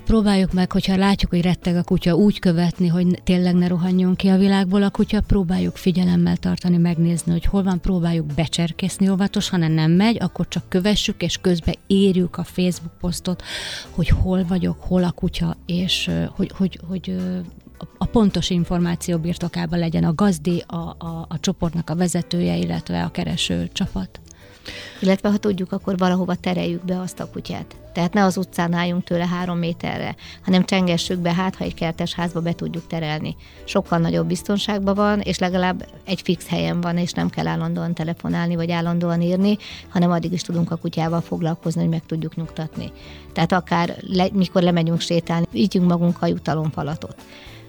próbáljuk 0.04 0.52
meg, 0.52 0.72
hogyha 0.72 0.96
látjuk, 0.96 1.30
hogy 1.30 1.42
retteg 1.42 1.76
a 1.76 1.82
kutya, 1.82 2.14
úgy 2.14 2.38
követni, 2.38 2.88
hogy 2.88 3.22
tényleg 3.24 3.54
ne 3.54 3.66
rohanjon 3.66 4.14
ki 4.14 4.28
a 4.28 4.38
világból 4.38 4.82
a 4.82 4.90
kutya, 4.90 5.20
próbáljuk 5.20 5.76
figyelemmel 5.76 6.36
tartani, 6.36 6.76
megnézni, 6.76 7.32
hogy 7.32 7.44
hol 7.44 7.62
van, 7.62 7.80
próbáljuk 7.80 8.26
becserkészni 8.26 9.08
óvatos, 9.08 9.48
ha 9.48 9.56
nem 9.56 9.90
megy, 9.90 10.16
akkor 10.20 10.48
csak 10.48 10.68
kövessük, 10.68 11.22
és 11.22 11.38
közben 11.40 11.74
írjuk 11.86 12.36
a 12.36 12.44
Facebook 12.44 12.98
posztot, 13.00 13.42
hogy 13.90 14.08
hol 14.08 14.44
vagyok, 14.44 14.80
hol 14.80 15.04
a 15.04 15.10
kutya, 15.10 15.56
és 15.66 16.10
hogy, 16.36 16.50
hogy, 16.56 16.80
hogy 16.88 17.10
ö, 17.10 17.38
a 17.98 18.04
pontos 18.04 18.50
információ 18.50 19.18
birtokában 19.18 19.78
legyen 19.78 20.04
a 20.04 20.14
gazdi, 20.14 20.64
a, 20.66 20.76
a, 20.76 21.26
a 21.28 21.40
csoportnak 21.40 21.90
a 21.90 21.96
vezetője, 21.96 22.56
illetve 22.56 23.04
a 23.04 23.10
kereső 23.10 23.70
csapat. 23.72 24.20
Illetve 25.00 25.30
ha 25.30 25.36
tudjuk, 25.36 25.72
akkor 25.72 25.98
valahova 25.98 26.34
tereljük 26.34 26.84
be 26.84 27.00
azt 27.00 27.20
a 27.20 27.30
kutyát. 27.30 27.76
Tehát 27.92 28.12
ne 28.12 28.24
az 28.24 28.36
utcán 28.36 28.72
álljunk 28.72 29.04
tőle 29.04 29.26
három 29.26 29.58
méterre, 29.58 30.16
hanem 30.44 30.64
csengessük 30.64 31.18
be, 31.18 31.34
hát 31.34 31.54
ha 31.54 31.64
egy 31.64 31.74
kertes 31.74 32.14
házba 32.14 32.40
be 32.40 32.52
tudjuk 32.52 32.86
terelni. 32.86 33.36
Sokkal 33.64 33.98
nagyobb 33.98 34.26
biztonságban 34.26 34.94
van, 34.94 35.20
és 35.20 35.38
legalább 35.38 35.86
egy 36.04 36.20
fix 36.20 36.48
helyen 36.48 36.80
van, 36.80 36.98
és 36.98 37.12
nem 37.12 37.30
kell 37.30 37.46
állandóan 37.46 37.94
telefonálni, 37.94 38.56
vagy 38.56 38.70
állandóan 38.70 39.22
írni, 39.22 39.56
hanem 39.88 40.10
addig 40.10 40.32
is 40.32 40.42
tudunk 40.42 40.70
a 40.70 40.76
kutyával 40.76 41.20
foglalkozni, 41.20 41.80
hogy 41.80 41.90
meg 41.90 42.06
tudjuk 42.06 42.36
nyugtatni. 42.36 42.92
Tehát 43.32 43.52
akár 43.52 43.96
le, 44.00 44.26
mikor 44.32 44.62
lemegyünk 44.62 45.00
sétálni, 45.00 45.46
ígyünk 45.52 45.88
magunkkal 45.88 46.28
jutalomfalatot 46.28 47.16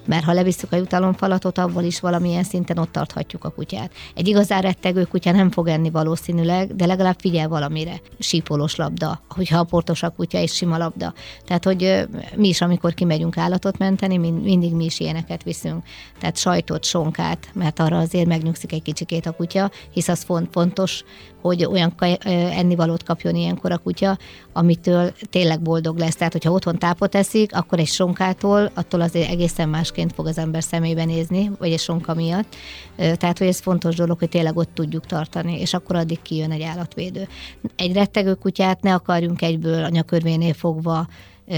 mert 0.05 0.23
ha 0.23 0.33
levisszük 0.33 0.71
a 0.71 0.75
jutalomfalatot, 0.75 1.57
abból 1.57 1.83
is 1.83 1.99
valamilyen 1.99 2.43
szinten 2.43 2.77
ott 2.77 2.91
tarthatjuk 2.91 3.43
a 3.43 3.49
kutyát. 3.49 3.91
Egy 4.15 4.27
igazán 4.27 4.61
rettegő 4.61 5.03
kutya 5.03 5.31
nem 5.31 5.51
fog 5.51 5.67
enni 5.67 5.89
valószínűleg, 5.89 6.75
de 6.75 6.85
legalább 6.85 7.19
figyel 7.19 7.47
valamire. 7.47 8.01
Sípolós 8.19 8.75
labda, 8.75 9.21
hogyha 9.29 9.59
a 9.59 9.63
portos 9.63 10.03
a 10.03 10.09
kutya 10.09 10.39
és 10.39 10.53
sima 10.53 10.77
labda. 10.77 11.13
Tehát, 11.45 11.63
hogy 11.63 12.07
mi 12.35 12.47
is, 12.47 12.61
amikor 12.61 12.93
kimegyünk 12.93 13.37
állatot 13.37 13.77
menteni, 13.77 14.17
mind- 14.17 14.43
mindig 14.43 14.73
mi 14.73 14.85
is 14.85 14.99
ilyeneket 14.99 15.43
viszünk. 15.43 15.83
Tehát 16.19 16.37
sajtot, 16.37 16.83
sonkát, 16.83 17.49
mert 17.53 17.79
arra 17.79 17.97
azért 17.97 18.27
megnyugszik 18.27 18.71
egy 18.71 18.81
kicsikét 18.81 19.25
a 19.25 19.31
kutya, 19.31 19.71
hisz 19.91 20.07
az 20.07 20.23
font, 20.23 20.49
fontos, 20.51 21.03
hogy 21.43 21.65
olyan 21.65 21.93
ennivalót 22.25 23.03
kapjon 23.03 23.35
ilyenkor 23.35 23.71
a 23.71 23.77
kutya, 23.77 24.17
amitől 24.53 25.13
tényleg 25.29 25.61
boldog 25.61 25.97
lesz. 25.97 26.15
Tehát, 26.15 26.33
hogyha 26.33 26.51
otthon 26.51 26.77
tápot 26.77 27.15
eszik, 27.15 27.55
akkor 27.55 27.79
egy 27.79 27.87
sonkától, 27.87 28.71
attól 28.73 29.01
azért 29.01 29.29
egészen 29.29 29.69
másként 29.69 30.13
fog 30.13 30.27
az 30.27 30.37
ember 30.37 30.63
szemébe 30.63 31.05
nézni, 31.05 31.51
vagy 31.59 31.71
egy 31.71 31.79
sonka 31.79 32.13
miatt. 32.13 32.55
Tehát, 32.95 33.37
hogy 33.37 33.47
ez 33.47 33.59
fontos 33.59 33.95
dolog, 33.95 34.19
hogy 34.19 34.29
tényleg 34.29 34.57
ott 34.57 34.73
tudjuk 34.73 35.05
tartani, 35.05 35.59
és 35.59 35.73
akkor 35.73 35.95
addig 35.95 36.21
kijön 36.21 36.51
egy 36.51 36.61
állatvédő. 36.61 37.27
Egy 37.75 37.93
rettegő 37.93 38.33
kutyát 38.33 38.81
ne 38.81 38.93
akarjunk 38.93 39.41
egyből 39.41 39.83
a 39.83 39.89
nyakörvénél 39.89 40.53
fogva 40.53 41.07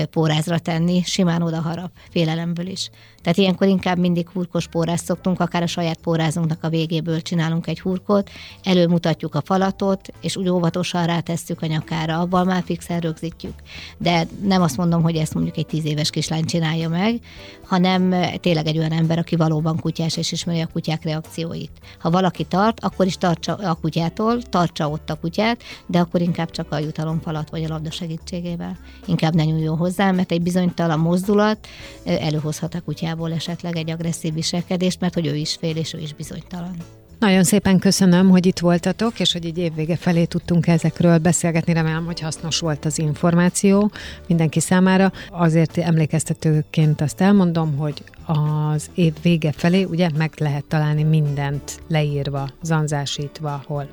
pórázra 0.10 0.60
tenni, 0.60 1.02
simán 1.06 1.42
oda 1.42 1.62
harap, 1.62 1.92
félelemből 2.10 2.68
is. 2.68 2.90
Tehát 3.22 3.40
ilyenkor 3.40 3.68
inkább 3.68 3.98
mindig 3.98 4.30
hurkos 4.30 4.68
pórázt 4.68 5.06
szoktunk, 5.06 5.40
akár 5.40 5.64
a 5.64 5.68
saját 5.68 5.98
pórázunknak 5.98 6.64
a 6.64 6.70
végéből 6.70 7.22
csinálunk 7.22 7.68
egy 7.68 7.80
hurkot, 7.80 8.30
előmutatjuk 8.64 9.36
a 9.36 9.42
falatot, 9.46 10.08
és 10.22 10.36
úgy 10.36 10.50
óvatosan 10.50 11.06
rátesszük 11.06 11.62
a 11.62 11.66
nyakára, 11.66 12.20
abban 12.20 12.46
már 12.46 12.64
fixen 12.66 13.00
rögzítjük. 13.00 13.54
De 13.98 14.28
nem 14.44 14.62
azt 14.62 14.78
mondom, 14.78 15.02
hogy 15.02 15.16
ezt 15.16 15.34
mondjuk 15.34 15.58
egy 15.58 15.66
tíz 15.66 15.86
éves 15.86 16.10
kislány 16.10 16.46
csinálja 16.46 16.90
meg, 16.90 17.20
hanem 17.66 18.16
tényleg 18.40 18.68
egy 18.68 18.78
olyan 18.78 18.92
ember, 18.92 19.18
aki 19.18 19.36
valóban 19.36 19.80
kutyás 19.80 20.18
és 20.18 20.32
ismeri 20.32 20.60
a 20.60 20.68
kutyák 20.68 21.04
reakcióit. 21.04 21.72
Ha 22.00 22.10
valaki 22.10 22.44
tart, 22.44 22.80
akkor 22.80 23.06
is 23.06 23.18
tartsa 23.18 23.54
a 23.54 23.74
kutyától, 23.74 24.42
tartsa 24.42 24.90
ott 24.90 25.10
a 25.10 25.16
kutyát, 25.16 25.64
de 25.86 26.00
akkor 26.00 26.22
inkább 26.22 26.52
csak 26.52 26.72
a 26.72 26.80
jutalomfalat 26.80 27.50
vagy 27.50 27.64
a 27.64 27.68
labda 27.68 27.92
segítségével. 27.92 28.78
Inkább 29.06 29.36
ne 29.36 29.44
nyúljon 29.44 29.75
hozzá, 29.76 30.12
mert 30.12 30.32
egy 30.32 30.42
bizonytalan 30.42 31.00
mozdulat 31.00 31.68
előhozhat 32.04 32.74
a 32.76 32.82
kutyából 32.82 33.34
esetleg 33.34 33.78
egy 33.78 33.90
agresszív 33.90 34.34
viselkedést, 34.34 35.00
mert 35.00 35.14
hogy 35.14 35.26
ő 35.26 35.36
is 35.36 35.56
fél 35.56 35.76
és 35.76 35.94
ő 35.94 36.00
is 36.00 36.14
bizonytalan. 36.14 36.76
Nagyon 37.20 37.44
szépen 37.44 37.80
köszönöm, 37.80 38.30
hogy 38.30 38.46
itt 38.46 38.60
voltatok, 38.60 39.20
és 39.20 39.34
hogy 39.34 39.46
így 39.46 39.58
évvége 39.58 39.96
felé 39.96 40.26
tudtunk 40.26 40.68
ezekről 40.68 41.18
beszélgetni. 41.18 41.74
Remélem, 41.74 42.06
hogy 42.06 42.20
hasznos 42.20 42.60
volt 42.60 42.86
az 42.86 43.00
információ 43.00 43.92
mindenki 44.28 44.60
számára. 44.60 45.12
Azért 45.30 45.78
emlékeztetőként 45.78 47.02
azt 47.02 47.22
elmondom, 47.22 47.78
hogy 47.78 48.04
az 48.26 48.90
év 48.94 49.14
vége 49.22 49.52
felé 49.52 49.84
ugye 49.84 50.10
meg 50.18 50.34
lehet 50.38 50.66
találni 50.66 51.04
mindent 51.04 51.80
leírva, 51.88 52.50
zanzásítva, 52.62 53.64
hol. 53.68 53.90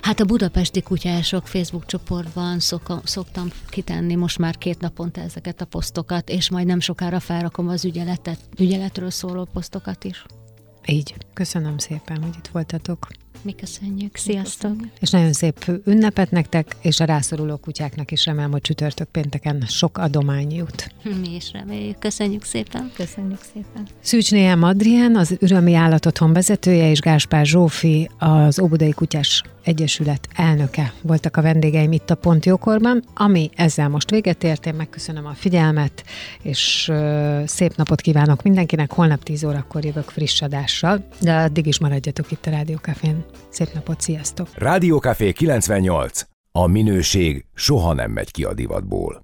Hát 0.00 0.20
a 0.20 0.24
budapesti 0.24 0.82
kutyások 0.82 1.46
Facebook 1.46 1.86
csoportban 1.86 2.58
szok, 2.58 3.00
szoktam 3.04 3.48
kitenni 3.68 4.14
most 4.14 4.38
már 4.38 4.58
két 4.58 4.80
naponta 4.80 5.20
ezeket 5.20 5.60
a 5.60 5.64
posztokat, 5.64 6.28
és 6.28 6.50
majd 6.50 6.66
nem 6.66 6.80
sokára 6.80 7.20
felrakom 7.20 7.68
az 7.68 7.84
ügyeletet, 7.84 8.38
ügyeletről 8.58 9.10
szóló 9.10 9.48
posztokat 9.52 10.04
is. 10.04 10.24
Így. 10.86 11.14
Köszönöm 11.32 11.78
szépen, 11.78 12.22
hogy 12.22 12.34
itt 12.36 12.48
voltatok. 12.48 13.08
Mi 13.42 13.54
köszönjük, 13.54 14.16
sziasztok! 14.16 14.72
És 15.00 15.10
nagyon 15.10 15.32
szép 15.32 15.80
ünnepet 15.84 16.30
nektek, 16.30 16.76
és 16.80 17.00
a 17.00 17.04
rászoruló 17.04 17.56
kutyáknak 17.56 18.10
is 18.10 18.26
remélem, 18.26 18.50
hogy 18.50 18.60
csütörtök 18.60 19.08
pénteken 19.08 19.64
sok 19.66 19.98
adomány 19.98 20.54
jut. 20.54 20.94
Mi 21.02 21.34
is 21.34 21.52
reméljük, 21.52 21.98
köszönjük 21.98 22.44
szépen! 22.44 22.90
Köszönjük 22.96 23.40
szépen! 23.52 23.86
Szűcsné 24.00 24.54
M. 24.54 24.62
Adrián, 24.62 25.16
az 25.16 25.36
Ürömi 25.40 25.74
Állatotthon 25.74 26.32
vezetője, 26.32 26.90
és 26.90 27.00
Gáspár 27.00 27.46
Zsófi, 27.46 28.10
az 28.18 28.60
Óbudai 28.60 28.90
Kutyás 28.90 29.42
Egyesület 29.62 30.28
elnöke 30.34 30.92
voltak 31.02 31.36
a 31.36 31.42
vendégeim 31.42 31.92
itt 31.92 32.10
a 32.10 32.14
Pont 32.14 32.46
Jókorban, 32.46 33.04
ami 33.14 33.50
ezzel 33.56 33.88
most 33.88 34.10
véget 34.10 34.44
ért. 34.44 34.66
Én 34.66 34.74
megköszönöm 34.74 35.26
a 35.26 35.34
figyelmet, 35.34 36.04
és 36.42 36.92
szép 37.44 37.76
napot 37.76 38.00
kívánok 38.00 38.42
mindenkinek. 38.42 38.92
Holnap 38.92 39.22
10 39.22 39.44
órakor 39.44 39.84
jövök 39.84 40.10
friss 40.10 40.42
adással, 40.42 41.04
de 41.20 41.34
addig 41.34 41.66
is 41.66 41.78
maradjatok 41.78 42.30
itt 42.30 42.46
a 42.46 42.50
Rádiókafén. 42.50 43.19
Szép 43.48 43.68
napot, 43.74 44.00
sziasztok! 44.00 44.48
Rádiókafé 44.54 45.32
98. 45.32 46.20
A 46.52 46.66
minőség 46.66 47.44
soha 47.54 47.92
nem 47.92 48.10
megy 48.10 48.30
ki 48.30 48.44
a 48.44 48.54
divatból. 48.54 49.18